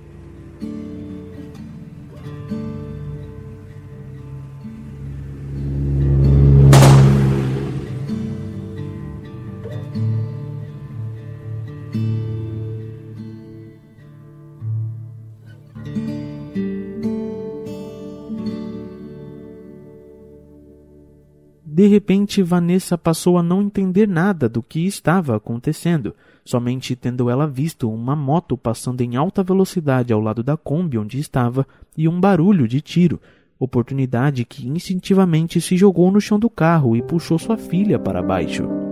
De 21.75 21.87
repente, 21.87 22.41
Vanessa 22.41 22.97
passou 22.97 23.37
a 23.37 23.43
não 23.43 23.61
entender 23.61 24.07
nada 24.07 24.47
do 24.47 24.63
que 24.63 24.85
estava 24.85 25.35
acontecendo, 25.35 26.15
somente 26.45 26.95
tendo 26.95 27.29
ela 27.29 27.45
visto 27.45 27.91
uma 27.91 28.15
moto 28.15 28.55
passando 28.55 29.01
em 29.01 29.17
alta 29.17 29.43
velocidade 29.43 30.13
ao 30.13 30.21
lado 30.21 30.41
da 30.41 30.55
Kombi 30.55 30.97
onde 30.97 31.19
estava 31.19 31.67
e 31.97 32.07
um 32.07 32.17
barulho 32.17 32.65
de 32.65 32.79
tiro, 32.79 33.19
oportunidade 33.59 34.45
que 34.45 34.65
instintivamente 34.65 35.59
se 35.59 35.75
jogou 35.75 36.09
no 36.09 36.21
chão 36.21 36.39
do 36.39 36.49
carro 36.49 36.95
e 36.95 37.01
puxou 37.01 37.37
sua 37.37 37.57
filha 37.57 37.99
para 37.99 38.23
baixo. 38.23 38.84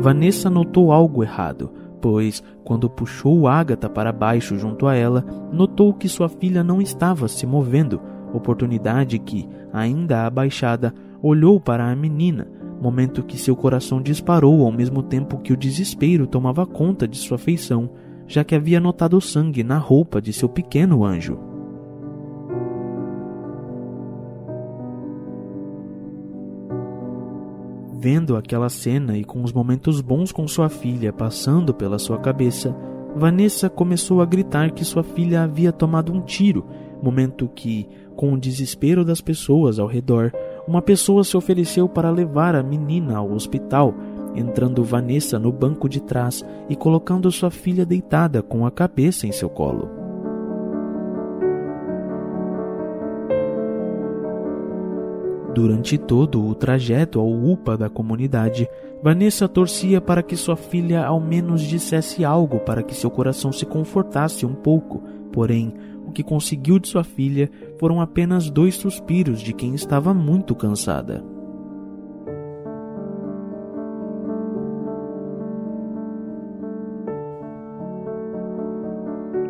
Vanessa 0.00 0.48
notou 0.48 0.92
algo 0.92 1.22
errado, 1.22 1.70
pois, 2.00 2.42
quando 2.64 2.88
puxou 2.88 3.46
Agatha 3.46 3.86
para 3.86 4.10
baixo 4.10 4.56
junto 4.56 4.86
a 4.86 4.94
ela, 4.94 5.22
notou 5.52 5.92
que 5.92 6.08
sua 6.08 6.26
filha 6.26 6.64
não 6.64 6.80
estava 6.80 7.28
se 7.28 7.46
movendo, 7.46 8.00
oportunidade 8.32 9.18
que, 9.18 9.46
ainda 9.70 10.26
abaixada, 10.26 10.94
olhou 11.22 11.60
para 11.60 11.90
a 11.90 11.94
menina, 11.94 12.48
momento 12.80 13.22
que 13.22 13.36
seu 13.36 13.54
coração 13.54 14.00
disparou 14.00 14.64
ao 14.64 14.72
mesmo 14.72 15.02
tempo 15.02 15.38
que 15.38 15.52
o 15.52 15.56
desespero 15.56 16.26
tomava 16.26 16.66
conta 16.66 17.06
de 17.06 17.18
sua 17.18 17.36
feição, 17.36 17.90
já 18.26 18.42
que 18.42 18.54
havia 18.54 18.80
notado 18.80 19.20
sangue 19.20 19.62
na 19.62 19.76
roupa 19.76 20.18
de 20.18 20.32
seu 20.32 20.48
pequeno 20.48 21.04
anjo. 21.04 21.49
Vendo 28.02 28.34
aquela 28.34 28.70
cena 28.70 29.18
e 29.18 29.24
com 29.24 29.44
os 29.44 29.52
momentos 29.52 30.00
bons 30.00 30.32
com 30.32 30.48
sua 30.48 30.70
filha 30.70 31.12
passando 31.12 31.74
pela 31.74 31.98
sua 31.98 32.16
cabeça, 32.16 32.74
Vanessa 33.14 33.68
começou 33.68 34.22
a 34.22 34.24
gritar 34.24 34.70
que 34.70 34.86
sua 34.86 35.02
filha 35.02 35.42
havia 35.42 35.70
tomado 35.70 36.10
um 36.10 36.22
tiro, 36.22 36.64
momento 37.02 37.46
que, 37.54 37.86
com 38.16 38.32
o 38.32 38.40
desespero 38.40 39.04
das 39.04 39.20
pessoas 39.20 39.78
ao 39.78 39.86
redor, 39.86 40.32
uma 40.66 40.80
pessoa 40.80 41.22
se 41.22 41.36
ofereceu 41.36 41.90
para 41.90 42.10
levar 42.10 42.54
a 42.54 42.62
menina 42.62 43.18
ao 43.18 43.32
hospital, 43.32 43.92
entrando 44.34 44.82
Vanessa 44.82 45.38
no 45.38 45.52
banco 45.52 45.86
de 45.86 46.00
trás 46.00 46.42
e 46.70 46.76
colocando 46.76 47.30
sua 47.30 47.50
filha 47.50 47.84
deitada 47.84 48.42
com 48.42 48.64
a 48.64 48.70
cabeça 48.70 49.26
em 49.26 49.32
seu 49.32 49.50
colo. 49.50 50.09
Durante 55.54 55.98
todo 55.98 56.46
o 56.46 56.54
trajeto 56.54 57.18
ao 57.18 57.28
UPA 57.28 57.76
da 57.76 57.88
comunidade, 57.88 58.68
Vanessa 59.02 59.48
torcia 59.48 60.00
para 60.00 60.22
que 60.22 60.36
sua 60.36 60.56
filha 60.56 61.04
ao 61.04 61.20
menos 61.20 61.62
dissesse 61.62 62.24
algo 62.24 62.60
para 62.60 62.82
que 62.82 62.94
seu 62.94 63.10
coração 63.10 63.50
se 63.50 63.66
confortasse 63.66 64.46
um 64.46 64.54
pouco, 64.54 65.02
porém, 65.32 65.74
o 66.06 66.12
que 66.12 66.22
conseguiu 66.22 66.78
de 66.78 66.88
sua 66.88 67.02
filha 67.02 67.50
foram 67.78 68.00
apenas 68.00 68.48
dois 68.48 68.76
suspiros 68.76 69.40
de 69.40 69.52
quem 69.52 69.74
estava 69.74 70.14
muito 70.14 70.54
cansada. 70.54 71.24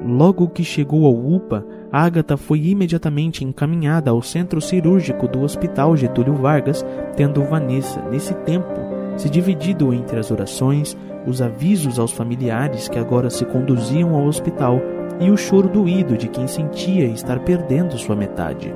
Logo 0.03 0.49
que 0.49 0.65
chegou 0.65 1.07
ao 1.07 1.15
UPA, 1.15 1.65
Agatha 1.93 2.37
foi 2.37 2.67
imediatamente 2.67 3.45
encaminhada 3.45 4.13
ao 4.13 4.23
centro 4.23 4.61
cirúrgico 4.61 5.27
do 5.27 5.41
Hospital 5.41 5.97
Getúlio 5.97 6.35
Vargas, 6.35 6.85
tendo 7.17 7.43
Vanessa, 7.43 8.01
nesse 8.09 8.33
tempo, 8.35 8.69
se 9.17 9.29
dividido 9.29 9.93
entre 9.93 10.19
as 10.19 10.31
orações, 10.31 10.97
os 11.27 11.43
avisos 11.43 11.99
aos 11.99 12.13
familiares 12.13 12.89
que 12.89 12.99
agora 12.99 13.29
se 13.29 13.45
conduziam 13.45 14.15
ao 14.15 14.25
hospital 14.25 14.81
e 15.21 15.31
o 15.31 15.37
choro 15.37 15.69
doído 15.69 16.17
de 16.17 16.29
quem 16.29 16.47
sentia 16.47 17.07
estar 17.07 17.41
perdendo 17.41 17.99
sua 17.99 18.15
metade. 18.15 18.73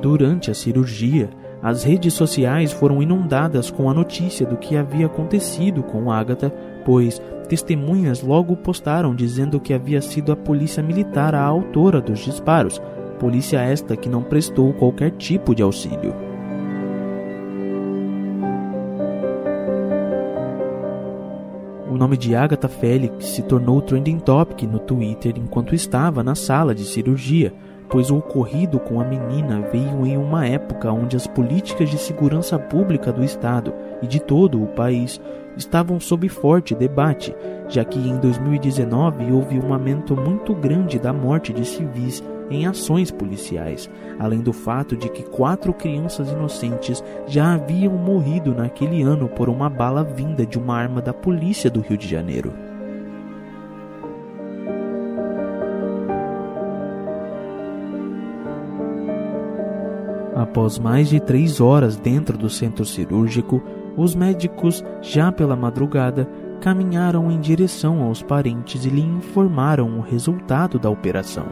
Durante 0.00 0.52
a 0.52 0.54
cirurgia, 0.54 1.28
as 1.62 1.82
redes 1.82 2.14
sociais 2.14 2.72
foram 2.72 3.02
inundadas 3.02 3.70
com 3.70 3.90
a 3.90 3.94
notícia 3.94 4.46
do 4.46 4.56
que 4.56 4.76
havia 4.76 5.06
acontecido 5.06 5.82
com 5.82 6.10
Agatha, 6.10 6.50
pois 6.84 7.20
testemunhas 7.48 8.22
logo 8.22 8.56
postaram 8.56 9.14
dizendo 9.14 9.58
que 9.58 9.74
havia 9.74 10.00
sido 10.00 10.30
a 10.30 10.36
polícia 10.36 10.82
militar 10.82 11.34
a 11.34 11.42
autora 11.42 12.00
dos 12.00 12.20
disparos, 12.20 12.80
polícia 13.18 13.60
esta 13.60 13.96
que 13.96 14.08
não 14.08 14.22
prestou 14.22 14.72
qualquer 14.72 15.10
tipo 15.12 15.54
de 15.54 15.62
auxílio. 15.62 16.14
O 21.90 21.96
nome 21.96 22.16
de 22.16 22.36
Agatha 22.36 22.68
Felix 22.68 23.26
se 23.26 23.42
tornou 23.42 23.82
trending 23.82 24.20
topic 24.20 24.62
no 24.62 24.78
Twitter 24.78 25.34
enquanto 25.36 25.74
estava 25.74 26.22
na 26.22 26.34
sala 26.34 26.74
de 26.74 26.84
cirurgia, 26.84 27.52
pois 27.88 28.10
o 28.10 28.18
ocorrido 28.18 28.78
com 28.78 29.00
a 29.00 29.04
menina 29.04 29.60
veio 29.72 30.06
em 30.06 30.16
uma 30.16 30.46
época 30.46 30.92
onde 30.92 31.16
as 31.16 31.26
políticas 31.26 31.90
de 31.90 31.98
segurança 31.98 32.58
pública 32.58 33.12
do 33.12 33.24
Estado 33.24 33.74
e 34.02 34.06
de 34.06 34.20
todo 34.20 34.62
o 34.62 34.66
país 34.68 35.20
estavam 35.56 35.98
sob 35.98 36.28
forte 36.28 36.74
debate, 36.74 37.34
já 37.68 37.84
que 37.84 37.98
em 37.98 38.16
2019 38.18 39.32
houve 39.32 39.58
um 39.58 39.72
aumento 39.72 40.16
muito 40.16 40.54
grande 40.54 40.98
da 40.98 41.12
morte 41.12 41.52
de 41.52 41.64
civis 41.64 42.22
em 42.50 42.66
ações 42.66 43.10
policiais, 43.10 43.90
além 44.18 44.40
do 44.40 44.52
fato 44.52 44.96
de 44.96 45.08
que 45.08 45.22
quatro 45.22 45.72
crianças 45.74 46.30
inocentes 46.30 47.02
já 47.26 47.54
haviam 47.54 47.92
morrido 47.94 48.54
naquele 48.54 49.02
ano 49.02 49.28
por 49.28 49.48
uma 49.48 49.68
bala 49.68 50.02
vinda 50.02 50.46
de 50.46 50.58
uma 50.58 50.76
arma 50.76 51.02
da 51.02 51.12
polícia 51.12 51.70
do 51.70 51.80
Rio 51.80 51.98
de 51.98 52.08
Janeiro. 52.08 52.67
Após 60.48 60.78
mais 60.78 61.10
de 61.10 61.20
três 61.20 61.60
horas 61.60 61.96
dentro 61.96 62.38
do 62.38 62.48
centro 62.48 62.82
cirúrgico, 62.82 63.62
os 63.98 64.14
médicos, 64.14 64.82
já 65.02 65.30
pela 65.30 65.54
madrugada, 65.54 66.26
caminharam 66.58 67.30
em 67.30 67.38
direção 67.38 68.02
aos 68.02 68.22
parentes 68.22 68.86
e 68.86 68.88
lhe 68.88 69.02
informaram 69.02 69.98
o 69.98 70.00
resultado 70.00 70.78
da 70.78 70.88
operação. 70.88 71.46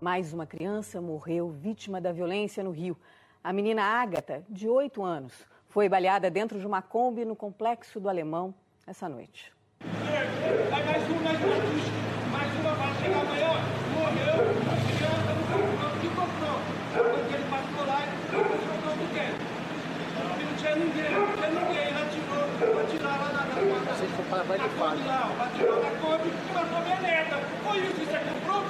Mais 0.00 0.32
uma 0.32 0.44
criança 0.44 1.00
morreu 1.00 1.50
vítima 1.50 2.00
da 2.00 2.10
violência 2.10 2.64
no 2.64 2.72
Rio. 2.72 2.96
A 3.44 3.52
menina 3.52 3.84
Ágata, 3.84 4.44
de 4.50 4.68
8 4.68 5.04
anos, 5.04 5.46
foi 5.76 5.90
baleada 5.90 6.30
dentro 6.30 6.58
de 6.58 6.66
uma 6.66 6.80
Kombi 6.80 7.22
no 7.26 7.36
complexo 7.36 8.00
do 8.00 8.08
Alemão 8.08 8.54
essa 8.86 9.10
noite. 9.10 9.52
Um, 9.84 9.88
um, 9.88 10.70
mais 12.32 12.50
uma 12.58 12.72
vai 12.76 12.92
atirou, 12.92 13.24
na 23.34 23.44
casa. 23.84 23.98
Vocês 23.98 24.10
for 24.12 24.24
para 24.30 24.42
vai 24.44 24.58
de 24.58 24.68
fato. 24.70 24.96
Não, 24.96 25.36
vai 25.36 25.50
tirar 25.58 25.76
na 25.76 25.90
Kombi, 26.00 26.30
matou 26.54 26.80
minha 26.80 27.00
neta. 27.02 27.36
Foi 27.64 27.78
isso, 27.80 28.00
isso 28.00 28.16
é 28.16 28.20
comprou? 28.32 28.64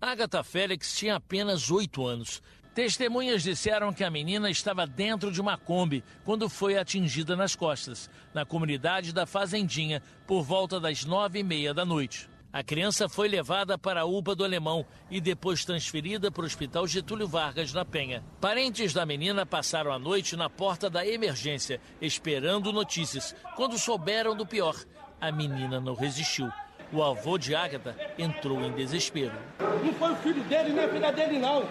Agatha 0.00 0.42
Félix 0.42 0.94
tinha 0.94 1.16
apenas 1.16 1.70
oito 1.70 2.06
anos. 2.06 2.42
Testemunhas 2.74 3.42
disseram 3.42 3.92
que 3.92 4.02
a 4.02 4.10
menina 4.10 4.50
estava 4.50 4.86
dentro 4.86 5.30
de 5.30 5.40
uma 5.42 5.58
Kombi 5.58 6.02
quando 6.24 6.48
foi 6.48 6.78
atingida 6.78 7.36
nas 7.36 7.54
costas, 7.54 8.08
na 8.32 8.46
comunidade 8.46 9.12
da 9.12 9.26
Fazendinha, 9.26 10.02
por 10.26 10.42
volta 10.42 10.80
das 10.80 11.04
nove 11.04 11.40
e 11.40 11.42
meia 11.42 11.74
da 11.74 11.84
noite. 11.84 12.30
A 12.50 12.62
criança 12.62 13.10
foi 13.10 13.28
levada 13.28 13.76
para 13.76 14.02
a 14.02 14.04
UPA 14.06 14.34
do 14.34 14.44
Alemão 14.44 14.86
e 15.10 15.20
depois 15.20 15.66
transferida 15.66 16.30
para 16.30 16.42
o 16.42 16.46
Hospital 16.46 16.86
Getúlio 16.86 17.28
Vargas, 17.28 17.74
na 17.74 17.84
Penha. 17.84 18.24
Parentes 18.40 18.94
da 18.94 19.04
menina 19.04 19.44
passaram 19.44 19.92
a 19.92 19.98
noite 19.98 20.34
na 20.34 20.48
porta 20.48 20.88
da 20.88 21.06
emergência, 21.06 21.78
esperando 22.00 22.72
notícias. 22.72 23.34
Quando 23.54 23.78
souberam 23.78 24.34
do 24.34 24.46
pior, 24.46 24.76
a 25.20 25.30
menina 25.30 25.78
não 25.78 25.94
resistiu 25.94 26.50
o 26.92 27.02
avô 27.02 27.38
de 27.38 27.54
Ágata 27.54 27.96
entrou 28.18 28.60
em 28.62 28.72
desespero. 28.72 29.32
Não 29.58 29.92
foi 29.94 30.12
o 30.12 30.16
filho 30.16 30.42
dele, 30.44 30.72
nem 30.72 30.84
a 30.84 30.88
filha 30.88 31.12
dele, 31.12 31.38
não. 31.38 31.64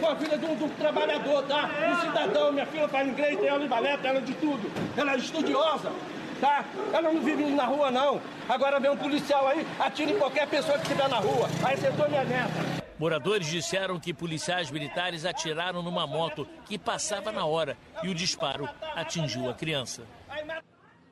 Foi 0.00 0.08
a 0.08 0.16
filha 0.16 0.38
de 0.38 0.46
um, 0.46 0.56
de 0.56 0.64
um 0.64 0.68
trabalhador, 0.70 1.42
tá? 1.44 1.70
Um 1.90 2.00
cidadão. 2.00 2.52
Minha 2.52 2.66
filha 2.66 2.88
faz 2.88 3.08
inglês, 3.08 3.38
tem 3.38 3.48
aula 3.48 3.62
de 3.62 3.68
balé, 3.68 3.98
ela 4.02 4.20
de 4.20 4.34
tudo. 4.34 4.70
Ela 4.96 5.12
é 5.12 5.16
estudiosa, 5.16 5.92
tá? 6.40 6.64
Ela 6.92 7.12
não 7.12 7.20
vive 7.20 7.44
na 7.44 7.66
rua, 7.66 7.90
não. 7.90 8.20
Agora 8.48 8.80
vem 8.80 8.90
um 8.90 8.96
policial 8.96 9.46
aí, 9.46 9.66
atira 9.78 10.10
em 10.10 10.18
qualquer 10.18 10.48
pessoa 10.48 10.78
que 10.78 10.84
estiver 10.84 11.08
na 11.08 11.18
rua. 11.18 11.48
Aí 11.62 11.74
acertou 11.74 12.08
minha 12.08 12.24
neta. 12.24 12.84
Moradores 12.98 13.48
disseram 13.48 13.98
que 13.98 14.14
policiais 14.14 14.70
militares 14.70 15.24
atiraram 15.24 15.82
numa 15.82 16.06
moto 16.06 16.46
que 16.64 16.78
passava 16.78 17.32
na 17.32 17.44
hora 17.44 17.76
e 18.02 18.08
o 18.08 18.14
disparo 18.14 18.68
atingiu 18.94 19.50
a 19.50 19.54
criança. 19.54 20.02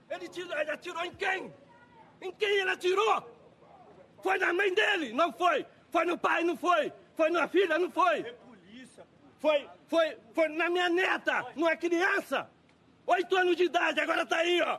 Ele 0.08 0.70
atirou 0.70 1.04
em 1.04 1.12
quem? 1.12 1.52
Em 2.20 2.32
quem 2.32 2.60
ele 2.60 2.70
atirou? 2.70 3.41
Foi 4.22 4.38
na 4.38 4.52
mãe 4.52 4.72
dele, 4.72 5.12
não 5.12 5.32
foi. 5.32 5.66
Foi 5.90 6.04
no 6.04 6.16
pai, 6.16 6.44
não 6.44 6.56
foi. 6.56 6.92
Foi 7.16 7.30
na 7.30 7.46
filha, 7.48 7.78
não 7.78 7.90
foi. 7.90 8.20
É. 8.20 8.34
Foi, 9.38 9.68
foi, 9.88 10.16
foi 10.32 10.48
na 10.48 10.70
minha 10.70 10.88
neta, 10.88 11.44
não 11.56 11.68
é 11.68 11.76
criança. 11.76 12.48
Oito 13.06 13.36
anos 13.36 13.56
de 13.56 13.64
idade, 13.64 14.00
agora 14.00 14.24
tá 14.24 14.36
aí, 14.36 14.62
ó. 14.62 14.78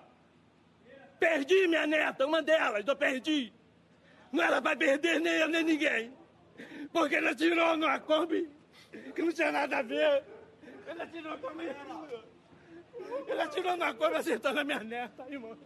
Perdi 1.20 1.68
minha 1.68 1.86
neta, 1.86 2.26
uma 2.26 2.41
delas, 2.41 2.86
eu 2.88 2.96
perdi. 2.96 3.54
Não 4.32 4.44
era 4.44 4.62
pra 4.62 4.76
perder 4.76 5.20
nem 5.20 5.34
eu 5.34 5.50
nem 5.50 5.64
ninguém. 5.64 6.14
Porque 6.91 7.16
ela 7.16 7.36
tirou 7.36 7.76
numa 7.76 8.00
Kombi 8.00 8.50
que 9.14 9.22
não 9.22 9.32
tinha 9.32 9.52
nada 9.52 9.80
a 9.80 9.82
ver. 9.82 10.24
Ele 10.88 11.02
atirou 11.02 11.38
com 11.38 11.48
a 11.48 11.54
minha 11.54 11.76
Ele 13.28 13.41
atirou 13.41 13.78
na 13.78 13.94
cobra 13.94 14.20
acertando 14.20 14.60
a 14.60 14.64
minha 14.64 14.84
neta, 14.84 15.26
irmão. 15.30 15.58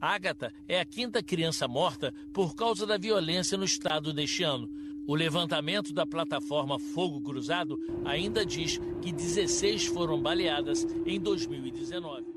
Ágata 0.00 0.52
é 0.68 0.80
a 0.80 0.84
quinta 0.84 1.22
criança 1.22 1.66
morta 1.66 2.12
por 2.32 2.54
causa 2.54 2.86
da 2.86 2.98
violência 2.98 3.56
no 3.56 3.64
estado 3.64 4.12
deste 4.12 4.42
ano. 4.42 4.68
O 5.06 5.14
levantamento 5.14 5.92
da 5.92 6.04
plataforma 6.04 6.78
Fogo 6.78 7.20
Cruzado 7.20 7.78
ainda 8.04 8.44
diz 8.44 8.78
que 9.00 9.12
16 9.12 9.86
foram 9.86 10.20
baleadas 10.20 10.84
em 11.06 11.20
2019. 11.20 12.36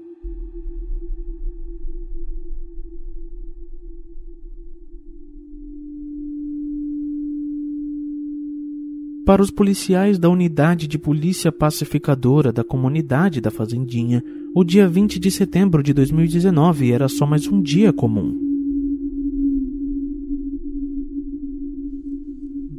Para 9.26 9.43
os 9.43 9.51
policiais 9.51 10.18
da 10.18 10.28
unidade 10.28 10.88
de 10.88 10.97
polícia 10.97 11.51
pacificadora 11.51 12.51
da 12.51 12.64
comunidade 12.64 13.39
da 13.39 13.51
Fazendinha, 13.51 14.24
o 14.54 14.64
dia 14.64 14.88
20 14.88 15.20
de 15.20 15.30
setembro 15.30 15.84
de 15.84 15.93
2019 15.93 16.91
era 16.91 17.08
só 17.08 17.26
mais 17.26 17.47
um 17.47 17.62
dia 17.62 17.93
comum. 17.93 18.36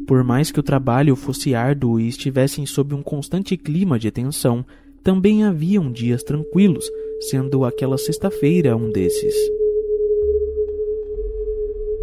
Por 0.06 0.24
mais 0.24 0.50
que 0.50 0.58
o 0.58 0.62
trabalho 0.62 1.14
fosse 1.14 1.54
árduo 1.54 2.00
e 2.00 2.08
estivessem 2.08 2.66
sob 2.66 2.94
um 2.94 3.02
constante 3.02 3.56
clima 3.56 3.98
de 3.98 4.10
tensão, 4.10 4.64
também 5.04 5.44
haviam 5.44 5.92
dias 5.92 6.24
tranquilos, 6.24 6.90
sendo 7.20 7.64
aquela 7.64 7.96
sexta-feira 7.96 8.76
um 8.76 8.90
desses. 8.90 9.34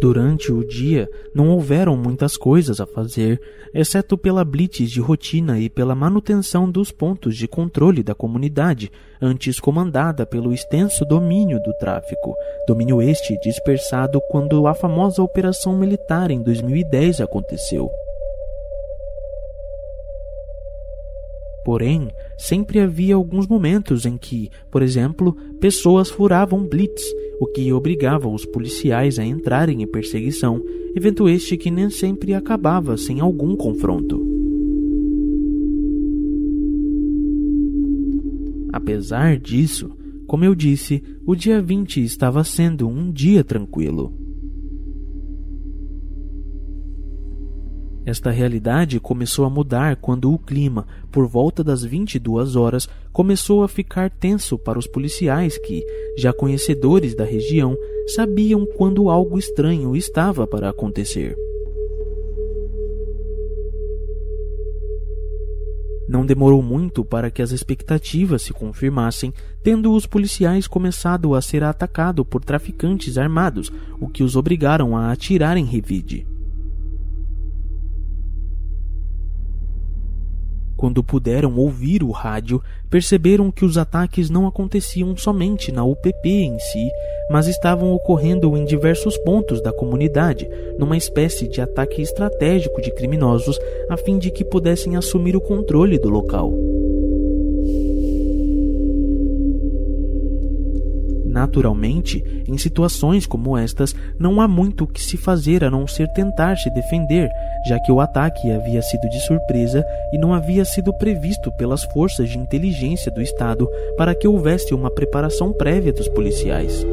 Durante 0.00 0.52
o 0.52 0.64
dia, 0.64 1.10
não 1.34 1.50
houveram 1.50 1.96
muitas 1.96 2.36
coisas 2.36 2.80
a 2.80 2.86
fazer, 2.86 3.40
exceto 3.74 4.16
pela 4.16 4.44
blitz 4.44 4.88
de 4.88 5.00
rotina 5.00 5.58
e 5.58 5.68
pela 5.68 5.92
manutenção 5.92 6.70
dos 6.70 6.92
pontos 6.92 7.36
de 7.36 7.48
controle 7.48 8.04
da 8.04 8.14
comunidade, 8.14 8.92
antes 9.20 9.58
comandada 9.58 10.24
pelo 10.24 10.52
extenso 10.52 11.04
domínio 11.04 11.60
do 11.60 11.72
tráfico, 11.78 12.32
domínio 12.68 13.02
este 13.02 13.36
dispersado 13.40 14.20
quando 14.30 14.68
a 14.68 14.74
famosa 14.74 15.20
operação 15.20 15.76
militar 15.76 16.30
em 16.30 16.42
2010 16.44 17.20
aconteceu. 17.20 17.90
Porém, 21.64 22.08
sempre 22.38 22.78
havia 22.78 23.16
alguns 23.16 23.46
momentos 23.46 24.06
em 24.06 24.16
que, 24.16 24.48
por 24.70 24.80
exemplo, 24.80 25.32
pessoas 25.60 26.08
furavam 26.08 26.64
blitz, 26.64 27.02
o 27.40 27.46
que 27.46 27.72
obrigava 27.72 28.28
os 28.28 28.46
policiais 28.46 29.18
a 29.18 29.24
entrarem 29.24 29.82
em 29.82 29.86
perseguição, 29.86 30.62
evento 30.94 31.28
este 31.28 31.56
que 31.56 31.70
nem 31.70 31.90
sempre 31.90 32.32
acabava 32.32 32.96
sem 32.96 33.20
algum 33.20 33.56
confronto. 33.56 34.24
Apesar 38.72 39.36
disso, 39.36 39.90
como 40.26 40.44
eu 40.44 40.54
disse, 40.54 41.02
o 41.26 41.34
dia 41.34 41.60
20 41.60 42.04
estava 42.04 42.44
sendo 42.44 42.86
um 42.86 43.10
dia 43.10 43.42
tranquilo. 43.42 44.27
Esta 48.08 48.30
realidade 48.30 48.98
começou 48.98 49.44
a 49.44 49.50
mudar 49.50 49.96
quando 49.96 50.32
o 50.32 50.38
clima, 50.38 50.86
por 51.12 51.26
volta 51.26 51.62
das 51.62 51.84
22 51.84 52.56
horas, 52.56 52.88
começou 53.12 53.62
a 53.62 53.68
ficar 53.68 54.08
tenso 54.08 54.56
para 54.56 54.78
os 54.78 54.86
policiais 54.86 55.58
que, 55.58 55.84
já 56.16 56.32
conhecedores 56.32 57.14
da 57.14 57.26
região, 57.26 57.76
sabiam 58.06 58.64
quando 58.64 59.10
algo 59.10 59.38
estranho 59.38 59.94
estava 59.94 60.46
para 60.46 60.70
acontecer. 60.70 61.36
Não 66.08 66.24
demorou 66.24 66.62
muito 66.62 67.04
para 67.04 67.30
que 67.30 67.42
as 67.42 67.50
expectativas 67.50 68.40
se 68.40 68.54
confirmassem, 68.54 69.34
tendo 69.62 69.92
os 69.92 70.06
policiais 70.06 70.66
começado 70.66 71.34
a 71.34 71.42
ser 71.42 71.62
atacados 71.62 72.26
por 72.26 72.42
traficantes 72.42 73.18
armados, 73.18 73.70
o 74.00 74.08
que 74.08 74.22
os 74.22 74.34
obrigaram 74.34 74.96
a 74.96 75.12
atirar 75.12 75.58
em 75.58 75.66
revide. 75.66 76.26
Quando 80.78 81.02
puderam 81.02 81.56
ouvir 81.56 82.04
o 82.04 82.12
rádio, 82.12 82.62
perceberam 82.88 83.50
que 83.50 83.64
os 83.64 83.76
ataques 83.76 84.30
não 84.30 84.46
aconteciam 84.46 85.16
somente 85.16 85.72
na 85.72 85.84
UPP 85.84 86.28
em 86.28 86.56
si, 86.56 86.88
mas 87.28 87.48
estavam 87.48 87.92
ocorrendo 87.92 88.56
em 88.56 88.64
diversos 88.64 89.18
pontos 89.18 89.60
da 89.60 89.72
comunidade, 89.72 90.48
numa 90.78 90.96
espécie 90.96 91.48
de 91.48 91.60
ataque 91.60 92.00
estratégico 92.00 92.80
de 92.80 92.94
criminosos 92.94 93.58
a 93.90 93.96
fim 93.96 94.18
de 94.18 94.30
que 94.30 94.44
pudessem 94.44 94.94
assumir 94.94 95.34
o 95.34 95.40
controle 95.40 95.98
do 95.98 96.08
local. 96.08 96.54
Naturalmente, 101.26 102.22
em 102.48 102.56
situações 102.56 103.26
como 103.26 103.58
estas, 103.58 103.96
não 104.18 104.40
há 104.40 104.46
muito 104.46 104.84
o 104.84 104.86
que 104.86 105.02
se 105.02 105.16
fazer 105.16 105.64
a 105.64 105.70
não 105.70 105.88
ser 105.88 106.06
tentar 106.12 106.56
se 106.56 106.70
defender, 106.70 107.28
já 107.64 107.78
que 107.78 107.92
o 107.92 108.00
ataque 108.00 108.50
havia 108.50 108.82
sido 108.82 109.08
de 109.08 109.20
surpresa 109.20 109.84
e 110.12 110.18
não 110.18 110.32
havia 110.32 110.64
sido 110.64 110.92
previsto 110.92 111.50
pelas 111.52 111.84
forças 111.84 112.28
de 112.28 112.38
inteligência 112.38 113.10
do 113.10 113.22
Estado 113.22 113.68
para 113.96 114.14
que 114.14 114.28
houvesse 114.28 114.74
uma 114.74 114.90
preparação 114.90 115.52
prévia 115.52 115.92
dos 115.92 116.08
policiais. 116.08 116.84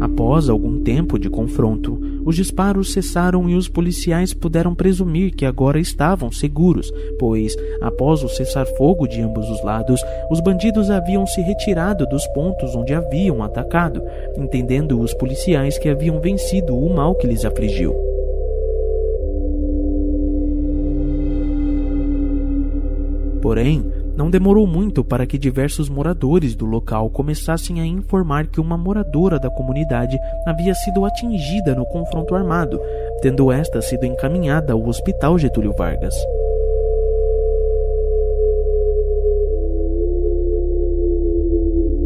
Após 0.00 0.48
algum 0.48 0.80
tempo 0.80 1.18
de 1.18 1.28
confronto, 1.28 1.98
os 2.24 2.36
disparos 2.36 2.92
cessaram 2.92 3.48
e 3.48 3.56
os 3.56 3.68
policiais 3.68 4.32
puderam 4.32 4.74
presumir 4.74 5.34
que 5.34 5.44
agora 5.44 5.80
estavam 5.80 6.30
seguros, 6.30 6.92
pois, 7.18 7.56
após 7.80 8.22
o 8.22 8.28
cessar-fogo 8.28 9.08
de 9.08 9.20
ambos 9.20 9.48
os 9.50 9.62
lados, 9.64 10.00
os 10.30 10.40
bandidos 10.40 10.88
haviam 10.88 11.26
se 11.26 11.40
retirado 11.40 12.06
dos 12.06 12.26
pontos 12.28 12.76
onde 12.76 12.94
haviam 12.94 13.42
atacado, 13.42 14.00
entendendo 14.36 15.00
os 15.00 15.12
policiais 15.14 15.78
que 15.78 15.88
haviam 15.88 16.20
vencido 16.20 16.76
o 16.76 16.94
mal 16.94 17.14
que 17.16 17.26
lhes 17.26 17.44
afligiu. 17.44 17.94
Porém, 23.40 23.84
não 24.18 24.28
demorou 24.28 24.66
muito 24.66 25.04
para 25.04 25.24
que 25.24 25.38
diversos 25.38 25.88
moradores 25.88 26.56
do 26.56 26.66
local 26.66 27.08
começassem 27.08 27.80
a 27.80 27.86
informar 27.86 28.48
que 28.48 28.60
uma 28.60 28.76
moradora 28.76 29.38
da 29.38 29.48
comunidade 29.48 30.18
havia 30.44 30.74
sido 30.74 31.04
atingida 31.04 31.72
no 31.72 31.86
confronto 31.86 32.34
armado, 32.34 32.80
tendo 33.22 33.52
esta 33.52 33.80
sido 33.80 34.04
encaminhada 34.04 34.72
ao 34.72 34.84
Hospital 34.84 35.38
Getúlio 35.38 35.72
Vargas. 35.72 36.16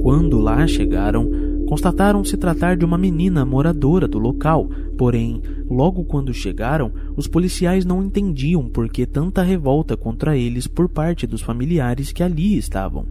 Quando 0.03 0.39
lá 0.39 0.67
chegaram, 0.67 1.31
constataram 1.73 2.23
se 2.23 2.37
tratar 2.37 2.77
de 2.77 2.85
uma 2.85 2.99
menina 2.99 3.47
moradora 3.47 4.07
do 4.07 4.19
local, 4.19 4.69
porém, 4.99 5.41
logo 5.71 6.05
quando 6.05 6.35
chegaram, 6.35 6.93
os 7.17 7.27
policiais 7.27 7.83
não 7.83 8.05
entendiam 8.05 8.69
por 8.69 8.91
que 8.91 9.07
tanta 9.07 9.43
revolta 9.43 9.97
contra 9.97 10.37
eles 10.37 10.67
por 10.67 10.87
parte 10.87 11.27
dos 11.27 11.41
familiares 11.41 12.13
que 12.13 12.23
ali 12.23 12.59
estavam. 12.59 13.07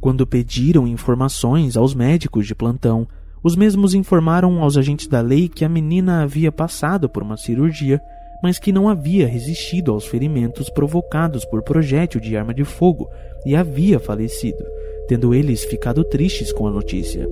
Quando 0.00 0.26
pediram 0.26 0.88
informações 0.88 1.76
aos 1.76 1.94
médicos 1.94 2.46
de 2.46 2.54
plantão, 2.54 3.06
os 3.44 3.54
mesmos 3.54 3.92
informaram 3.92 4.62
aos 4.62 4.78
agentes 4.78 5.06
da 5.06 5.20
lei 5.20 5.50
que 5.50 5.66
a 5.66 5.68
menina 5.68 6.22
havia 6.22 6.50
passado 6.50 7.10
por 7.10 7.22
uma 7.22 7.36
cirurgia 7.36 8.00
mas 8.42 8.58
que 8.58 8.72
não 8.72 8.88
havia 8.88 9.26
resistido 9.26 9.92
aos 9.92 10.04
ferimentos 10.04 10.68
provocados 10.68 11.44
por 11.44 11.62
projétil 11.62 12.20
de 12.20 12.36
arma 12.36 12.52
de 12.52 12.64
fogo 12.64 13.08
e 13.46 13.54
havia 13.54 14.00
falecido, 14.00 14.64
tendo 15.06 15.34
eles 15.34 15.64
ficado 15.64 16.04
tristes 16.04 16.52
com 16.52 16.66
a 16.66 16.70
notícia. 16.70 17.28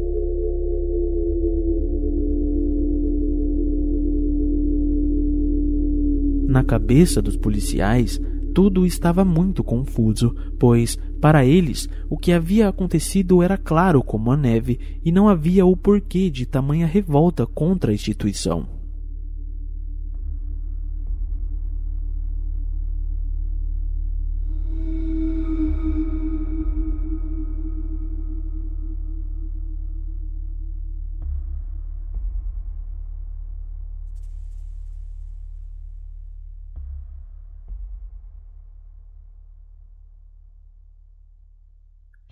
Na 6.47 6.65
cabeça 6.65 7.23
dos 7.23 7.37
policiais, 7.37 8.21
tudo 8.53 8.85
estava 8.85 9.25
muito 9.25 9.63
confuso, 9.63 10.35
pois, 10.59 10.99
para 11.21 11.45
eles, 11.45 11.89
o 12.09 12.19
que 12.19 12.33
havia 12.33 12.69
acontecido 12.69 13.43
era 13.43 13.57
claro 13.57 14.03
como 14.03 14.33
a 14.33 14.37
neve 14.37 14.79
e 15.05 15.13
não 15.13 15.29
havia 15.29 15.65
o 15.65 15.77
porquê 15.77 16.29
de 16.29 16.47
tamanha 16.47 16.87
revolta 16.87 17.47
contra 17.47 17.93
a 17.93 17.95
instituição. 17.95 18.80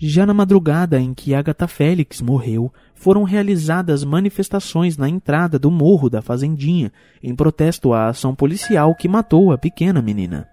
Já 0.01 0.25
na 0.25 0.33
madrugada 0.33 1.01
em 1.01 1.13
que 1.13 1.35
Agatha 1.35 1.67
Félix 1.67 2.21
morreu, 2.21 2.73
foram 2.95 3.25
realizadas 3.25 4.05
manifestações 4.05 4.97
na 4.97 5.09
entrada 5.09 5.59
do 5.59 5.73
morro 5.73 6.09
da 6.09 6.23
Fazendinha, 6.23 6.93
em 7.21 7.35
protesto 7.35 7.93
à 7.93 8.07
ação 8.07 8.33
policial 8.33 8.95
que 8.95 9.09
matou 9.09 9.51
a 9.51 9.59
pequena 9.59 10.01
menina. 10.01 10.49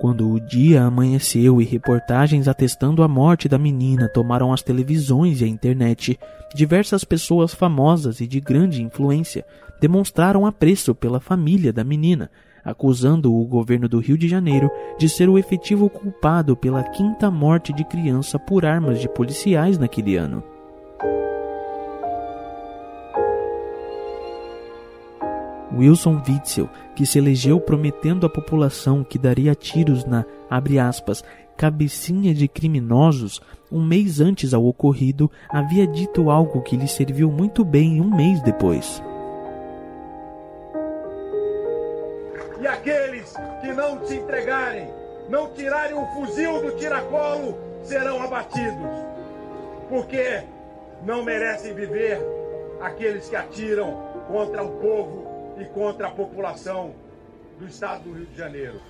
Quando 0.00 0.30
o 0.30 0.38
dia 0.38 0.84
amanheceu 0.84 1.60
e 1.60 1.64
reportagens 1.64 2.46
atestando 2.46 3.02
a 3.02 3.08
morte 3.08 3.48
da 3.48 3.58
menina 3.58 4.08
tomaram 4.08 4.52
as 4.52 4.62
televisões 4.62 5.40
e 5.40 5.44
a 5.44 5.48
internet, 5.48 6.16
diversas 6.54 7.02
pessoas 7.02 7.52
famosas 7.52 8.20
e 8.20 8.26
de 8.28 8.38
grande 8.38 8.84
influência 8.84 9.44
demonstraram 9.80 10.46
apreço 10.46 10.94
pela 10.94 11.18
família 11.18 11.72
da 11.72 11.82
menina, 11.82 12.30
acusando 12.70 13.34
o 13.34 13.44
governo 13.46 13.88
do 13.88 13.98
Rio 13.98 14.18
de 14.18 14.28
Janeiro 14.28 14.70
de 14.98 15.08
ser 15.08 15.28
o 15.28 15.38
efetivo 15.38 15.88
culpado 15.88 16.54
pela 16.54 16.82
quinta 16.82 17.30
morte 17.30 17.72
de 17.72 17.82
criança 17.82 18.38
por 18.38 18.66
armas 18.66 19.00
de 19.00 19.08
policiais 19.08 19.78
naquele 19.78 20.16
ano. 20.16 20.42
Wilson 25.74 26.20
Witzel, 26.28 26.68
que 26.94 27.06
se 27.06 27.18
elegeu 27.18 27.58
prometendo 27.60 28.26
à 28.26 28.28
população 28.28 29.02
que 29.04 29.18
daria 29.18 29.54
tiros 29.54 30.04
na, 30.04 30.26
aspas, 30.86 31.24
cabecinha 31.56 32.34
de 32.34 32.48
criminosos, 32.48 33.40
um 33.70 33.82
mês 33.82 34.20
antes 34.20 34.52
ao 34.52 34.66
ocorrido, 34.66 35.30
havia 35.48 35.86
dito 35.86 36.30
algo 36.30 36.60
que 36.62 36.76
lhe 36.76 36.88
serviu 36.88 37.30
muito 37.30 37.64
bem 37.64 38.00
um 38.00 38.14
mês 38.14 38.42
depois. 38.42 39.02
E 42.60 42.66
aqueles 42.66 43.32
que 43.60 43.72
não 43.72 44.04
se 44.06 44.16
entregarem, 44.16 44.92
não 45.28 45.52
tirarem 45.52 45.96
o 45.96 46.06
fuzil 46.14 46.60
do 46.62 46.76
tiracolo, 46.76 47.56
serão 47.82 48.22
abatidos. 48.22 49.06
Porque 49.88 50.42
não 51.04 51.22
merecem 51.22 51.74
viver 51.74 52.20
aqueles 52.80 53.28
que 53.28 53.36
atiram 53.36 54.24
contra 54.26 54.62
o 54.62 54.76
povo 54.78 55.54
e 55.58 55.64
contra 55.66 56.08
a 56.08 56.10
população 56.10 56.94
do 57.58 57.66
estado 57.66 58.04
do 58.04 58.12
Rio 58.12 58.26
de 58.26 58.36
Janeiro. 58.36 58.80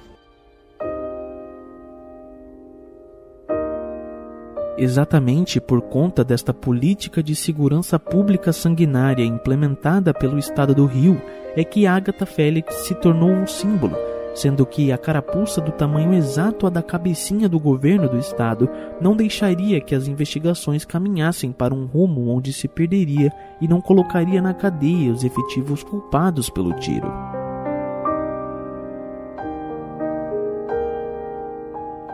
Exatamente 4.79 5.61
por 5.61 5.83
conta 5.83 6.22
desta 6.22 6.55
política 6.55 7.22
de 7.22 7.35
segurança 7.35 7.99
pública 7.99 8.53
sanguinária 8.53 9.24
implementada 9.24 10.14
pelo 10.14 10.39
estado 10.39 10.74
do 10.74 10.87
Rio, 10.87 11.20
é 11.57 11.64
que 11.64 11.87
Agatha 11.87 12.24
Félix 12.24 12.72
se 12.87 12.95
tornou 12.95 13.31
um 13.31 13.47
símbolo 13.47 13.97
sendo 14.39 14.64
que 14.64 14.93
a 14.93 14.99
carapuça 14.99 15.61
do 15.61 15.72
tamanho 15.72 16.14
exato 16.14 16.66
a 16.66 16.70
da 16.70 16.81
cabecinha 16.81 17.49
do 17.49 17.59
governo 17.59 18.09
do 18.09 18.18
estado 18.18 18.70
não 19.01 19.16
deixaria 19.16 19.81
que 19.81 19.95
as 19.95 20.07
investigações 20.07 20.85
caminhassem 20.85 21.51
para 21.51 21.74
um 21.74 21.87
rumo 21.87 22.29
onde 22.29 22.53
se 22.53 22.68
perderia 22.68 23.33
e 23.61 23.66
não 23.66 23.81
colocaria 23.81 24.41
na 24.41 24.55
cadeia 24.55 25.12
os 25.12 25.24
efetivos 25.24 25.83
culpados 25.83 26.49
pelo 26.49 26.72
tiro. 26.74 27.09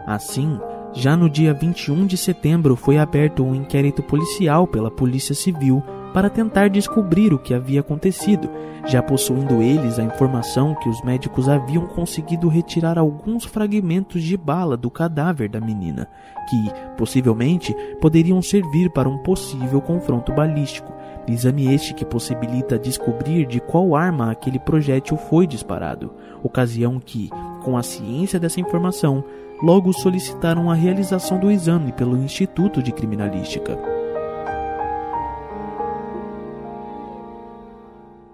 Assim, 0.06 0.58
já 0.94 1.16
no 1.16 1.28
dia 1.28 1.52
21 1.52 2.06
de 2.06 2.16
setembro 2.16 2.76
foi 2.76 2.98
aberto 2.98 3.44
um 3.44 3.54
inquérito 3.54 4.02
policial 4.02 4.66
pela 4.66 4.90
Polícia 4.90 5.34
Civil 5.34 5.82
para 6.14 6.30
tentar 6.30 6.68
descobrir 6.68 7.34
o 7.34 7.38
que 7.38 7.52
havia 7.52 7.80
acontecido, 7.80 8.48
já 8.86 9.02
possuindo 9.02 9.60
eles 9.60 9.98
a 9.98 10.04
informação 10.04 10.76
que 10.76 10.88
os 10.88 11.02
médicos 11.02 11.48
haviam 11.48 11.86
conseguido 11.88 12.46
retirar 12.46 12.96
alguns 12.96 13.44
fragmentos 13.44 14.22
de 14.22 14.36
bala 14.36 14.76
do 14.76 14.88
cadáver 14.88 15.48
da 15.48 15.60
menina, 15.60 16.08
que 16.48 16.70
possivelmente 16.96 17.74
poderiam 18.00 18.40
servir 18.40 18.90
para 18.90 19.08
um 19.08 19.18
possível 19.18 19.80
confronto 19.80 20.32
balístico. 20.32 20.92
Exame 21.26 21.74
este 21.74 21.92
que 21.92 22.04
possibilita 22.04 22.78
descobrir 22.78 23.46
de 23.46 23.58
qual 23.58 23.96
arma 23.96 24.30
aquele 24.30 24.60
projétil 24.60 25.16
foi 25.16 25.48
disparado, 25.48 26.14
ocasião 26.44 27.00
que, 27.00 27.28
com 27.64 27.76
a 27.76 27.82
ciência 27.82 28.38
dessa 28.38 28.60
informação, 28.60 29.24
logo 29.64 29.94
solicitaram 29.94 30.70
a 30.70 30.74
realização 30.74 31.38
do 31.38 31.50
exame 31.50 31.90
pelo 31.90 32.18
Instituto 32.18 32.82
de 32.82 32.92
Criminalística. 32.92 33.78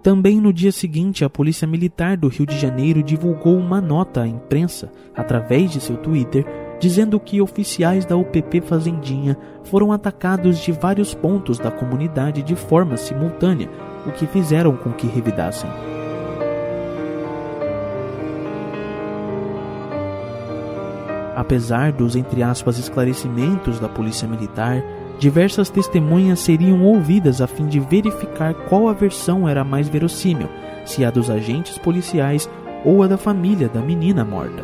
Também 0.03 0.41
no 0.41 0.53
dia 0.53 0.73
seguinte, 0.73 1.25
a 1.25 1.31
Polícia 1.31 1.69
Militar 1.69 2.17
do 2.17 2.27
Rio 2.27 2.47
de 2.47 2.59
Janeiro 2.59 3.01
divulgou 3.01 3.57
uma 3.57 3.81
nota 3.81 4.23
à 4.23 4.27
imprensa, 4.27 4.91
através 5.15 5.71
de 5.71 5.81
seu 5.81 5.97
Twitter, 5.97 6.45
dizendo 6.81 7.21
que 7.21 7.41
oficiais 7.41 8.05
da 8.05 8.17
UPP 8.17 8.61
Fazendinha 8.63 9.37
foram 9.63 9.93
atacados 9.93 10.59
de 10.59 10.73
vários 10.73 11.15
pontos 11.15 11.61
da 11.61 11.71
comunidade 11.71 12.43
de 12.43 12.57
forma 12.57 12.97
simultânea, 12.97 13.71
o 14.05 14.11
que 14.11 14.27
fizeram 14.27 14.75
com 14.75 14.91
que 14.91 15.07
revidassem. 15.07 15.71
Apesar 21.41 21.91
dos 21.91 22.17
entre 22.17 22.43
aspas 22.43 22.79
esclarecimentos 22.79 23.81
da 23.81 23.89
Polícia 23.89 24.29
Militar, 24.29 24.85
Diversas 25.19 25.69
testemunhas 25.69 26.41
seriam 26.41 26.83
ouvidas 26.83 27.43
a 27.43 27.47
fim 27.47 27.67
de 27.67 27.79
verificar 27.79 28.55
qual 28.55 28.89
a 28.89 28.95
versão 28.95 29.47
era 29.47 29.63
mais 29.63 29.87
verossímil, 29.87 30.49
se 30.87 31.05
a 31.05 31.11
dos 31.11 31.29
agentes 31.29 31.77
policiais 31.77 32.49
ou 32.87 33.03
a 33.03 33.07
da 33.07 33.19
família 33.19 33.69
da 33.69 33.83
menina 33.83 34.25
morta. 34.25 34.63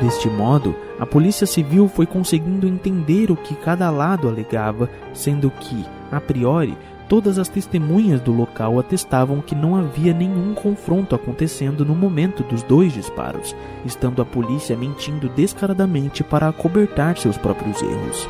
Deste 0.00 0.30
modo, 0.30 0.74
a 0.98 1.04
Polícia 1.04 1.46
Civil 1.46 1.86
foi 1.86 2.06
conseguindo 2.06 2.66
entender 2.66 3.30
o 3.30 3.36
que 3.36 3.54
cada 3.54 3.90
lado 3.90 4.26
alegava, 4.26 4.88
sendo 5.12 5.50
que, 5.50 5.84
a 6.10 6.18
priori, 6.18 6.76
Todas 7.08 7.38
as 7.38 7.48
testemunhas 7.48 8.20
do 8.20 8.32
local 8.32 8.78
atestavam 8.78 9.40
que 9.40 9.54
não 9.54 9.76
havia 9.76 10.14
nenhum 10.14 10.54
confronto 10.54 11.14
acontecendo 11.14 11.84
no 11.84 11.94
momento 11.94 12.42
dos 12.42 12.62
dois 12.62 12.92
disparos, 12.92 13.54
estando 13.84 14.22
a 14.22 14.24
polícia 14.24 14.76
mentindo 14.76 15.28
descaradamente 15.28 16.24
para 16.24 16.48
acobertar 16.48 17.18
seus 17.18 17.36
próprios 17.36 17.82
erros. 17.82 18.28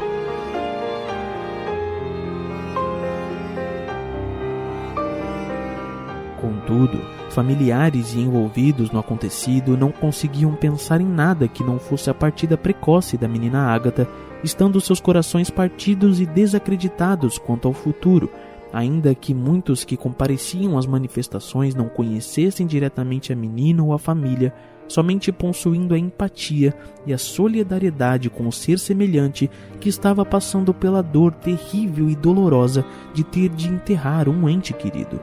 Contudo, 6.41 7.01
familiares 7.31 8.15
e 8.15 8.21
envolvidos 8.21 8.91
no 8.91 8.99
acontecido 8.99 9.77
não 9.77 9.93
conseguiam 9.93 10.55
pensar 10.55 11.01
em 11.01 11.07
nada 11.07 11.47
que 11.47 11.63
não 11.63 11.79
fosse 11.79 12.11
a 12.11 12.15
partida 12.15 12.57
precoce 12.57 13.17
da 13.17 13.29
menina 13.29 13.73
Ágata, 13.73 14.09
estando 14.43 14.81
seus 14.81 15.01
corações 15.01 15.51
partidos 15.51 16.21
e 16.21 16.27
desacreditados 16.27 17.39
quanto 17.39 17.69
ao 17.69 17.75
futuro, 17.75 18.29
ainda 18.73 19.15
que 19.15 19.35
muitos 19.35 19.85
que 19.85 19.97
compareciam 19.97 20.79
às 20.79 20.87
manifestações 20.87 21.75
não 21.75 21.89
conhecessem 21.89 22.67
diretamente 22.67 23.33
a 23.33 23.37
menina 23.37 23.83
ou 23.83 23.93
a 23.93 23.99
família, 23.99 24.55
somente 24.89 25.31
possuindo 25.31 25.95
a 25.95 25.99
empatia 25.99 26.75
e 27.07 27.13
a 27.13 27.19
solidariedade 27.19 28.31
com 28.31 28.47
o 28.49 28.53
ser 28.53 28.79
semelhante 28.79 29.51
que 29.81 29.89
estava 29.89 30.25
passando 30.25 30.73
pela 30.73 31.03
dor 31.03 31.33
terrível 31.35 32.09
e 32.09 32.17
dolorosa 32.17 32.85
de 33.15 33.23
ter 33.25 33.49
de 33.49 33.69
enterrar 33.69 34.29
um 34.29 34.49
ente 34.49 34.73
querido. 34.73 35.21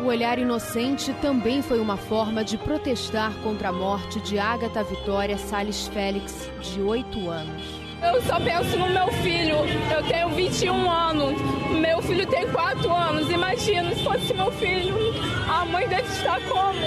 O 0.00 0.06
olhar 0.06 0.38
inocente 0.38 1.12
também 1.20 1.60
foi 1.60 1.78
uma 1.78 1.96
forma 1.96 2.42
de 2.42 2.56
protestar 2.56 3.34
contra 3.42 3.68
a 3.68 3.72
morte 3.72 4.18
de 4.20 4.38
Agatha 4.38 4.82
Vitória 4.82 5.36
Sales 5.36 5.88
Félix, 5.88 6.50
de 6.62 6.80
8 6.80 7.28
anos. 7.28 7.79
Eu 8.02 8.22
só 8.22 8.40
penso 8.40 8.78
no 8.78 8.88
meu 8.88 9.08
filho. 9.22 9.56
Eu 9.94 10.02
tenho 10.04 10.28
21 10.30 10.90
anos. 10.90 11.40
Meu 11.70 12.00
filho 12.02 12.26
tem 12.26 12.46
4 12.50 12.92
anos. 12.92 13.30
Imagina 13.30 13.94
se 13.94 14.02
fosse 14.02 14.32
meu 14.34 14.50
filho. 14.52 14.96
A 15.48 15.64
mãe 15.64 15.86
dele 15.86 16.02
está 16.02 16.38
como? 16.48 16.80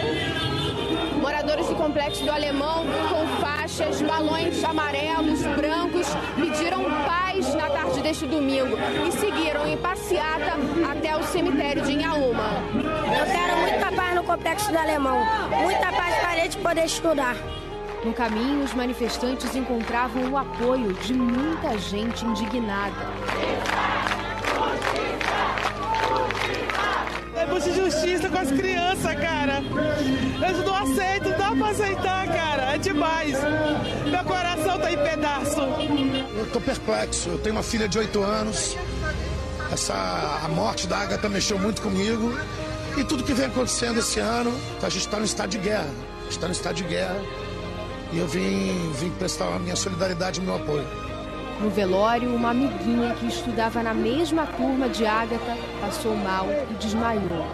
Moradores 1.22 1.68
do 1.68 1.76
complexo 1.76 2.24
do 2.26 2.32
Alemão, 2.32 2.84
com 3.10 3.26
faixas, 3.42 4.02
balões 4.02 4.62
amarelos, 4.62 5.42
brancos, 5.56 6.08
pediram 6.36 6.84
paz 6.84 7.56
na 7.56 7.70
tarde 7.70 8.02
deste 8.02 8.26
domingo 8.26 8.78
e 9.08 9.12
seguiram 9.14 9.66
em 9.66 9.78
passeata 9.78 10.58
até 10.92 11.16
o 11.16 11.24
cemitério 11.24 11.82
de 11.84 11.94
Inhaúma. 11.94 12.50
Eu 12.76 13.26
quero 13.26 13.58
muita 13.58 13.92
paz 13.94 14.16
no 14.16 14.24
complexo 14.24 14.70
do 14.70 14.78
Alemão. 14.78 15.20
Muita 15.62 15.94
paz 15.94 16.16
para 16.20 16.32
a 16.32 16.36
gente 16.36 16.58
poder 16.58 16.86
estudar. 16.86 17.38
No 18.04 18.14
caminho, 18.14 18.64
os 18.66 18.74
manifestantes 18.74 19.56
encontravam 19.56 20.30
o 20.30 20.38
apoio 20.38 20.94
de 20.94 21.14
muita 21.14 21.78
gente 21.78 22.26
indignada. 22.26 22.96
Temos 27.34 27.64
justiça 27.64 28.30
com 28.30 28.38
as 28.38 28.52
crianças, 28.52 29.16
cara. 29.16 29.62
Eu 30.46 30.66
não 30.66 30.76
aceito, 30.76 31.30
não 31.30 31.38
dá 31.38 31.52
pra 31.56 31.70
aceitar, 31.70 32.28
cara. 32.28 32.76
É 32.76 32.78
demais. 32.78 33.38
Meu 34.06 34.24
coração 34.26 34.80
tá 34.80 34.92
em 34.92 34.98
pedaço. 34.98 35.62
Eu 36.38 36.52
tô 36.52 36.60
perplexo. 36.60 37.30
Eu 37.30 37.38
tenho 37.38 37.56
uma 37.56 37.64
filha 37.64 37.88
de 37.88 37.98
8 37.98 38.22
anos. 38.22 38.76
Essa, 39.72 39.94
a 40.44 40.48
morte 40.50 40.88
da 40.88 40.98
Agatha 40.98 41.30
mexeu 41.30 41.58
muito 41.58 41.82
comigo. 41.82 42.38
E 42.98 43.04
tudo 43.06 43.24
que 43.24 43.34
vem 43.34 43.46
acontecendo 43.46 44.00
esse 44.00 44.20
ano, 44.20 44.54
a 44.82 44.90
gente 44.90 45.06
está 45.06 45.18
no 45.18 45.26
estado 45.26 45.50
de 45.50 45.58
guerra. 45.58 45.90
Está 46.30 46.48
no 46.48 46.54
estado 46.54 46.76
de 46.76 46.84
guerra. 46.84 47.20
E 48.14 48.20
eu 48.20 48.28
vim, 48.28 48.92
vim 48.94 49.10
prestar 49.18 49.56
a 49.56 49.58
minha 49.58 49.76
solidariedade 49.76 50.40
e 50.40 50.44
meu 50.44 50.56
apoio. 50.56 50.86
No 51.60 51.70
velório, 51.70 52.36
uma 52.36 52.52
amiguinha 52.52 53.16
que 53.16 53.26
estudava 53.26 53.82
na 53.82 53.92
mesma 53.92 54.46
turma 54.46 54.88
de 54.88 55.04
Ágata 55.04 55.58
passou 55.82 56.16
mal 56.16 56.46
e 56.70 56.74
desmaiou. 56.76 57.46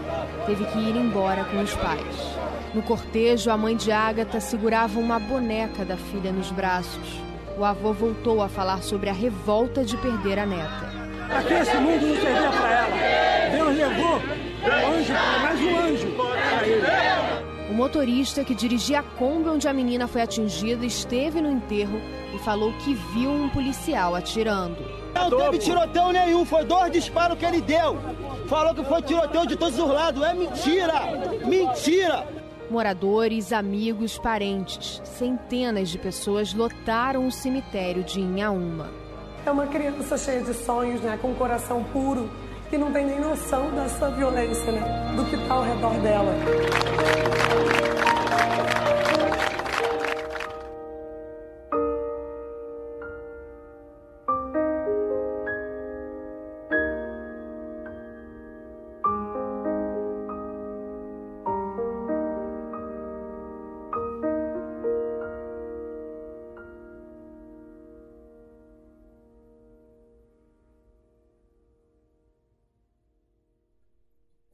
Teve 0.46 0.66
que 0.66 0.80
ir 0.80 0.98
embora 0.98 1.46
com 1.46 1.62
os 1.62 1.74
pais. 1.76 2.36
No 2.74 2.82
cortejo, 2.82 3.50
a 3.50 3.56
mãe 3.58 3.76
de 3.76 3.90
Ágata 3.90 4.42
segurava 4.42 5.00
uma 5.00 5.18
boneca 5.18 5.86
da 5.86 5.96
filha 5.96 6.32
nos 6.32 6.52
braços. 6.52 7.22
O 7.58 7.64
avô 7.64 7.94
voltou 7.94 8.42
a 8.42 8.50
falar 8.50 8.84
sobre 8.84 9.10
a 9.10 9.14
revolta 9.14 9.86
de 9.86 9.96
perder 9.96 10.40
a 10.40 10.46
neta. 10.46 10.90
Que 11.48 11.54
esse 11.54 11.78
mundo 11.78 12.06
não 12.06 12.16
servia 12.16 12.52
para 12.52 12.72
ela? 12.74 13.56
Deus 13.56 13.78
levou 13.78 14.20
um 14.62 14.98
anjo, 14.98 15.14
mais 15.42 15.60
um 15.62 15.78
anjo 15.78 16.08
para 16.18 16.68
ele. 16.68 17.19
O 17.80 17.82
motorista 17.82 18.44
que 18.44 18.54
dirigia 18.54 19.00
a 19.00 19.04
Kombi 19.04 19.48
onde 19.48 19.66
a 19.66 19.72
menina 19.72 20.06
foi 20.06 20.22
atingida 20.22 20.86
esteve 20.86 21.40
no 21.40 21.50
enterro 21.50 21.98
e 22.36 22.38
falou 22.40 22.74
que 22.74 22.94
viu 22.94 23.32
um 23.32 23.48
policial 23.48 24.16
atirando. 24.16 24.76
Não 25.16 25.30
teve 25.30 25.60
tiroteio 25.60 26.12
nenhum, 26.12 26.44
foi 26.44 26.66
dois 26.66 26.92
disparos 26.92 27.38
que 27.40 27.46
ele 27.46 27.62
deu. 27.62 27.98
Falou 28.48 28.76
que 28.76 28.84
foi 28.84 29.02
tiroteio 29.02 29.48
de 29.48 29.56
todos 29.56 29.80
os 29.80 29.88
lados. 29.88 30.22
É 30.22 30.34
mentira! 30.34 30.94
Mentira! 31.46 32.28
Moradores, 32.70 33.54
amigos, 33.54 34.18
parentes, 34.18 35.02
centenas 35.06 35.88
de 35.88 35.98
pessoas 35.98 36.54
lotaram 36.54 37.26
o 37.28 37.32
cemitério 37.32 38.04
de 38.04 38.20
Inhaúma. 38.20 38.90
É 39.46 39.52
uma 39.52 39.68
criança 39.68 40.18
cheia 40.18 40.42
de 40.42 40.54
sonhos, 40.54 41.00
né, 41.00 41.18
com 41.22 41.30
um 41.30 41.36
coração 41.36 41.82
puro, 41.86 42.30
que 42.70 42.78
não 42.78 42.92
tem 42.92 43.06
nem 43.06 43.22
noção 43.22 43.72
dessa 43.72 44.10
violência, 44.10 44.70
né, 44.70 45.14
do 45.16 45.24
que 45.24 45.38
está 45.38 45.54
ao 45.54 45.64
redor 45.64 45.94
dela. 46.02 46.36
Thank 48.40 48.74
you. 48.74 48.79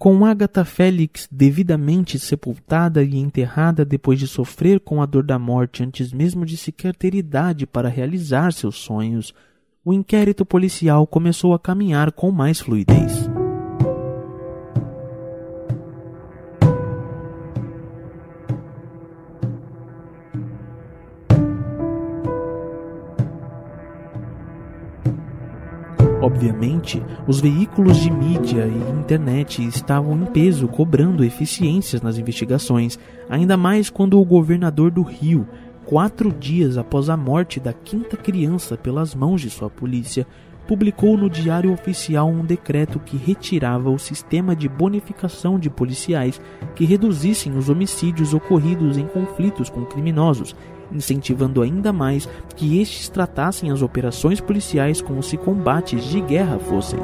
Com 0.05 0.23
Agatha 0.23 0.63
Félix 0.63 1.27
devidamente 1.31 2.19
sepultada 2.19 3.01
e 3.01 3.17
enterrada 3.17 3.83
depois 3.83 4.19
de 4.19 4.27
sofrer 4.27 4.79
com 4.79 5.01
a 5.01 5.05
dor 5.07 5.23
da 5.23 5.39
morte 5.39 5.81
antes 5.81 6.13
mesmo 6.13 6.45
de 6.45 6.57
sequer 6.57 6.95
ter 6.95 7.15
idade 7.15 7.65
para 7.65 7.89
realizar 7.89 8.53
seus 8.53 8.75
sonhos, 8.75 9.33
o 9.83 9.91
inquérito 9.91 10.45
policial 10.45 11.07
começou 11.07 11.55
a 11.55 11.59
caminhar 11.59 12.11
com 12.11 12.29
mais 12.29 12.59
fluidez. 12.59 13.34
Obviamente, 26.45 27.01
os 27.25 27.41
veículos 27.41 27.97
de 27.97 28.11
mídia 28.11 28.67
e 28.67 28.99
internet 28.99 29.65
estavam 29.65 30.15
em 30.15 30.25
peso 30.25 30.67
cobrando 30.67 31.23
eficiências 31.23 32.03
nas 32.03 32.19
investigações, 32.19 32.99
ainda 33.27 33.57
mais 33.57 33.89
quando 33.89 34.19
o 34.19 34.23
governador 34.23 34.91
do 34.91 35.01
Rio, 35.01 35.47
quatro 35.85 36.31
dias 36.31 36.77
após 36.77 37.09
a 37.09 37.17
morte 37.17 37.59
da 37.59 37.73
quinta 37.73 38.15
criança 38.15 38.77
pelas 38.77 39.15
mãos 39.15 39.41
de 39.41 39.49
sua 39.49 39.71
polícia, 39.71 40.27
publicou 40.67 41.17
no 41.17 41.31
Diário 41.31 41.73
Oficial 41.73 42.29
um 42.29 42.45
decreto 42.45 42.99
que 42.99 43.17
retirava 43.17 43.89
o 43.89 43.97
sistema 43.97 44.55
de 44.55 44.69
bonificação 44.69 45.57
de 45.57 45.71
policiais 45.71 46.39
que 46.75 46.85
reduzissem 46.85 47.57
os 47.57 47.69
homicídios 47.69 48.35
ocorridos 48.35 48.99
em 48.99 49.07
conflitos 49.07 49.67
com 49.67 49.83
criminosos 49.83 50.55
incentivando 50.91 51.61
ainda 51.61 51.91
mais 51.91 52.27
que 52.55 52.79
estes 52.81 53.09
tratassem 53.09 53.71
as 53.71 53.81
operações 53.81 54.39
policiais 54.39 55.01
como 55.01 55.21
se 55.21 55.37
combates 55.37 56.03
de 56.05 56.21
guerra 56.21 56.59
fossem. 56.59 56.99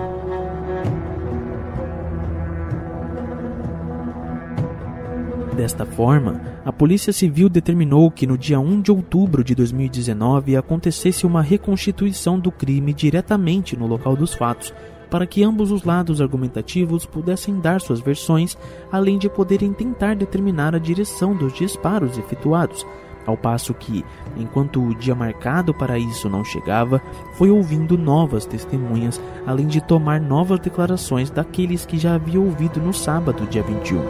Desta 5.56 5.86
forma, 5.86 6.42
a 6.66 6.72
Polícia 6.72 7.12
Civil 7.12 7.50
determinou 7.50 8.10
que 8.10 8.26
no 8.26 8.38
dia 8.38 8.60
1 8.60 8.82
de 8.82 8.92
outubro 8.92 9.44
de 9.44 9.54
2019 9.54 10.56
acontecesse 10.56 11.26
uma 11.26 11.42
reconstituição 11.42 12.40
do 12.40 12.52
crime 12.52 12.94
diretamente 12.94 13.78
no 13.78 13.86
local 13.86 14.16
dos 14.16 14.34
fatos, 14.34 14.74
para 15.10 15.28
que 15.28 15.44
ambos 15.44 15.72
os 15.72 15.84
lados 15.84 16.22
argumentativos 16.22 17.06
pudessem 17.06 17.60
dar 17.60 17.82
suas 17.82 18.00
versões, 18.00 18.58
além 18.92 19.18
de 19.18 19.30
poderem 19.30 19.74
tentar 19.74 20.16
determinar 20.16 20.74
a 20.74 20.80
direção 20.80 21.36
dos 21.36 21.54
disparos 21.54 22.18
efetuados, 22.18 22.86
ao 23.32 23.38
passo 23.38 23.74
que, 23.74 24.06
enquanto 24.38 24.82
o 24.82 24.94
dia 24.94 25.16
marcado 25.16 25.74
para 25.74 25.98
isso 25.98 26.30
não 26.30 26.44
chegava, 26.44 27.02
foi 27.34 27.50
ouvindo 27.50 27.98
novas 27.98 28.46
testemunhas, 28.46 29.20
além 29.48 29.68
de 29.68 29.82
tomar 29.82 30.22
novas 30.22 30.60
declarações 30.60 31.30
daqueles 31.30 31.86
que 31.86 31.98
já 31.98 32.16
havia 32.16 32.40
ouvido 32.40 32.80
no 32.80 32.94
sábado, 32.94 33.48
dia 33.48 33.64
21. 33.64 34.02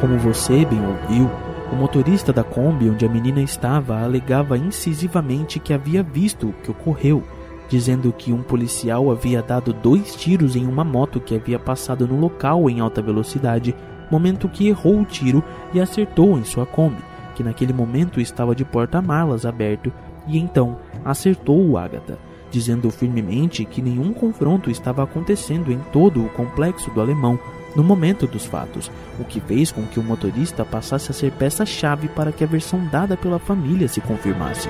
Como 0.00 0.18
você 0.18 0.64
bem 0.64 0.80
ouviu, 0.86 1.30
o 1.72 1.76
motorista 1.76 2.32
da 2.32 2.42
Kombi 2.42 2.88
onde 2.88 3.04
a 3.04 3.08
menina 3.08 3.40
estava 3.40 4.00
alegava 4.00 4.56
incisivamente 4.56 5.58
que 5.58 5.72
havia 5.72 6.02
visto 6.02 6.48
o 6.48 6.52
que 6.52 6.70
ocorreu 6.70 7.22
dizendo 7.70 8.12
que 8.12 8.32
um 8.32 8.42
policial 8.42 9.12
havia 9.12 9.40
dado 9.40 9.72
dois 9.72 10.16
tiros 10.16 10.56
em 10.56 10.66
uma 10.66 10.82
moto 10.82 11.20
que 11.20 11.36
havia 11.36 11.58
passado 11.58 12.06
no 12.06 12.18
local 12.18 12.68
em 12.68 12.80
alta 12.80 13.00
velocidade, 13.00 13.74
momento 14.10 14.48
que 14.48 14.66
errou 14.66 15.00
o 15.00 15.04
tiro 15.04 15.42
e 15.72 15.80
acertou 15.80 16.36
em 16.36 16.42
sua 16.42 16.66
Kombi, 16.66 17.00
que 17.36 17.44
naquele 17.44 17.72
momento 17.72 18.20
estava 18.20 18.56
de 18.56 18.64
porta-malas 18.64 19.46
aberto, 19.46 19.92
e 20.26 20.36
então 20.36 20.78
acertou 21.04 21.64
o 21.64 21.78
Agatha, 21.78 22.18
dizendo 22.50 22.90
firmemente 22.90 23.64
que 23.64 23.80
nenhum 23.80 24.12
confronto 24.12 24.68
estava 24.68 25.04
acontecendo 25.04 25.70
em 25.70 25.78
todo 25.92 26.24
o 26.24 26.28
complexo 26.30 26.90
do 26.90 27.00
alemão 27.00 27.38
no 27.76 27.84
momento 27.84 28.26
dos 28.26 28.44
fatos, 28.44 28.90
o 29.16 29.22
que 29.22 29.40
fez 29.40 29.70
com 29.70 29.86
que 29.86 30.00
o 30.00 30.02
motorista 30.02 30.64
passasse 30.64 31.12
a 31.12 31.14
ser 31.14 31.30
peça-chave 31.30 32.08
para 32.08 32.32
que 32.32 32.42
a 32.42 32.48
versão 32.48 32.84
dada 32.90 33.16
pela 33.16 33.38
família 33.38 33.86
se 33.86 34.00
confirmasse. 34.00 34.68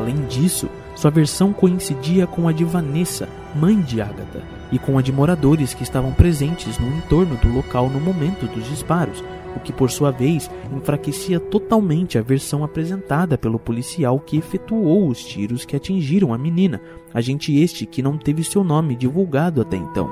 Além 0.00 0.16
disso, 0.26 0.66
sua 0.96 1.10
versão 1.10 1.52
coincidia 1.52 2.26
com 2.26 2.48
a 2.48 2.52
de 2.52 2.64
Vanessa, 2.64 3.28
mãe 3.54 3.78
de 3.78 4.00
Agatha, 4.00 4.42
e 4.72 4.78
com 4.78 4.96
a 4.96 5.02
de 5.02 5.12
moradores 5.12 5.74
que 5.74 5.82
estavam 5.82 6.10
presentes 6.10 6.78
no 6.78 6.88
entorno 6.88 7.36
do 7.36 7.52
local 7.52 7.90
no 7.90 8.00
momento 8.00 8.46
dos 8.46 8.66
disparos, 8.66 9.22
o 9.54 9.60
que 9.60 9.74
por 9.74 9.90
sua 9.90 10.10
vez 10.10 10.50
enfraquecia 10.74 11.38
totalmente 11.38 12.16
a 12.16 12.22
versão 12.22 12.64
apresentada 12.64 13.36
pelo 13.36 13.58
policial 13.58 14.18
que 14.18 14.38
efetuou 14.38 15.06
os 15.06 15.22
tiros 15.22 15.66
que 15.66 15.76
atingiram 15.76 16.32
a 16.32 16.38
menina, 16.38 16.80
agente 17.12 17.54
este 17.60 17.84
que 17.84 18.02
não 18.02 18.16
teve 18.16 18.42
seu 18.42 18.64
nome 18.64 18.96
divulgado 18.96 19.60
até 19.60 19.76
então. 19.76 20.08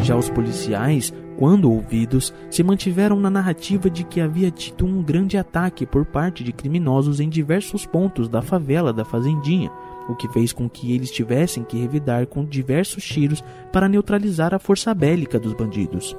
Já 0.00 0.14
os 0.14 0.28
policiais 0.28 1.12
quando 1.36 1.70
ouvidos, 1.70 2.32
se 2.50 2.62
mantiveram 2.62 3.20
na 3.20 3.30
narrativa 3.30 3.90
de 3.90 4.04
que 4.04 4.20
havia 4.20 4.50
tido 4.50 4.86
um 4.86 5.02
grande 5.02 5.36
ataque 5.36 5.84
por 5.84 6.04
parte 6.04 6.42
de 6.42 6.52
criminosos 6.52 7.20
em 7.20 7.28
diversos 7.28 7.84
pontos 7.84 8.28
da 8.28 8.40
favela 8.40 8.92
da 8.92 9.04
Fazendinha, 9.04 9.70
o 10.08 10.14
que 10.14 10.28
fez 10.28 10.52
com 10.52 10.68
que 10.68 10.94
eles 10.94 11.10
tivessem 11.10 11.64
que 11.64 11.78
revidar 11.78 12.26
com 12.26 12.44
diversos 12.44 13.04
tiros 13.04 13.42
para 13.72 13.88
neutralizar 13.88 14.54
a 14.54 14.58
força 14.58 14.94
bélica 14.94 15.38
dos 15.38 15.52
bandidos. 15.52 16.16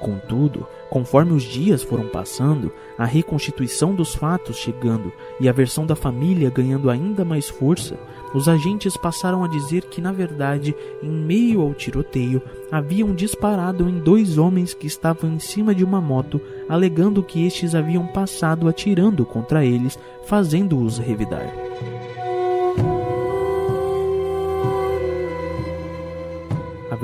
Contudo, 0.00 0.66
conforme 0.90 1.32
os 1.32 1.42
dias 1.42 1.82
foram 1.82 2.08
passando, 2.08 2.72
a 2.96 3.04
reconstituição 3.04 3.94
dos 3.94 4.14
fatos 4.14 4.56
chegando 4.56 5.12
e 5.40 5.48
a 5.48 5.52
versão 5.52 5.84
da 5.84 5.96
família 5.96 6.50
ganhando 6.50 6.90
ainda 6.90 7.24
mais 7.24 7.48
força, 7.48 7.98
os 8.34 8.48
agentes 8.48 8.96
passaram 8.96 9.44
a 9.44 9.48
dizer 9.48 9.84
que, 9.84 10.00
na 10.00 10.12
verdade, 10.12 10.74
em 11.02 11.10
meio 11.10 11.60
ao 11.60 11.72
tiroteio, 11.72 12.42
haviam 12.70 13.14
disparado 13.14 13.88
em 13.88 13.98
dois 13.98 14.38
homens 14.38 14.74
que 14.74 14.86
estavam 14.86 15.30
em 15.30 15.38
cima 15.38 15.74
de 15.74 15.84
uma 15.84 16.00
moto, 16.00 16.40
alegando 16.68 17.22
que 17.22 17.46
estes 17.46 17.74
haviam 17.74 18.06
passado 18.08 18.68
atirando 18.68 19.24
contra 19.24 19.64
eles, 19.64 19.98
fazendo-os 20.26 20.98
revidar. 20.98 21.52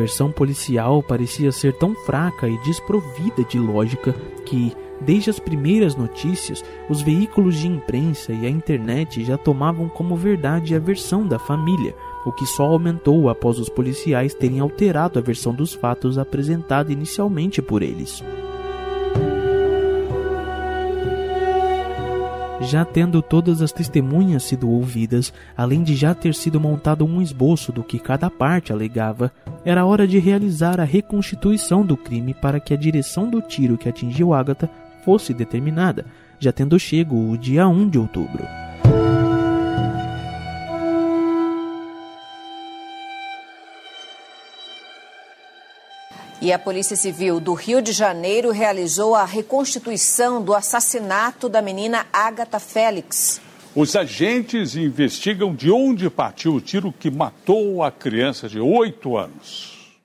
Versão 0.00 0.32
policial 0.32 1.02
parecia 1.02 1.52
ser 1.52 1.74
tão 1.74 1.94
fraca 1.94 2.48
e 2.48 2.56
desprovida 2.58 3.44
de 3.44 3.58
lógica 3.58 4.14
que, 4.46 4.74
desde 4.98 5.28
as 5.28 5.38
primeiras 5.38 5.94
notícias, 5.94 6.64
os 6.88 7.02
veículos 7.02 7.56
de 7.56 7.68
imprensa 7.68 8.32
e 8.32 8.46
a 8.46 8.48
internet 8.48 9.22
já 9.22 9.36
tomavam 9.36 9.90
como 9.90 10.16
verdade 10.16 10.74
a 10.74 10.78
versão 10.78 11.26
da 11.26 11.38
família, 11.38 11.94
o 12.24 12.32
que 12.32 12.46
só 12.46 12.64
aumentou 12.64 13.28
após 13.28 13.58
os 13.58 13.68
policiais 13.68 14.32
terem 14.32 14.60
alterado 14.60 15.18
a 15.18 15.22
versão 15.22 15.54
dos 15.54 15.74
fatos 15.74 16.16
apresentada 16.16 16.90
inicialmente 16.90 17.60
por 17.60 17.82
eles. 17.82 18.24
Já 22.60 22.84
tendo 22.84 23.22
todas 23.22 23.62
as 23.62 23.72
testemunhas 23.72 24.44
sido 24.44 24.70
ouvidas, 24.70 25.32
além 25.56 25.82
de 25.82 25.96
já 25.96 26.14
ter 26.14 26.34
sido 26.34 26.60
montado 26.60 27.06
um 27.06 27.22
esboço 27.22 27.72
do 27.72 27.82
que 27.82 27.98
cada 27.98 28.28
parte 28.28 28.70
alegava, 28.70 29.32
era 29.64 29.86
hora 29.86 30.06
de 30.06 30.18
realizar 30.18 30.78
a 30.78 30.84
reconstituição 30.84 31.84
do 31.84 31.96
crime 31.96 32.34
para 32.34 32.60
que 32.60 32.74
a 32.74 32.76
direção 32.76 33.30
do 33.30 33.40
tiro 33.40 33.78
que 33.78 33.88
atingiu 33.88 34.34
Agatha 34.34 34.68
fosse 35.02 35.32
determinada, 35.32 36.04
já 36.38 36.52
tendo 36.52 36.78
chego 36.78 37.30
o 37.30 37.38
dia 37.38 37.66
1 37.66 37.88
de 37.88 37.98
outubro. 37.98 38.69
E 46.42 46.54
a 46.54 46.58
Polícia 46.58 46.96
Civil 46.96 47.38
do 47.38 47.52
Rio 47.52 47.82
de 47.82 47.92
Janeiro 47.92 48.50
realizou 48.50 49.14
a 49.14 49.26
reconstituição 49.26 50.42
do 50.42 50.54
assassinato 50.54 51.50
da 51.50 51.60
menina 51.60 52.06
Agatha 52.10 52.58
Félix. 52.58 53.42
Os 53.76 53.94
agentes 53.94 54.74
investigam 54.74 55.54
de 55.54 55.70
onde 55.70 56.08
partiu 56.08 56.54
o 56.54 56.60
tiro 56.60 56.90
que 56.92 57.10
matou 57.10 57.84
a 57.84 57.92
criança 57.92 58.48
de 58.48 58.58
8 58.58 59.18
anos. 59.18 60.00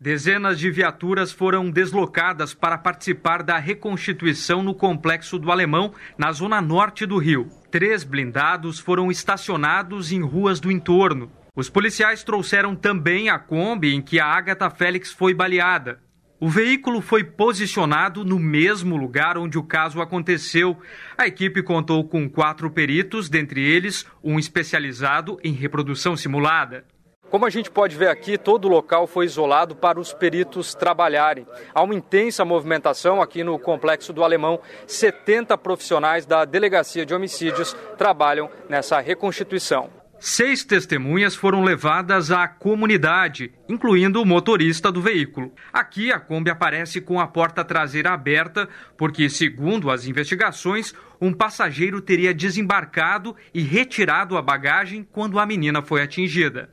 Dezenas 0.00 0.60
de 0.60 0.70
viaturas 0.70 1.32
foram 1.32 1.68
deslocadas 1.68 2.54
para 2.54 2.78
participar 2.78 3.42
da 3.42 3.58
reconstituição 3.58 4.62
no 4.62 4.74
complexo 4.74 5.40
do 5.40 5.50
Alemão, 5.50 5.92
na 6.16 6.30
zona 6.30 6.60
norte 6.62 7.04
do 7.04 7.18
Rio. 7.18 7.50
Três 7.68 8.04
blindados 8.04 8.78
foram 8.78 9.10
estacionados 9.10 10.12
em 10.12 10.22
ruas 10.22 10.60
do 10.60 10.70
entorno. 10.70 11.30
Os 11.60 11.68
policiais 11.68 12.24
trouxeram 12.24 12.74
também 12.74 13.28
a 13.28 13.38
Kombi 13.38 13.94
em 13.94 14.00
que 14.00 14.18
a 14.18 14.24
Agatha 14.24 14.70
Félix 14.70 15.12
foi 15.12 15.34
baleada. 15.34 16.00
O 16.40 16.48
veículo 16.48 17.02
foi 17.02 17.22
posicionado 17.22 18.24
no 18.24 18.38
mesmo 18.38 18.96
lugar 18.96 19.36
onde 19.36 19.58
o 19.58 19.62
caso 19.62 20.00
aconteceu. 20.00 20.78
A 21.18 21.26
equipe 21.26 21.62
contou 21.62 22.02
com 22.08 22.30
quatro 22.30 22.70
peritos, 22.70 23.28
dentre 23.28 23.62
eles 23.62 24.06
um 24.24 24.38
especializado 24.38 25.38
em 25.44 25.52
reprodução 25.52 26.16
simulada. 26.16 26.86
Como 27.28 27.44
a 27.44 27.50
gente 27.50 27.70
pode 27.70 27.94
ver 27.94 28.08
aqui, 28.08 28.38
todo 28.38 28.64
o 28.64 28.70
local 28.70 29.06
foi 29.06 29.26
isolado 29.26 29.76
para 29.76 30.00
os 30.00 30.14
peritos 30.14 30.74
trabalharem. 30.74 31.46
Há 31.74 31.82
uma 31.82 31.94
intensa 31.94 32.42
movimentação 32.42 33.20
aqui 33.20 33.44
no 33.44 33.58
complexo 33.58 34.14
do 34.14 34.24
Alemão. 34.24 34.58
70 34.86 35.58
profissionais 35.58 36.24
da 36.24 36.46
Delegacia 36.46 37.04
de 37.04 37.12
Homicídios 37.12 37.76
trabalham 37.98 38.48
nessa 38.66 38.98
reconstituição. 38.98 39.99
Seis 40.22 40.62
testemunhas 40.62 41.34
foram 41.34 41.64
levadas 41.64 42.30
à 42.30 42.46
comunidade, 42.46 43.52
incluindo 43.66 44.20
o 44.20 44.26
motorista 44.26 44.92
do 44.92 45.00
veículo. 45.00 45.50
Aqui 45.72 46.12
a 46.12 46.20
Kombi 46.20 46.50
aparece 46.50 47.00
com 47.00 47.18
a 47.18 47.26
porta 47.26 47.64
traseira 47.64 48.10
aberta, 48.10 48.68
porque, 48.98 49.30
segundo 49.30 49.90
as 49.90 50.06
investigações, 50.06 50.94
um 51.18 51.32
passageiro 51.32 52.02
teria 52.02 52.34
desembarcado 52.34 53.34
e 53.54 53.62
retirado 53.62 54.36
a 54.36 54.42
bagagem 54.42 55.08
quando 55.10 55.38
a 55.38 55.46
menina 55.46 55.80
foi 55.80 56.02
atingida. 56.02 56.68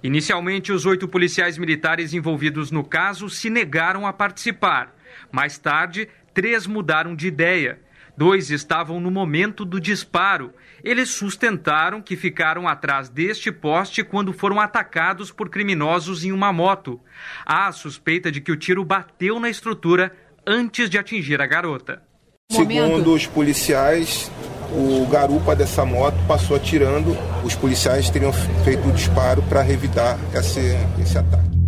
Inicialmente, 0.00 0.70
os 0.70 0.86
oito 0.86 1.08
policiais 1.08 1.58
militares 1.58 2.14
envolvidos 2.14 2.70
no 2.70 2.84
caso 2.84 3.28
se 3.28 3.50
negaram 3.50 4.06
a 4.06 4.12
participar. 4.12 4.94
Mais 5.32 5.58
tarde, 5.58 6.08
três 6.32 6.68
mudaram 6.68 7.16
de 7.16 7.26
ideia. 7.26 7.80
Dois 8.16 8.50
estavam 8.50 9.00
no 9.00 9.10
momento 9.10 9.64
do 9.64 9.80
disparo 9.80 10.54
eles 10.86 11.10
sustentaram 11.10 12.00
que 12.00 12.14
ficaram 12.14 12.68
atrás 12.68 13.08
deste 13.08 13.50
poste 13.50 14.04
quando 14.04 14.32
foram 14.32 14.60
atacados 14.60 15.32
por 15.32 15.48
criminosos 15.48 16.24
em 16.24 16.30
uma 16.30 16.52
moto. 16.52 17.00
Há 17.44 17.66
a 17.66 17.72
suspeita 17.72 18.30
de 18.30 18.40
que 18.40 18.52
o 18.52 18.56
tiro 18.56 18.84
bateu 18.84 19.40
na 19.40 19.50
estrutura 19.50 20.12
antes 20.46 20.88
de 20.88 20.96
atingir 20.96 21.42
a 21.42 21.46
garota. 21.46 22.00
Segundo 22.52 23.12
os 23.12 23.26
policiais, 23.26 24.30
o 24.70 25.04
garupa 25.06 25.56
dessa 25.56 25.84
moto 25.84 26.18
passou 26.28 26.56
atirando. 26.56 27.16
Os 27.42 27.56
policiais 27.56 28.08
teriam 28.08 28.32
feito 28.64 28.88
o 28.88 28.92
disparo 28.92 29.42
para 29.42 29.62
revidar 29.62 30.16
esse, 30.32 30.76
esse 31.02 31.18
ataque. 31.18 31.65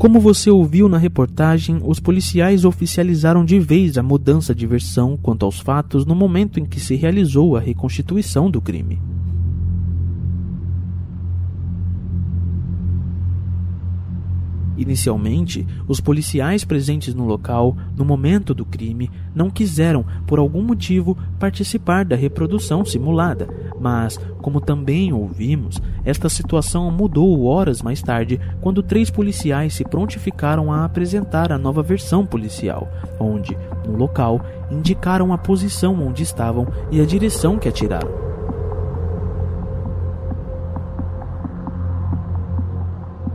Como 0.00 0.18
você 0.18 0.50
ouviu 0.50 0.88
na 0.88 0.96
reportagem, 0.96 1.78
os 1.84 2.00
policiais 2.00 2.64
oficializaram 2.64 3.44
de 3.44 3.60
vez 3.60 3.98
a 3.98 4.02
mudança 4.02 4.54
de 4.54 4.66
versão 4.66 5.14
quanto 5.14 5.44
aos 5.44 5.60
fatos 5.60 6.06
no 6.06 6.14
momento 6.14 6.58
em 6.58 6.64
que 6.64 6.80
se 6.80 6.94
realizou 6.94 7.54
a 7.54 7.60
reconstituição 7.60 8.50
do 8.50 8.62
crime. 8.62 8.98
Inicialmente, 14.80 15.66
os 15.86 16.00
policiais 16.00 16.64
presentes 16.64 17.14
no 17.14 17.26
local, 17.26 17.76
no 17.94 18.02
momento 18.02 18.54
do 18.54 18.64
crime, 18.64 19.10
não 19.34 19.50
quiseram, 19.50 20.06
por 20.26 20.38
algum 20.38 20.62
motivo, 20.62 21.18
participar 21.38 22.02
da 22.02 22.16
reprodução 22.16 22.82
simulada, 22.82 23.46
mas, 23.78 24.18
como 24.40 24.58
também 24.58 25.12
ouvimos, 25.12 25.78
esta 26.02 26.30
situação 26.30 26.90
mudou 26.90 27.44
horas 27.44 27.82
mais 27.82 28.00
tarde 28.00 28.40
quando 28.62 28.82
três 28.82 29.10
policiais 29.10 29.74
se 29.74 29.84
prontificaram 29.84 30.72
a 30.72 30.86
apresentar 30.86 31.52
a 31.52 31.58
nova 31.58 31.82
versão 31.82 32.24
policial, 32.24 32.88
onde, 33.20 33.54
no 33.86 33.98
local, 33.98 34.40
indicaram 34.70 35.30
a 35.30 35.36
posição 35.36 36.02
onde 36.02 36.22
estavam 36.22 36.66
e 36.90 37.02
a 37.02 37.04
direção 37.04 37.58
que 37.58 37.68
atiraram. 37.68 38.30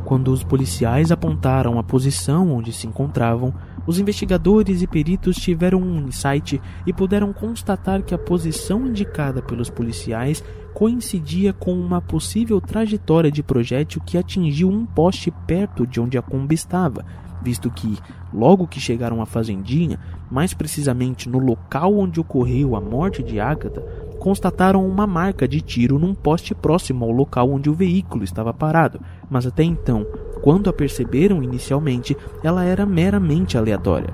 Quando 0.06 0.32
os 0.32 0.44
policiais 0.44 1.12
apontaram 1.12 1.80
a 1.80 1.84
posição 1.84 2.52
onde 2.52 2.72
se 2.72 2.86
encontravam, 2.86 3.52
os 3.88 3.98
investigadores 3.98 4.84
e 4.84 4.88
peritos 4.88 5.36
tiveram 5.36 5.82
um 5.82 6.08
insight 6.08 6.62
e 6.86 6.94
puderam 6.94 7.34
constatar 7.34 8.04
que 8.04 8.14
a 8.14 8.18
posição 8.18 8.86
indicada 8.86 9.42
pelos 9.42 9.68
policiais 9.68 10.44
coincidia 10.76 11.54
com 11.54 11.74
uma 11.74 12.02
possível 12.02 12.62
trajetória 12.62 13.32
de 13.32 13.42
projétil 13.42 14.00
que 14.06 14.16
atingiu 14.18 14.70
um 14.70 14.86
poste 14.86 15.32
perto 15.48 15.88
de 15.88 16.00
onde 16.00 16.20
a 16.20 16.22
Kombi 16.22 16.54
estava, 16.54 17.04
visto 17.42 17.72
que, 17.72 17.98
logo 18.32 18.68
que 18.68 18.80
chegaram 18.80 19.22
à 19.24 19.26
fazendinha, 19.26 20.00
mais 20.30 20.54
precisamente 20.54 21.28
no 21.28 21.40
local 21.40 21.98
onde 21.98 22.20
ocorreu 22.20 22.76
a 22.76 22.82
morte 22.82 23.24
de 23.24 23.40
Agatha, 23.40 23.82
constataram 24.20 24.86
uma 24.88 25.06
marca 25.06 25.48
de 25.48 25.62
tiro 25.62 26.00
num 26.00 26.14
poste 26.14 26.54
próximo 26.54 27.06
ao 27.06 27.12
local 27.12 27.50
onde 27.50 27.70
o 27.70 27.74
veículo 27.74 28.24
estava 28.24 28.54
parado, 28.54 29.00
mas 29.30 29.46
até 29.46 29.64
então, 29.64 30.06
quando 30.42 30.70
a 30.70 30.74
perceberam 30.74 31.42
inicialmente, 31.42 32.16
ela 32.44 32.64
era 32.64 32.86
meramente 32.86 33.58
aleatória. 33.58 34.14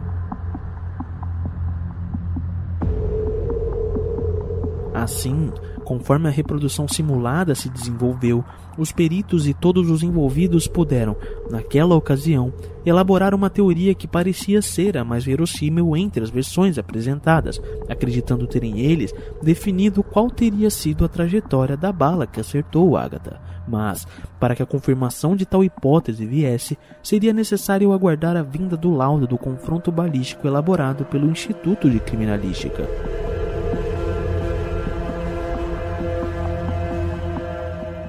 Assim, 4.94 5.52
conforme 5.84 6.28
a 6.28 6.32
reprodução 6.32 6.88
simulada 6.88 7.56
se 7.56 7.70
desenvolveu, 7.70 8.46
os 8.82 8.92
peritos 8.92 9.48
e 9.48 9.54
todos 9.54 9.92
os 9.92 10.02
envolvidos 10.02 10.68
puderam, 10.68 11.16
naquela 11.52 11.96
ocasião, 11.96 12.52
elaborar 12.84 13.36
uma 13.36 13.50
teoria 13.50 13.94
que 13.94 14.08
parecia 14.08 14.60
ser 14.60 14.98
a 14.98 15.04
mais 15.04 15.24
verossímil 15.24 15.96
entre 15.96 16.24
as 16.24 16.32
versões 16.32 16.80
apresentadas, 16.80 17.62
acreditando 17.88 18.48
terem 18.48 18.80
eles 18.80 19.14
definido 19.42 20.02
qual 20.02 20.32
teria 20.32 20.72
sido 20.72 21.06
a 21.06 21.08
trajetória 21.08 21.78
da 21.78 21.92
bala 21.92 22.26
que 22.26 22.40
acertou 22.40 22.98
Agatha. 22.98 23.40
Mas, 23.68 24.08
para 24.40 24.56
que 24.56 24.64
a 24.64 24.66
confirmação 24.66 25.36
de 25.36 25.46
tal 25.46 25.64
hipótese 25.64 26.26
viesse, 26.26 26.76
seria 27.04 27.32
necessário 27.32 27.94
aguardar 27.94 28.36
a 28.36 28.42
vinda 28.42 28.76
do 28.76 28.90
laudo 28.90 29.28
do 29.28 29.38
confronto 29.38 29.92
balístico 29.92 30.48
elaborado 30.48 31.06
pelo 31.06 31.30
Instituto 31.30 31.88
de 31.88 32.00
Criminalística. 32.00 32.88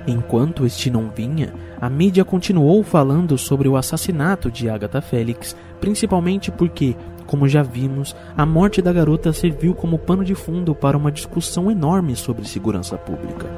Enquanto 0.06 0.66
este 0.66 0.90
não 0.90 1.10
vinha, 1.10 1.52
a 1.80 1.88
mídia 1.88 2.24
continuou 2.24 2.82
falando 2.82 3.38
sobre 3.38 3.68
o 3.68 3.76
assassinato 3.76 4.50
de 4.50 4.68
Agatha 4.68 5.00
Félix, 5.00 5.56
principalmente 5.80 6.50
porque, 6.50 6.96
como 7.26 7.48
já 7.48 7.62
vimos, 7.62 8.14
a 8.36 8.44
morte 8.44 8.82
da 8.82 8.92
garota 8.92 9.32
serviu 9.32 9.74
como 9.74 9.98
pano 9.98 10.24
de 10.24 10.34
fundo 10.34 10.74
para 10.74 10.96
uma 10.96 11.12
discussão 11.12 11.70
enorme 11.70 12.16
sobre 12.16 12.48
segurança 12.48 12.98
pública. 12.98 13.48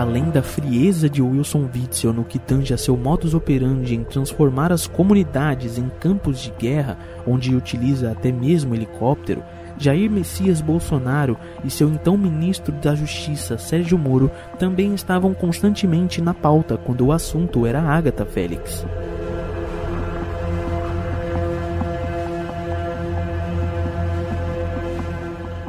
Além 0.00 0.30
da 0.30 0.42
frieza 0.42 1.10
de 1.10 1.20
Wilson 1.20 1.68
Witzel 1.74 2.14
no 2.14 2.24
que 2.24 2.38
tange 2.38 2.72
a 2.72 2.78
seu 2.78 2.96
modus 2.96 3.34
operandi 3.34 3.94
em 3.94 4.02
transformar 4.02 4.72
as 4.72 4.86
comunidades 4.86 5.76
em 5.76 5.90
campos 6.00 6.40
de 6.40 6.50
guerra, 6.58 6.96
onde 7.26 7.54
utiliza 7.54 8.10
até 8.10 8.32
mesmo 8.32 8.74
helicóptero, 8.74 9.42
Jair 9.80 10.10
Messias 10.10 10.60
Bolsonaro 10.60 11.38
e 11.64 11.70
seu 11.70 11.88
então 11.88 12.16
ministro 12.16 12.70
da 12.70 12.94
Justiça, 12.94 13.56
Sérgio 13.56 13.96
Moro, 13.96 14.30
também 14.58 14.94
estavam 14.94 15.32
constantemente 15.32 16.20
na 16.20 16.34
pauta 16.34 16.76
quando 16.76 17.06
o 17.06 17.12
assunto 17.12 17.64
era 17.64 17.80
Agatha 17.80 18.26
Félix. 18.26 18.84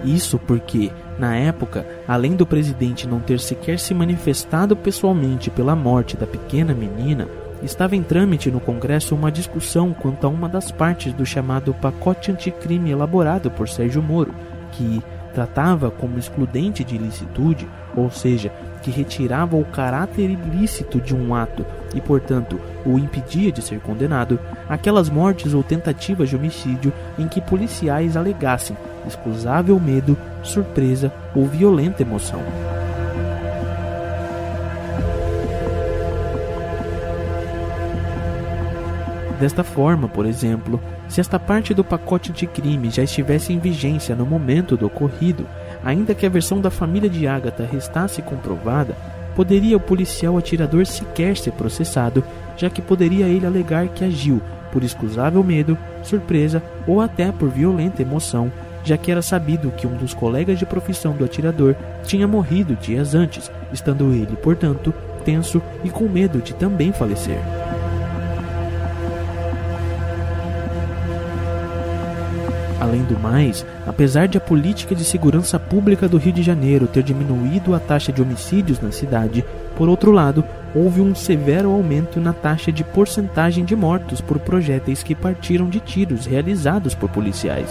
Isso 0.03 0.37
porque, 0.39 0.91
na 1.17 1.35
época, 1.37 1.85
além 2.07 2.35
do 2.35 2.45
presidente 2.45 3.07
não 3.07 3.19
ter 3.19 3.39
sequer 3.39 3.79
se 3.79 3.93
manifestado 3.93 4.75
pessoalmente 4.75 5.49
pela 5.49 5.75
morte 5.75 6.17
da 6.17 6.27
pequena 6.27 6.73
menina, 6.73 7.29
estava 7.63 7.95
em 7.95 8.03
trâmite 8.03 8.49
no 8.49 8.59
Congresso 8.59 9.15
uma 9.15 9.31
discussão 9.31 9.93
quanto 9.93 10.25
a 10.25 10.29
uma 10.29 10.49
das 10.49 10.71
partes 10.71 11.13
do 11.13 11.25
chamado 11.25 11.73
pacote 11.73 12.31
anticrime 12.31 12.91
elaborado 12.91 13.51
por 13.51 13.69
Sérgio 13.69 14.01
Moro, 14.01 14.33
que 14.71 15.01
tratava 15.33 15.89
como 15.89 16.19
excludente 16.19 16.83
de 16.83 16.95
ilicitude, 16.95 17.67
ou 17.95 18.09
seja, 18.11 18.51
que 18.81 18.91
retirava 18.91 19.55
o 19.55 19.65
caráter 19.65 20.29
ilícito 20.29 20.99
de 20.99 21.15
um 21.15 21.33
ato 21.33 21.65
e, 21.93 22.01
portanto, 22.01 22.59
o 22.85 22.97
impedia 22.97 23.51
de 23.51 23.61
ser 23.61 23.79
condenado, 23.79 24.39
aquelas 24.67 25.09
mortes 25.09 25.53
ou 25.53 25.63
tentativas 25.63 26.29
de 26.29 26.35
homicídio 26.35 26.91
em 27.17 27.27
que 27.27 27.41
policiais 27.41 28.17
alegassem 28.17 28.75
excusável 29.07 29.79
medo, 29.79 30.17
surpresa 30.43 31.11
ou 31.35 31.45
violenta 31.45 32.01
emoção. 32.01 32.41
Desta 39.41 39.63
forma, 39.63 40.07
por 40.07 40.27
exemplo, 40.27 40.79
se 41.09 41.19
esta 41.19 41.39
parte 41.39 41.73
do 41.73 41.83
pacote 41.83 42.31
de 42.31 42.45
crime 42.45 42.91
já 42.91 43.01
estivesse 43.01 43.51
em 43.51 43.57
vigência 43.57 44.15
no 44.15 44.23
momento 44.23 44.77
do 44.77 44.85
ocorrido, 44.85 45.47
ainda 45.83 46.13
que 46.13 46.27
a 46.27 46.29
versão 46.29 46.61
da 46.61 46.69
família 46.69 47.09
de 47.09 47.27
Agatha 47.27 47.65
restasse 47.65 48.21
comprovada, 48.21 48.95
poderia 49.35 49.75
o 49.75 49.79
policial 49.79 50.37
atirador 50.37 50.85
sequer 50.85 51.35
ser 51.35 51.53
processado, 51.53 52.23
já 52.55 52.69
que 52.69 52.83
poderia 52.83 53.25
ele 53.25 53.47
alegar 53.47 53.87
que 53.87 54.05
agiu 54.05 54.39
por 54.71 54.83
excusável 54.83 55.43
medo, 55.43 55.75
surpresa 56.03 56.61
ou 56.85 57.01
até 57.01 57.31
por 57.31 57.49
violenta 57.49 58.03
emoção, 58.03 58.51
já 58.83 58.95
que 58.95 59.11
era 59.11 59.23
sabido 59.23 59.71
que 59.71 59.87
um 59.87 59.97
dos 59.97 60.13
colegas 60.13 60.59
de 60.59 60.67
profissão 60.67 61.13
do 61.13 61.25
atirador 61.25 61.73
tinha 62.03 62.27
morrido 62.27 62.75
dias 62.75 63.15
antes, 63.15 63.51
estando 63.73 64.13
ele, 64.13 64.35
portanto, 64.35 64.93
tenso 65.25 65.59
e 65.83 65.89
com 65.89 66.07
medo 66.07 66.43
de 66.43 66.53
também 66.53 66.93
falecer. 66.93 67.39
Além 72.81 73.03
do 73.03 73.19
mais, 73.19 73.63
apesar 73.85 74.27
de 74.27 74.39
a 74.39 74.41
política 74.41 74.95
de 74.95 75.05
segurança 75.05 75.59
pública 75.59 76.09
do 76.09 76.17
Rio 76.17 76.33
de 76.33 76.41
Janeiro 76.41 76.87
ter 76.87 77.03
diminuído 77.03 77.75
a 77.75 77.79
taxa 77.79 78.11
de 78.11 78.23
homicídios 78.23 78.79
na 78.79 78.91
cidade, 78.91 79.45
por 79.75 79.87
outro 79.87 80.11
lado, 80.11 80.43
houve 80.73 80.99
um 80.99 81.13
severo 81.13 81.69
aumento 81.69 82.19
na 82.19 82.33
taxa 82.33 82.71
de 82.71 82.83
porcentagem 82.83 83.63
de 83.63 83.75
mortos 83.75 84.19
por 84.19 84.39
projéteis 84.39 85.03
que 85.03 85.13
partiram 85.13 85.69
de 85.69 85.79
tiros 85.79 86.25
realizados 86.25 86.95
por 86.95 87.07
policiais. 87.07 87.69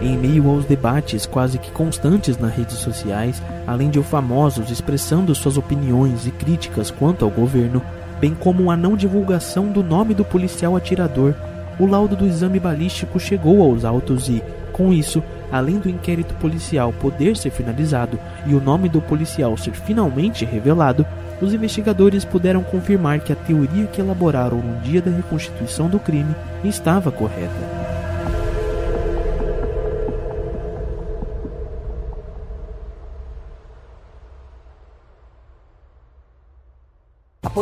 Em 0.00 0.18
meio 0.18 0.50
aos 0.50 0.64
debates 0.64 1.24
quase 1.24 1.56
que 1.56 1.70
constantes 1.70 2.36
nas 2.36 2.52
redes 2.52 2.78
sociais, 2.78 3.40
além 3.64 3.90
de 3.90 4.02
famosos 4.02 4.72
expressando 4.72 5.32
suas 5.36 5.56
opiniões 5.56 6.26
e 6.26 6.32
críticas 6.32 6.90
quanto 6.90 7.24
ao 7.24 7.30
governo, 7.30 7.80
bem 8.22 8.36
como 8.36 8.70
a 8.70 8.76
não 8.76 8.96
divulgação 8.96 9.66
do 9.66 9.82
nome 9.82 10.14
do 10.14 10.24
policial 10.24 10.76
atirador, 10.76 11.34
o 11.76 11.84
laudo 11.84 12.14
do 12.14 12.24
exame 12.24 12.60
balístico 12.60 13.18
chegou 13.18 13.60
aos 13.60 13.84
autos 13.84 14.28
e, 14.28 14.40
com 14.72 14.92
isso, 14.92 15.20
além 15.50 15.80
do 15.80 15.90
inquérito 15.90 16.32
policial 16.34 16.92
poder 16.92 17.36
ser 17.36 17.50
finalizado 17.50 18.20
e 18.46 18.54
o 18.54 18.60
nome 18.60 18.88
do 18.88 19.02
policial 19.02 19.56
ser 19.56 19.72
finalmente 19.72 20.44
revelado, 20.44 21.04
os 21.40 21.52
investigadores 21.52 22.24
puderam 22.24 22.62
confirmar 22.62 23.18
que 23.18 23.32
a 23.32 23.36
teoria 23.36 23.86
que 23.86 24.00
elaboraram 24.00 24.58
no 24.58 24.80
dia 24.82 25.02
da 25.02 25.10
reconstituição 25.10 25.88
do 25.88 25.98
crime 25.98 26.32
estava 26.62 27.10
correta. 27.10 27.81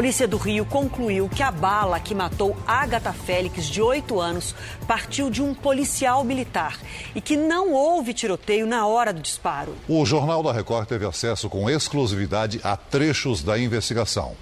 Polícia 0.00 0.26
do 0.26 0.38
Rio 0.38 0.64
concluiu 0.64 1.28
que 1.28 1.42
a 1.42 1.50
bala 1.50 2.00
que 2.00 2.14
matou 2.14 2.56
Agatha 2.66 3.12
Félix, 3.12 3.66
de 3.66 3.82
8 3.82 4.18
anos, 4.18 4.54
partiu 4.88 5.28
de 5.28 5.42
um 5.42 5.52
policial 5.52 6.24
militar 6.24 6.80
e 7.14 7.20
que 7.20 7.36
não 7.36 7.74
houve 7.74 8.14
tiroteio 8.14 8.66
na 8.66 8.86
hora 8.86 9.12
do 9.12 9.20
disparo. 9.20 9.76
O 9.86 10.06
Jornal 10.06 10.42
da 10.42 10.54
Record 10.54 10.88
teve 10.88 11.04
acesso 11.04 11.50
com 11.50 11.68
exclusividade 11.68 12.62
a 12.64 12.78
trechos 12.78 13.42
da 13.42 13.58
investigação. 13.58 14.34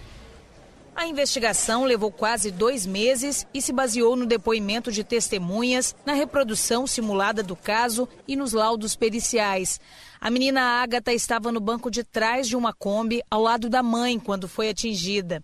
A 0.94 1.08
investigação 1.08 1.84
levou 1.84 2.12
quase 2.12 2.52
dois 2.52 2.86
meses 2.86 3.44
e 3.52 3.60
se 3.60 3.72
baseou 3.72 4.14
no 4.14 4.26
depoimento 4.26 4.92
de 4.92 5.02
testemunhas, 5.02 5.92
na 6.06 6.12
reprodução 6.12 6.86
simulada 6.86 7.42
do 7.42 7.56
caso 7.56 8.08
e 8.28 8.36
nos 8.36 8.52
laudos 8.52 8.94
periciais. 8.94 9.80
A 10.20 10.30
menina 10.30 10.60
Ágata 10.82 11.12
estava 11.12 11.52
no 11.52 11.60
banco 11.60 11.90
de 11.90 12.02
trás 12.02 12.48
de 12.48 12.56
uma 12.56 12.72
Kombi 12.72 13.22
ao 13.30 13.40
lado 13.40 13.68
da 13.68 13.82
mãe 13.82 14.18
quando 14.18 14.48
foi 14.48 14.68
atingida. 14.68 15.42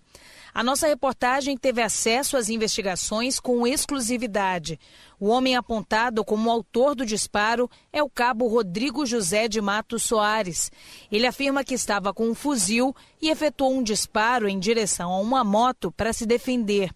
A 0.52 0.62
nossa 0.62 0.86
reportagem 0.86 1.56
teve 1.56 1.82
acesso 1.82 2.36
às 2.36 2.48
investigações 2.48 3.40
com 3.40 3.66
exclusividade. 3.66 4.78
O 5.18 5.26
homem 5.26 5.56
apontado 5.56 6.24
como 6.24 6.50
autor 6.50 6.94
do 6.94 7.04
disparo 7.04 7.68
é 7.92 8.02
o 8.02 8.10
cabo 8.10 8.46
Rodrigo 8.46 9.04
José 9.04 9.48
de 9.48 9.60
Matos 9.60 10.04
Soares. 10.04 10.70
Ele 11.10 11.26
afirma 11.26 11.64
que 11.64 11.74
estava 11.74 12.14
com 12.14 12.28
um 12.28 12.34
fuzil 12.34 12.94
e 13.20 13.30
efetuou 13.30 13.74
um 13.74 13.82
disparo 13.82 14.48
em 14.48 14.58
direção 14.58 15.12
a 15.12 15.18
uma 15.18 15.42
moto 15.42 15.90
para 15.90 16.12
se 16.12 16.24
defender. 16.24 16.90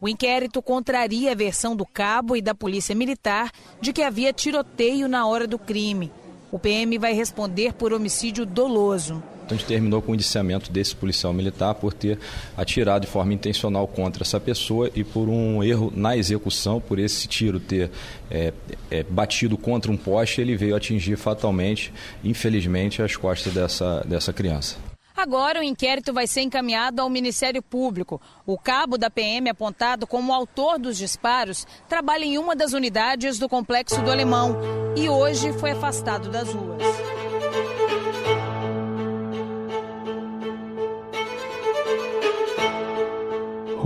O 0.00 0.08
inquérito 0.08 0.60
contraria 0.60 1.32
a 1.32 1.36
versão 1.36 1.74
do 1.74 1.86
cabo 1.86 2.36
e 2.36 2.42
da 2.42 2.54
Polícia 2.54 2.94
Militar 2.94 3.50
de 3.80 3.92
que 3.92 4.02
havia 4.02 4.32
tiroteio 4.32 5.08
na 5.08 5.26
hora 5.26 5.46
do 5.46 5.58
crime. 5.58 6.12
O 6.56 6.58
PM 6.58 6.96
vai 6.96 7.12
responder 7.12 7.74
por 7.74 7.92
homicídio 7.92 8.46
doloso. 8.46 9.22
Então, 9.44 9.54
a 9.54 9.58
gente 9.58 9.66
terminou 9.66 10.00
com 10.00 10.12
o 10.12 10.14
indiciamento 10.14 10.72
desse 10.72 10.96
policial 10.96 11.30
militar 11.34 11.74
por 11.74 11.92
ter 11.92 12.18
atirado 12.56 13.04
de 13.04 13.12
forma 13.12 13.34
intencional 13.34 13.86
contra 13.86 14.22
essa 14.22 14.40
pessoa 14.40 14.90
e 14.94 15.04
por 15.04 15.28
um 15.28 15.62
erro 15.62 15.92
na 15.94 16.16
execução, 16.16 16.80
por 16.80 16.98
esse 16.98 17.28
tiro 17.28 17.60
ter 17.60 17.90
é, 18.30 18.54
é, 18.90 19.02
batido 19.02 19.58
contra 19.58 19.92
um 19.92 19.98
poste, 19.98 20.40
ele 20.40 20.56
veio 20.56 20.74
atingir 20.74 21.18
fatalmente, 21.18 21.92
infelizmente, 22.24 23.02
as 23.02 23.14
costas 23.16 23.52
dessa, 23.52 24.02
dessa 24.08 24.32
criança. 24.32 24.85
Agora 25.16 25.60
o 25.60 25.62
inquérito 25.62 26.12
vai 26.12 26.26
ser 26.26 26.42
encaminhado 26.42 27.00
ao 27.00 27.08
Ministério 27.08 27.62
Público. 27.62 28.20
O 28.44 28.58
cabo 28.58 28.98
da 28.98 29.08
PM, 29.08 29.48
apontado 29.48 30.06
como 30.06 30.32
autor 30.32 30.78
dos 30.78 30.98
disparos, 30.98 31.66
trabalha 31.88 32.24
em 32.24 32.36
uma 32.36 32.54
das 32.54 32.74
unidades 32.74 33.38
do 33.38 33.48
Complexo 33.48 34.00
do 34.02 34.10
Alemão 34.10 34.56
e 34.94 35.08
hoje 35.08 35.54
foi 35.54 35.70
afastado 35.70 36.28
das 36.28 36.52
ruas. 36.52 36.82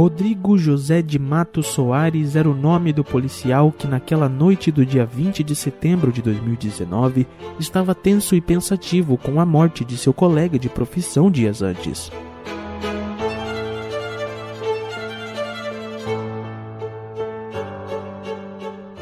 Rodrigo 0.00 0.56
José 0.56 1.02
de 1.02 1.18
Matos 1.18 1.66
Soares 1.66 2.34
era 2.34 2.48
o 2.48 2.54
nome 2.54 2.90
do 2.90 3.04
policial 3.04 3.70
que, 3.70 3.86
naquela 3.86 4.30
noite 4.30 4.72
do 4.72 4.86
dia 4.86 5.04
20 5.04 5.44
de 5.44 5.54
setembro 5.54 6.10
de 6.10 6.22
2019, 6.22 7.26
estava 7.58 7.94
tenso 7.94 8.34
e 8.34 8.40
pensativo 8.40 9.18
com 9.18 9.38
a 9.38 9.44
morte 9.44 9.84
de 9.84 9.98
seu 9.98 10.14
colega 10.14 10.58
de 10.58 10.70
profissão 10.70 11.30
dias 11.30 11.60
antes. 11.60 12.10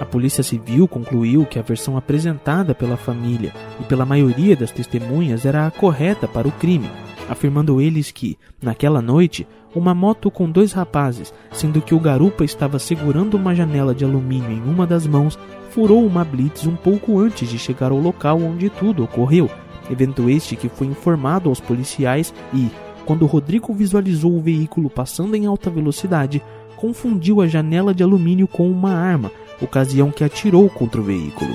A 0.01 0.05
Polícia 0.05 0.43
Civil 0.43 0.89
concluiu 0.89 1.47
que 1.47 1.61
a 1.61 1.63
versão 1.63 1.97
apresentada 1.97 2.75
pela 2.75 2.97
família 2.97 3.55
e 3.81 3.85
pela 3.85 4.05
maioria 4.05 4.57
das 4.57 4.73
testemunhas 4.73 5.47
era 5.47 5.65
a 5.65 5.71
correta 5.71 6.27
para 6.27 6.49
o 6.49 6.53
crime, 6.53 6.91
afirmando 7.29 7.81
eles 7.81 8.11
que, 8.11 8.39
naquela 8.63 9.03
noite, 9.03 9.47
uma 9.75 9.95
moto 9.95 10.31
com 10.31 10.51
dois 10.51 10.73
rapazes, 10.73 11.33
sendo 11.53 11.81
que 11.81 11.95
o 11.95 12.01
garupa 12.01 12.45
estava 12.45 12.79
segurando 12.79 13.37
uma 13.37 13.55
janela 13.55 13.95
de 13.95 14.05
alumínio 14.05 14.51
em 14.51 14.63
uma 14.63 14.87
das 14.87 15.07
mãos, 15.07 15.39
furou 15.71 16.05
uma 16.05 16.25
blitz 16.25 16.67
um 16.67 16.75
pouco 16.75 17.19
antes 17.19 17.49
de 17.49 17.59
chegar 17.59 17.93
ao 17.93 17.99
local 17.99 18.41
onde 18.41 18.71
tudo 18.71 19.05
ocorreu. 19.05 19.51
Evento 19.91 20.29
este 20.29 20.57
que 20.57 20.69
foi 20.69 20.87
informado 20.87 21.49
aos 21.49 21.61
policiais 21.61 22.33
e, 22.53 22.69
quando 23.05 23.27
Rodrigo 23.27 23.73
visualizou 23.73 24.37
o 24.37 24.41
veículo 24.41 24.91
passando 24.91 25.35
em 25.35 25.47
alta 25.47 25.71
velocidade, 25.71 26.43
confundiu 26.77 27.41
a 27.41 27.47
janela 27.47 27.95
de 27.95 28.03
alumínio 28.03 28.47
com 28.47 28.71
uma 28.71 28.93
arma, 28.93 29.31
ocasião 29.61 30.11
que 30.11 30.25
atirou 30.25 30.69
contra 30.69 31.01
o 31.01 31.05
veículo. 31.05 31.55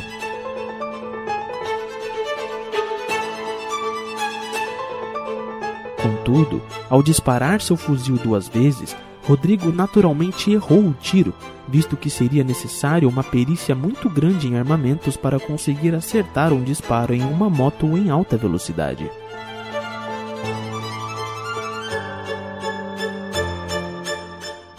Contudo, 6.03 6.61
ao 6.89 7.01
disparar 7.01 7.61
seu 7.61 7.77
fuzil 7.77 8.17
duas 8.17 8.49
vezes, 8.49 8.93
Rodrigo 9.25 9.71
naturalmente 9.71 10.51
errou 10.51 10.81
o 10.81 10.93
tiro, 10.93 11.34
visto 11.65 11.95
que 11.95 12.09
seria 12.09 12.43
necessário 12.43 13.07
uma 13.07 13.23
perícia 13.23 13.73
muito 13.73 14.09
grande 14.09 14.49
em 14.49 14.57
armamentos 14.57 15.15
para 15.15 15.39
conseguir 15.39 15.95
acertar 15.95 16.51
um 16.51 16.61
disparo 16.61 17.13
em 17.13 17.21
uma 17.21 17.49
moto 17.49 17.97
em 17.97 18.09
alta 18.09 18.35
velocidade. 18.35 19.09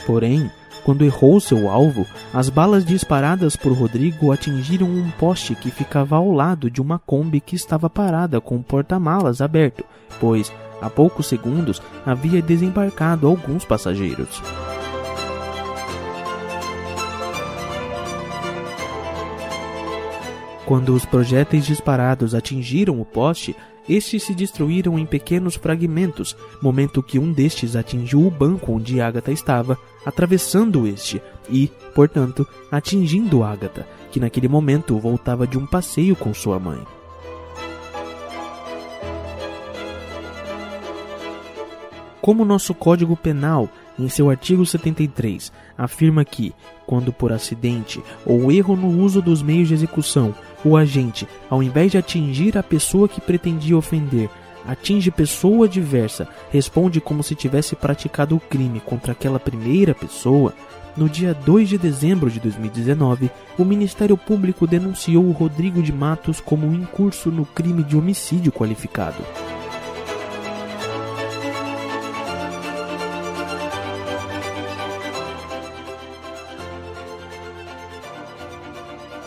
Porém, 0.06 0.50
quando 0.84 1.06
errou 1.06 1.40
seu 1.40 1.70
alvo, 1.70 2.06
as 2.34 2.50
balas 2.50 2.84
disparadas 2.84 3.56
por 3.56 3.72
Rodrigo 3.72 4.30
atingiram 4.30 4.86
um 4.86 5.10
poste 5.12 5.54
que 5.54 5.70
ficava 5.70 6.16
ao 6.16 6.30
lado 6.30 6.70
de 6.70 6.82
uma 6.82 6.98
Kombi 6.98 7.40
que 7.40 7.56
estava 7.56 7.88
parada 7.88 8.38
com 8.42 8.56
o 8.56 8.62
porta-malas 8.62 9.40
aberto, 9.40 9.82
pois, 10.20 10.52
há 10.80 10.90
poucos 10.90 11.26
segundos, 11.26 11.80
havia 12.04 12.42
desembarcado 12.42 13.26
alguns 13.26 13.64
passageiros. 13.64 14.42
Quando 20.66 20.94
os 20.94 21.04
projéteis 21.04 21.66
disparados 21.66 22.34
atingiram 22.34 23.00
o 23.00 23.04
poste, 23.04 23.54
estes 23.86 24.22
se 24.22 24.34
destruíram 24.34 24.98
em 24.98 25.04
pequenos 25.04 25.56
fragmentos, 25.56 26.34
momento 26.62 27.02
que 27.02 27.18
um 27.18 27.32
destes 27.32 27.76
atingiu 27.76 28.26
o 28.26 28.30
banco 28.30 28.72
onde 28.72 29.00
Agatha 29.00 29.30
estava, 29.30 29.78
atravessando 30.06 30.86
este 30.86 31.20
e, 31.50 31.70
portanto, 31.94 32.46
atingindo 32.70 33.44
Agatha, 33.44 33.86
que 34.10 34.18
naquele 34.18 34.48
momento 34.48 34.98
voltava 34.98 35.46
de 35.46 35.58
um 35.58 35.66
passeio 35.66 36.16
com 36.16 36.32
sua 36.32 36.58
mãe. 36.58 36.80
Como 42.24 42.42
nosso 42.42 42.72
Código 42.72 43.14
Penal, 43.18 43.68
em 43.98 44.08
seu 44.08 44.30
artigo 44.30 44.64
73, 44.64 45.52
afirma 45.76 46.24
que, 46.24 46.54
quando 46.86 47.12
por 47.12 47.30
acidente 47.30 48.02
ou 48.24 48.50
erro 48.50 48.74
no 48.74 48.88
uso 48.98 49.20
dos 49.20 49.42
meios 49.42 49.68
de 49.68 49.74
execução, 49.74 50.34
o 50.64 50.74
agente, 50.74 51.28
ao 51.50 51.62
invés 51.62 51.92
de 51.92 51.98
atingir 51.98 52.56
a 52.56 52.62
pessoa 52.62 53.10
que 53.10 53.20
pretendia 53.20 53.76
ofender, 53.76 54.30
atinge 54.66 55.10
pessoa 55.10 55.68
diversa, 55.68 56.26
responde 56.50 56.98
como 56.98 57.22
se 57.22 57.34
tivesse 57.34 57.76
praticado 57.76 58.34
o 58.34 58.40
crime 58.40 58.80
contra 58.80 59.12
aquela 59.12 59.38
primeira 59.38 59.94
pessoa, 59.94 60.54
no 60.96 61.10
dia 61.10 61.34
2 61.34 61.68
de 61.68 61.76
dezembro 61.76 62.30
de 62.30 62.40
2019, 62.40 63.30
o 63.58 63.66
Ministério 63.66 64.16
Público 64.16 64.66
denunciou 64.66 65.26
o 65.26 65.32
Rodrigo 65.32 65.82
de 65.82 65.92
Matos 65.92 66.40
como 66.40 66.74
incurso 66.74 67.30
no 67.30 67.44
crime 67.44 67.82
de 67.82 67.98
homicídio 67.98 68.50
qualificado. 68.50 69.22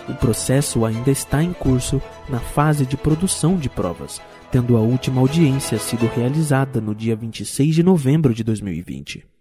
O 0.09 0.13
processo 0.13 0.85
ainda 0.85 1.11
está 1.11 1.43
em 1.43 1.53
curso 1.53 2.01
na 2.29 2.39
fase 2.39 2.85
de 2.85 2.95
produção 2.95 3.57
de 3.57 3.69
provas, 3.69 4.21
tendo 4.51 4.77
a 4.77 4.79
última 4.79 5.19
audiência 5.19 5.77
sido 5.77 6.07
realizada 6.07 6.79
no 6.79 6.95
dia 6.95 7.15
26 7.15 7.75
de 7.75 7.83
novembro 7.83 8.33
de 8.33 8.43
2020. 8.43 9.36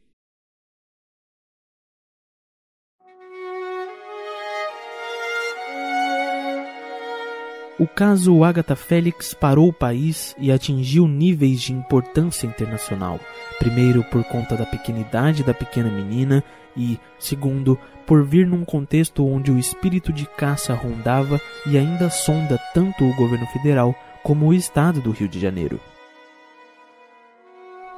O 7.78 7.86
caso 7.86 8.42
Agatha 8.42 8.74
Félix 8.74 9.34
parou 9.34 9.68
o 9.68 9.72
país 9.72 10.34
e 10.38 10.50
atingiu 10.50 11.06
níveis 11.06 11.60
de 11.60 11.74
importância 11.74 12.46
internacional. 12.46 13.20
Primeiro, 13.58 14.02
por 14.04 14.24
conta 14.24 14.56
da 14.56 14.64
pequenidade 14.64 15.42
da 15.42 15.52
pequena 15.52 15.90
menina, 15.90 16.42
e, 16.74 16.98
segundo, 17.18 17.78
por 18.06 18.24
vir 18.24 18.46
num 18.46 18.64
contexto 18.64 19.26
onde 19.26 19.50
o 19.50 19.58
espírito 19.58 20.12
de 20.12 20.26
caça 20.26 20.74
rondava 20.74 21.40
e 21.66 21.76
ainda 21.76 22.10
sonda 22.10 22.58
tanto 22.72 23.04
o 23.04 23.14
governo 23.14 23.46
federal 23.48 23.94
como 24.22 24.46
o 24.46 24.54
estado 24.54 25.00
do 25.00 25.10
Rio 25.10 25.28
de 25.28 25.38
Janeiro. 25.38 25.80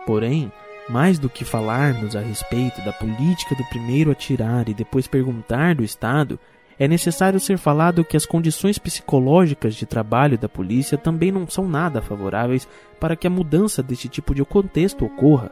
Porém, 0.06 0.50
mais 0.88 1.18
do 1.18 1.28
que 1.28 1.44
falarmos 1.44 2.16
a 2.16 2.20
respeito 2.20 2.80
da 2.82 2.92
política 2.92 3.54
do 3.54 3.64
primeiro 3.64 4.10
a 4.10 4.14
tirar 4.14 4.68
e 4.68 4.74
depois 4.74 5.06
perguntar 5.06 5.74
do 5.74 5.84
Estado, 5.84 6.38
é 6.78 6.86
necessário 6.86 7.40
ser 7.40 7.58
falado 7.58 8.04
que 8.04 8.16
as 8.16 8.24
condições 8.24 8.78
psicológicas 8.78 9.74
de 9.74 9.84
trabalho 9.84 10.38
da 10.38 10.48
polícia 10.48 10.96
também 10.96 11.32
não 11.32 11.48
são 11.48 11.68
nada 11.68 12.00
favoráveis 12.00 12.68
para 13.00 13.16
que 13.16 13.26
a 13.26 13.30
mudança 13.30 13.82
deste 13.82 14.08
tipo 14.08 14.34
de 14.34 14.44
contexto 14.44 15.04
ocorra, 15.04 15.50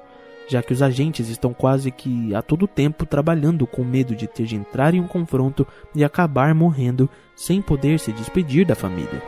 já 0.48 0.62
que 0.62 0.72
os 0.72 0.82
agentes 0.82 1.28
estão 1.28 1.52
quase 1.52 1.90
que 1.90 2.32
a 2.34 2.42
todo 2.42 2.68
tempo 2.68 3.04
trabalhando 3.04 3.66
com 3.66 3.82
medo 3.82 4.14
de 4.14 4.28
ter 4.28 4.46
de 4.46 4.54
entrar 4.54 4.94
em 4.94 5.00
um 5.00 5.08
confronto 5.08 5.66
e 5.94 6.04
acabar 6.04 6.54
morrendo 6.54 7.10
sem 7.34 7.60
poder 7.60 7.98
se 7.98 8.12
despedir 8.12 8.64
da 8.64 8.76
família. 8.76 9.20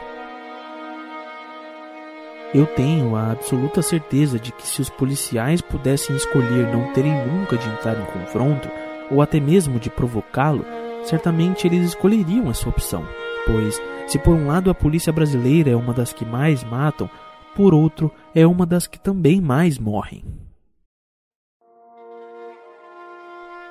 Eu 2.55 2.65
tenho 2.65 3.15
a 3.15 3.33
absoluta 3.33 3.83
certeza 3.83 4.39
de 4.39 4.53
que 4.53 4.67
se 4.67 4.81
os 4.81 4.89
policiais 4.89 5.61
pudessem 5.61 6.17
escolher 6.17 6.73
não 6.73 6.93
terem 6.93 7.13
nunca 7.27 7.59
de 7.59 7.69
entrar 7.69 8.01
em 8.01 8.07
confronto, 8.07 8.71
ou 9.11 9.21
até 9.21 9.39
mesmo 9.39 9.79
de 9.79 9.91
provocá-lo, 9.91 10.65
certamente 11.09 11.67
eles 11.67 11.89
escolheriam 11.89 12.51
essa 12.51 12.69
opção, 12.69 13.03
pois, 13.47 13.81
se 14.07 14.19
por 14.19 14.35
um 14.35 14.47
lado 14.47 14.71
a 14.71 14.75
polícia 14.75 15.13
brasileira 15.13 15.71
é 15.71 15.77
uma 15.77 15.95
das 15.95 16.13
que 16.13 16.25
mais 16.25 16.63
matam, 16.63 17.09
por 17.57 17.73
outro 17.73 18.13
é 18.35 18.47
uma 18.47 18.67
das 18.67 18.87
que 18.87 19.01
também 19.01 19.41
mais 19.41 19.79
morrem. 19.79 20.23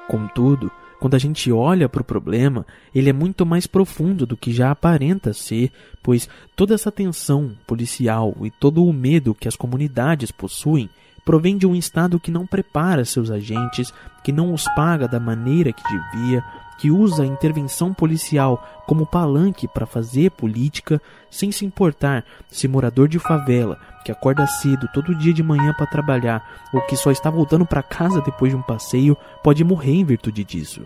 Contudo, 0.08 0.72
quando 1.00 1.16
a 1.16 1.20
gente 1.20 1.52
olha 1.52 1.88
para 1.88 2.02
o 2.02 2.06
problema, 2.06 2.66
ele 2.96 3.10
é 3.10 3.14
muito 3.14 3.46
mais 3.46 3.68
profundo 3.68 4.26
do 4.26 4.36
que 4.36 4.52
já 4.52 4.72
aparenta 4.72 5.32
ser, 5.32 5.72
pois 6.02 6.28
toda 6.56 6.74
essa 6.74 6.92
tensão 6.92 7.56
policial 7.68 8.36
e 8.42 8.50
todo 8.50 8.84
o 8.84 8.92
medo 8.92 9.36
que 9.36 9.48
as 9.48 9.56
comunidades 9.56 10.32
possuem 10.32 10.90
provém 11.24 11.58
de 11.58 11.68
um 11.68 11.76
Estado 11.76 12.22
que 12.22 12.32
não 12.32 12.48
prepara 12.48 13.04
seus 13.04 13.30
agentes, 13.30 13.94
que 14.24 14.32
não 14.32 14.54
os 14.54 14.64
paga 14.76 15.10
da 15.10 15.20
maneira 15.20 15.74
que 15.74 15.84
devia, 15.84 16.42
que 16.78 16.92
usa 16.92 17.24
a 17.24 17.26
intervenção 17.26 17.94
policial 17.94 18.64
como 18.86 19.06
palanque 19.06 19.68
para 19.68 19.86
fazer 19.86 20.32
política, 20.32 21.02
sem 21.30 21.52
se 21.52 21.66
importar 21.66 22.24
se 22.50 22.68
morador 22.68 23.08
de 23.08 23.20
favela, 23.20 23.80
que 24.06 24.12
acorda 24.12 24.48
cedo 24.48 24.88
todo 24.94 25.16
dia 25.16 25.34
de 25.34 25.44
manhã 25.44 25.74
para 25.74 25.88
trabalhar, 25.88 26.70
ou 26.74 26.82
que 26.82 26.96
só 26.96 27.12
está 27.12 27.30
voltando 27.30 27.66
para 27.66 27.84
casa 27.84 28.22
depois 28.22 28.52
de 28.52 28.58
um 28.58 28.62
passeio, 28.62 29.18
pode 29.44 29.64
morrer 29.64 29.96
em 29.96 30.06
virtude 30.06 30.44
disso. 30.44 30.86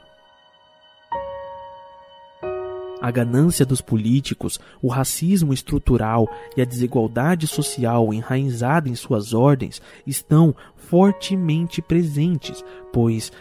A 3.01 3.09
ganância 3.09 3.65
dos 3.65 3.81
políticos, 3.81 4.59
o 4.79 4.87
racismo 4.87 5.53
estrutural 5.53 6.29
e 6.55 6.61
a 6.61 6.65
desigualdade 6.65 7.47
social 7.47 8.13
enraizada 8.13 8.87
em 8.87 8.93
suas 8.93 9.33
ordens 9.33 9.81
estão 10.05 10.55
fortemente 10.75 11.81
presentes, 11.81 12.63
pois 12.93 13.31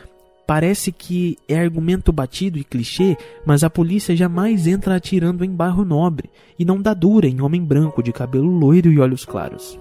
Parece 0.51 0.91
que 0.91 1.39
é 1.47 1.57
argumento 1.57 2.13
batido 2.13 2.59
e 2.59 2.65
clichê, 2.65 3.17
mas 3.47 3.63
a 3.63 3.71
polícia 3.71 4.17
jamais 4.17 4.67
entra 4.67 4.97
atirando 4.97 5.45
em 5.45 5.55
bairro 5.55 5.85
nobre 5.85 6.29
e 6.59 6.65
não 6.65 6.83
dá 6.83 6.93
dura 6.93 7.29
em 7.29 7.41
homem 7.41 7.65
branco 7.65 8.03
de 8.03 8.13
cabelo 8.13 8.51
loiro 8.51 8.91
e 8.91 8.99
olhos 8.99 9.25
claros. 9.25 9.79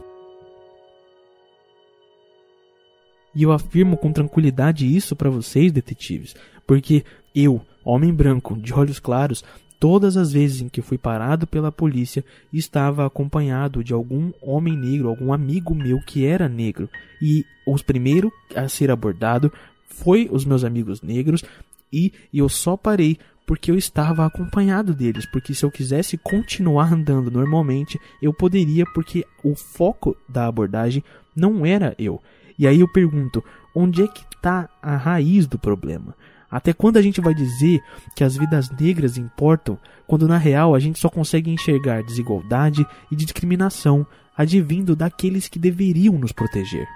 E 3.34 3.42
eu 3.42 3.52
afirmo 3.52 3.98
com 3.98 4.12
tranquilidade 4.12 4.86
isso 4.86 5.16
para 5.16 5.32
vocês, 5.32 5.72
detetives, 5.72 6.36
porque 6.68 7.04
eu, 7.34 7.60
homem 7.84 8.14
branco 8.14 8.56
de 8.56 8.72
olhos 8.72 9.00
claros, 9.00 9.44
todas 9.80 10.18
as 10.18 10.34
vezes 10.34 10.62
em 10.62 10.70
que 10.70 10.84
fui 10.84 11.00
parado 11.00 11.48
pela 11.48 11.72
polícia, 11.72 12.24
estava 12.54 13.08
acompanhado 13.08 13.84
de 13.84 13.92
algum 13.92 14.32
homem 14.40 14.78
negro, 14.78 15.10
algum 15.10 15.34
amigo 15.34 15.74
meu 15.74 16.00
que 16.06 16.28
era 16.28 16.48
negro. 16.48 16.88
E 17.20 17.44
os 17.66 17.82
primeiros 17.82 18.32
a 18.56 18.68
ser 18.68 18.92
abordado 18.92 19.52
foi 19.90 20.30
os 20.32 20.46
meus 20.46 20.64
amigos 20.64 21.02
negros 21.02 21.44
e 21.92 22.14
eu 22.34 22.48
só 22.48 22.78
parei 22.78 23.18
porque 23.46 23.72
eu 23.72 23.76
estava 23.76 24.26
acompanhado 24.26 24.94
deles, 24.94 25.26
porque 25.26 25.56
se 25.56 25.66
eu 25.66 25.72
quisesse 25.72 26.18
continuar 26.18 26.94
andando 26.94 27.32
normalmente, 27.32 28.00
eu 28.22 28.32
poderia, 28.32 28.86
porque 28.94 29.26
o 29.44 29.56
foco 29.56 30.16
da 30.28 30.46
abordagem 30.46 31.04
não 31.36 31.66
era 31.66 31.96
eu. 31.98 32.22
E 32.58 32.68
aí 32.68 32.80
eu 32.80 32.88
pergunto, 32.88 33.44
onde 33.74 34.04
é 34.04 34.08
que 34.08 34.24
está 34.36 34.70
a 34.82 34.96
raiz 34.96 35.48
do 35.48 35.58
problema? 35.58 36.16
Até 36.52 36.74
quando 36.74 36.98
a 36.98 37.02
gente 37.02 37.22
vai 37.22 37.34
dizer 37.34 37.82
que 38.16 38.24
as 38.24 38.36
vidas 38.36 38.70
negras 38.80 39.18
importam, 39.18 39.80
quando 40.08 40.28
na 40.28 40.38
real 40.38 40.76
a 40.76 40.80
gente 40.80 41.00
só 41.00 41.10
consegue 41.10 41.52
enxergar 41.52 42.04
desigualdade 42.04 42.86
e 43.12 43.16
discriminação 43.16 44.06
advindo 44.36 44.96
daqueles 44.96 45.48
que 45.48 45.60
deveriam 45.60 46.18
nos 46.18 46.32
proteger? 46.32 46.88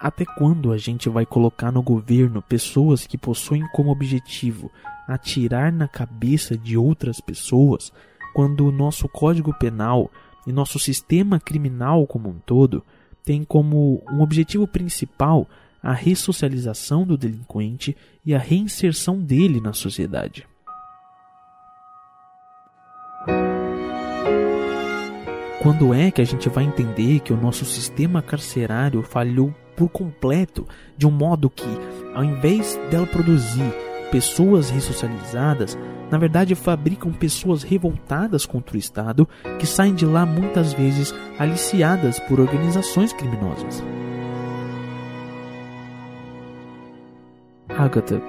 Até 0.00 0.24
quando 0.24 0.72
a 0.72 0.78
gente 0.78 1.08
vai 1.08 1.26
colocar 1.26 1.72
no 1.72 1.82
governo 1.82 2.40
pessoas 2.40 3.04
que 3.04 3.18
possuem 3.18 3.66
como 3.72 3.90
objetivo 3.90 4.70
atirar 5.08 5.72
na 5.72 5.88
cabeça 5.88 6.56
de 6.56 6.76
outras 6.76 7.20
pessoas, 7.20 7.92
quando 8.32 8.66
o 8.66 8.70
nosso 8.70 9.08
Código 9.08 9.52
Penal 9.58 10.08
e 10.46 10.52
nosso 10.52 10.78
sistema 10.78 11.40
criminal 11.40 12.06
como 12.06 12.28
um 12.28 12.38
todo 12.38 12.84
tem 13.24 13.42
como 13.42 14.02
um 14.08 14.22
objetivo 14.22 14.68
principal 14.68 15.48
a 15.82 15.92
ressocialização 15.92 17.04
do 17.04 17.18
delinquente 17.18 17.96
e 18.24 18.34
a 18.34 18.38
reinserção 18.38 19.20
dele 19.20 19.60
na 19.60 19.72
sociedade. 19.72 20.46
Quando 25.60 25.92
é 25.92 26.10
que 26.10 26.22
a 26.22 26.24
gente 26.24 26.48
vai 26.48 26.64
entender 26.64 27.20
que 27.20 27.32
o 27.32 27.36
nosso 27.36 27.64
sistema 27.64 28.22
carcerário 28.22 29.02
falhou 29.02 29.52
por 29.78 29.88
completo, 29.88 30.66
de 30.96 31.06
um 31.06 31.10
modo 31.10 31.48
que, 31.48 31.64
ao 32.12 32.24
invés 32.24 32.78
dela 32.90 33.06
produzir 33.06 33.72
pessoas 34.10 34.70
ressocializadas, 34.70 35.78
na 36.10 36.18
verdade 36.18 36.56
fabricam 36.56 37.12
pessoas 37.12 37.62
revoltadas 37.62 38.44
contra 38.44 38.74
o 38.74 38.78
Estado 38.78 39.28
que 39.58 39.66
saem 39.66 39.94
de 39.94 40.04
lá 40.04 40.26
muitas 40.26 40.72
vezes 40.72 41.14
aliciadas 41.38 42.18
por 42.18 42.40
organizações 42.40 43.12
criminosas? 43.12 43.84
Agatha, 47.68 48.20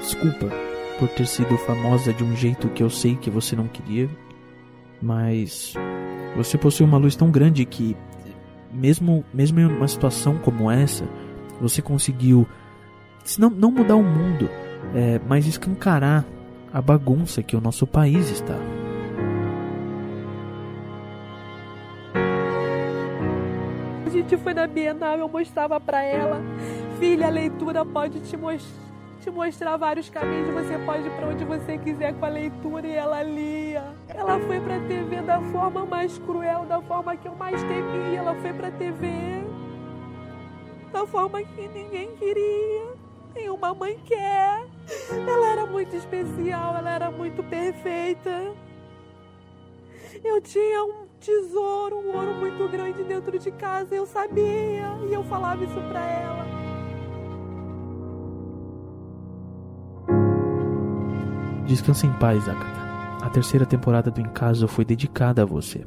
desculpa 0.00 0.50
por 0.98 1.08
ter 1.10 1.28
sido 1.28 1.56
famosa 1.58 2.12
de 2.12 2.24
um 2.24 2.34
jeito 2.34 2.68
que 2.70 2.82
eu 2.82 2.90
sei 2.90 3.14
que 3.14 3.30
você 3.30 3.54
não 3.54 3.68
queria, 3.68 4.10
mas 5.00 5.74
você 6.36 6.58
possui 6.58 6.84
uma 6.84 6.98
luz 6.98 7.14
tão 7.14 7.30
grande 7.30 7.64
que, 7.64 7.96
mesmo, 8.72 9.24
mesmo 9.32 9.60
em 9.60 9.66
uma 9.66 9.88
situação 9.88 10.38
como 10.38 10.70
essa, 10.70 11.04
você 11.60 11.82
conseguiu, 11.82 12.46
se 13.24 13.40
não, 13.40 13.50
não 13.50 13.70
mudar 13.70 13.96
o 13.96 14.02
mundo, 14.02 14.48
é, 14.94 15.20
mas 15.26 15.46
escancarar 15.46 16.24
a 16.72 16.80
bagunça 16.80 17.42
que 17.42 17.56
o 17.56 17.60
nosso 17.60 17.86
país 17.86 18.30
está. 18.30 18.56
A 24.06 24.10
gente 24.10 24.36
foi 24.38 24.54
na 24.54 24.66
Bienal, 24.66 25.18
eu 25.18 25.28
mostrava 25.28 25.78
para 25.78 26.02
ela 26.02 26.42
Filha, 26.98 27.28
a 27.28 27.30
leitura 27.30 27.84
pode 27.84 28.18
te, 28.20 28.36
te 29.28 29.30
mostrar 29.30 29.76
vários 29.76 30.08
caminhos. 30.08 30.48
Você 30.54 30.78
pode 30.78 31.06
ir 31.06 31.10
para 31.10 31.28
onde 31.28 31.44
você 31.44 31.78
quiser 31.78 32.14
com 32.14 32.24
a 32.24 32.28
leitura 32.28 32.86
e 32.86 32.94
ela 32.94 33.22
lia. 33.22 33.84
Ela 34.08 34.40
foi 34.40 34.60
para 34.60 34.76
a 34.76 34.80
TV 34.80 35.20
da 35.22 35.40
forma 35.52 35.84
mais 35.84 36.18
cruel, 36.18 36.64
da 36.64 36.80
forma 36.80 37.16
que 37.16 37.28
eu 37.28 37.34
mais 37.34 37.62
temia. 37.62 38.18
Ela 38.18 38.34
foi 38.36 38.52
para 38.52 38.68
a 38.68 38.70
TV 38.70 39.08
da 40.92 41.06
forma 41.06 41.42
que 41.42 41.68
ninguém 41.68 42.16
queria. 42.16 42.86
Nenhuma 43.34 43.74
mãe 43.74 43.98
quer. 44.06 44.64
Ela 45.10 45.46
era 45.52 45.66
muito 45.66 45.94
especial, 45.94 46.76
ela 46.76 46.90
era 46.90 47.10
muito 47.10 47.42
perfeita. 47.42 48.54
Eu 50.24 50.40
tinha 50.40 50.84
um 50.84 51.06
tesouro, 51.20 51.98
um 51.98 52.16
ouro 52.16 52.34
muito 52.34 52.66
grande 52.68 53.04
dentro 53.04 53.38
de 53.38 53.50
casa, 53.52 53.94
eu 53.94 54.06
sabia, 54.06 54.88
e 55.08 55.12
eu 55.12 55.22
falava 55.24 55.62
isso 55.62 55.80
para 55.92 56.00
ela. 56.00 56.37
Descanse 61.68 62.06
em 62.06 62.12
paz, 62.14 62.48
Agatha. 62.48 62.88
A 63.20 63.28
terceira 63.28 63.66
temporada 63.66 64.10
do 64.10 64.22
Encaso 64.22 64.66
foi 64.66 64.86
dedicada 64.86 65.42
a 65.42 65.44
você. 65.44 65.84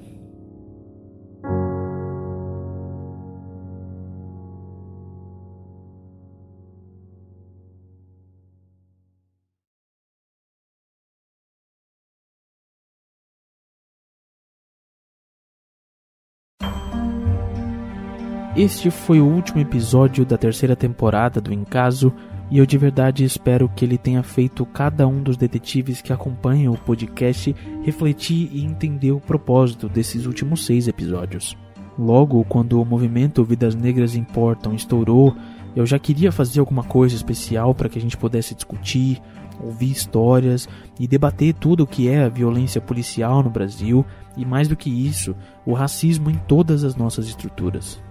Este 18.55 18.91
foi 18.91 19.19
o 19.19 19.25
último 19.25 19.59
episódio 19.59 20.23
da 20.23 20.37
terceira 20.37 20.75
temporada 20.75 21.41
do 21.41 21.51
Encaso 21.51 22.13
e 22.51 22.57
eu 22.57 22.65
de 22.65 22.77
verdade 22.77 23.23
espero 23.23 23.69
que 23.69 23.85
ele 23.85 23.97
tenha 23.97 24.21
feito 24.21 24.65
cada 24.65 25.07
um 25.07 25.23
dos 25.23 25.37
detetives 25.37 26.01
que 26.01 26.11
acompanham 26.11 26.73
o 26.73 26.77
podcast 26.77 27.55
refletir 27.81 28.49
e 28.51 28.65
entender 28.65 29.13
o 29.13 29.21
propósito 29.21 29.87
desses 29.87 30.25
últimos 30.25 30.65
seis 30.65 30.85
episódios. 30.89 31.57
Logo, 31.97 32.43
quando 32.43 32.81
o 32.81 32.85
movimento 32.85 33.43
Vidas 33.45 33.73
Negras 33.73 34.15
Importam 34.15 34.73
estourou, 34.73 35.33
eu 35.73 35.85
já 35.85 35.97
queria 35.97 36.29
fazer 36.29 36.59
alguma 36.59 36.83
coisa 36.83 37.15
especial 37.15 37.73
para 37.73 37.87
que 37.87 37.97
a 37.97 38.01
gente 38.01 38.17
pudesse 38.17 38.53
discutir, 38.53 39.21
ouvir 39.63 39.91
histórias 39.91 40.67
e 40.99 41.07
debater 41.07 41.53
tudo 41.53 41.83
o 41.83 41.87
que 41.87 42.09
é 42.09 42.23
a 42.23 42.29
violência 42.29 42.81
policial 42.81 43.41
no 43.41 43.49
Brasil 43.49 44.05
e, 44.35 44.45
mais 44.45 44.67
do 44.67 44.75
que 44.75 44.89
isso, 44.89 45.33
o 45.65 45.73
racismo 45.73 46.29
em 46.29 46.35
todas 46.35 46.83
as 46.83 46.97
nossas 46.97 47.27
estruturas. 47.27 48.01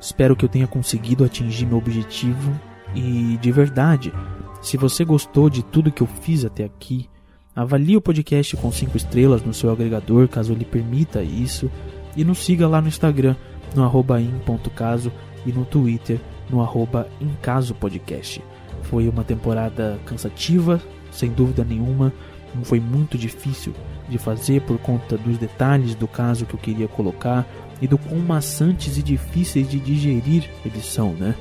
Espero 0.00 0.34
que 0.34 0.44
eu 0.44 0.48
tenha 0.48 0.66
conseguido 0.66 1.22
atingir 1.22 1.66
meu 1.66 1.76
objetivo 1.76 2.58
e 2.94 3.38
de 3.40 3.52
verdade, 3.52 4.12
se 4.62 4.76
você 4.76 5.04
gostou 5.04 5.48
de 5.48 5.62
tudo 5.62 5.92
que 5.92 6.02
eu 6.02 6.06
fiz 6.06 6.44
até 6.44 6.64
aqui, 6.64 7.08
avalie 7.54 7.96
o 7.96 8.00
podcast 8.00 8.56
com 8.56 8.70
5 8.70 8.96
estrelas 8.96 9.42
no 9.42 9.54
seu 9.54 9.70
agregador, 9.70 10.28
caso 10.28 10.52
ele 10.52 10.64
permita 10.64 11.22
isso, 11.22 11.70
e 12.16 12.24
nos 12.24 12.38
siga 12.38 12.66
lá 12.68 12.80
no 12.80 12.88
Instagram, 12.88 13.36
no 13.74 13.84
arroba 13.84 14.20
in.caso 14.20 15.12
e 15.46 15.52
no 15.52 15.64
Twitter, 15.64 16.20
no 16.48 16.60
arroba 16.60 17.08
incasopodcast. 17.20 18.42
Foi 18.82 19.08
uma 19.08 19.24
temporada 19.24 19.98
cansativa, 20.04 20.80
sem 21.10 21.30
dúvida 21.30 21.64
nenhuma, 21.64 22.12
foi 22.64 22.80
muito 22.80 23.16
difícil 23.16 23.72
de 24.08 24.18
fazer 24.18 24.62
por 24.62 24.78
conta 24.78 25.16
dos 25.16 25.38
detalhes 25.38 25.94
do 25.94 26.08
caso 26.08 26.44
que 26.44 26.54
eu 26.54 26.58
queria 26.58 26.88
colocar 26.88 27.46
e 27.80 27.86
do 27.86 27.96
quão 27.96 28.18
maçantes 28.18 28.98
e 28.98 29.02
difíceis 29.02 29.70
de 29.70 29.78
digerir 29.78 30.50
eles 30.64 30.84
são, 30.84 31.12
né? 31.12 31.34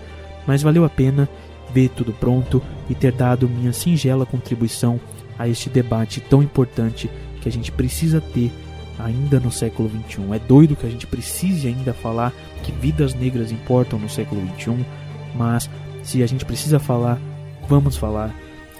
Mas 0.49 0.63
valeu 0.63 0.83
a 0.83 0.89
pena 0.89 1.29
ver 1.71 1.89
tudo 1.89 2.11
pronto 2.11 2.59
e 2.89 2.95
ter 2.95 3.11
dado 3.11 3.47
minha 3.47 3.71
singela 3.71 4.25
contribuição 4.25 4.99
a 5.37 5.47
este 5.47 5.69
debate 5.69 6.19
tão 6.21 6.41
importante 6.41 7.07
que 7.39 7.47
a 7.47 7.51
gente 7.51 7.71
precisa 7.71 8.19
ter 8.19 8.51
ainda 8.97 9.39
no 9.39 9.51
século 9.51 9.87
XXI. 9.87 10.23
É 10.33 10.39
doido 10.39 10.75
que 10.75 10.87
a 10.87 10.89
gente 10.89 11.05
precise 11.05 11.67
ainda 11.67 11.93
falar 11.93 12.33
que 12.63 12.71
vidas 12.71 13.13
negras 13.13 13.51
importam 13.51 13.99
no 13.99 14.09
século 14.09 14.41
XXI, 14.57 14.83
mas 15.35 15.69
se 16.01 16.23
a 16.23 16.25
gente 16.25 16.43
precisa 16.43 16.79
falar, 16.79 17.21
vamos 17.67 17.95
falar. 17.95 18.33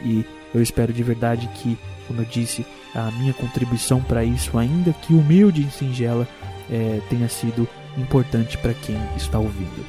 E 0.03 0.25
eu 0.55 0.63
espero 0.63 0.91
de 0.91 1.03
verdade 1.03 1.47
que, 1.53 1.77
como 2.07 2.21
eu 2.21 2.25
disse, 2.25 2.65
a 2.95 3.11
minha 3.11 3.31
contribuição 3.31 4.01
para 4.01 4.23
isso, 4.23 4.57
ainda 4.57 4.91
que 4.91 5.13
humilde 5.13 5.61
e 5.61 5.69
singela, 5.69 6.27
é, 6.67 6.99
tenha 7.11 7.29
sido 7.29 7.69
importante 7.95 8.57
para 8.57 8.73
quem 8.73 8.97
está 9.15 9.37
ouvindo. 9.37 9.85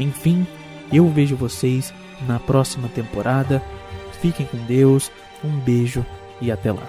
Enfim, 0.00 0.46
eu 0.92 1.08
vejo 1.08 1.36
vocês 1.36 1.92
na 2.26 2.38
próxima 2.38 2.88
temporada. 2.88 3.62
Fiquem 4.20 4.46
com 4.46 4.58
Deus, 4.58 5.10
um 5.44 5.58
beijo 5.58 6.04
e 6.40 6.50
até 6.50 6.72
lá. 6.72 6.86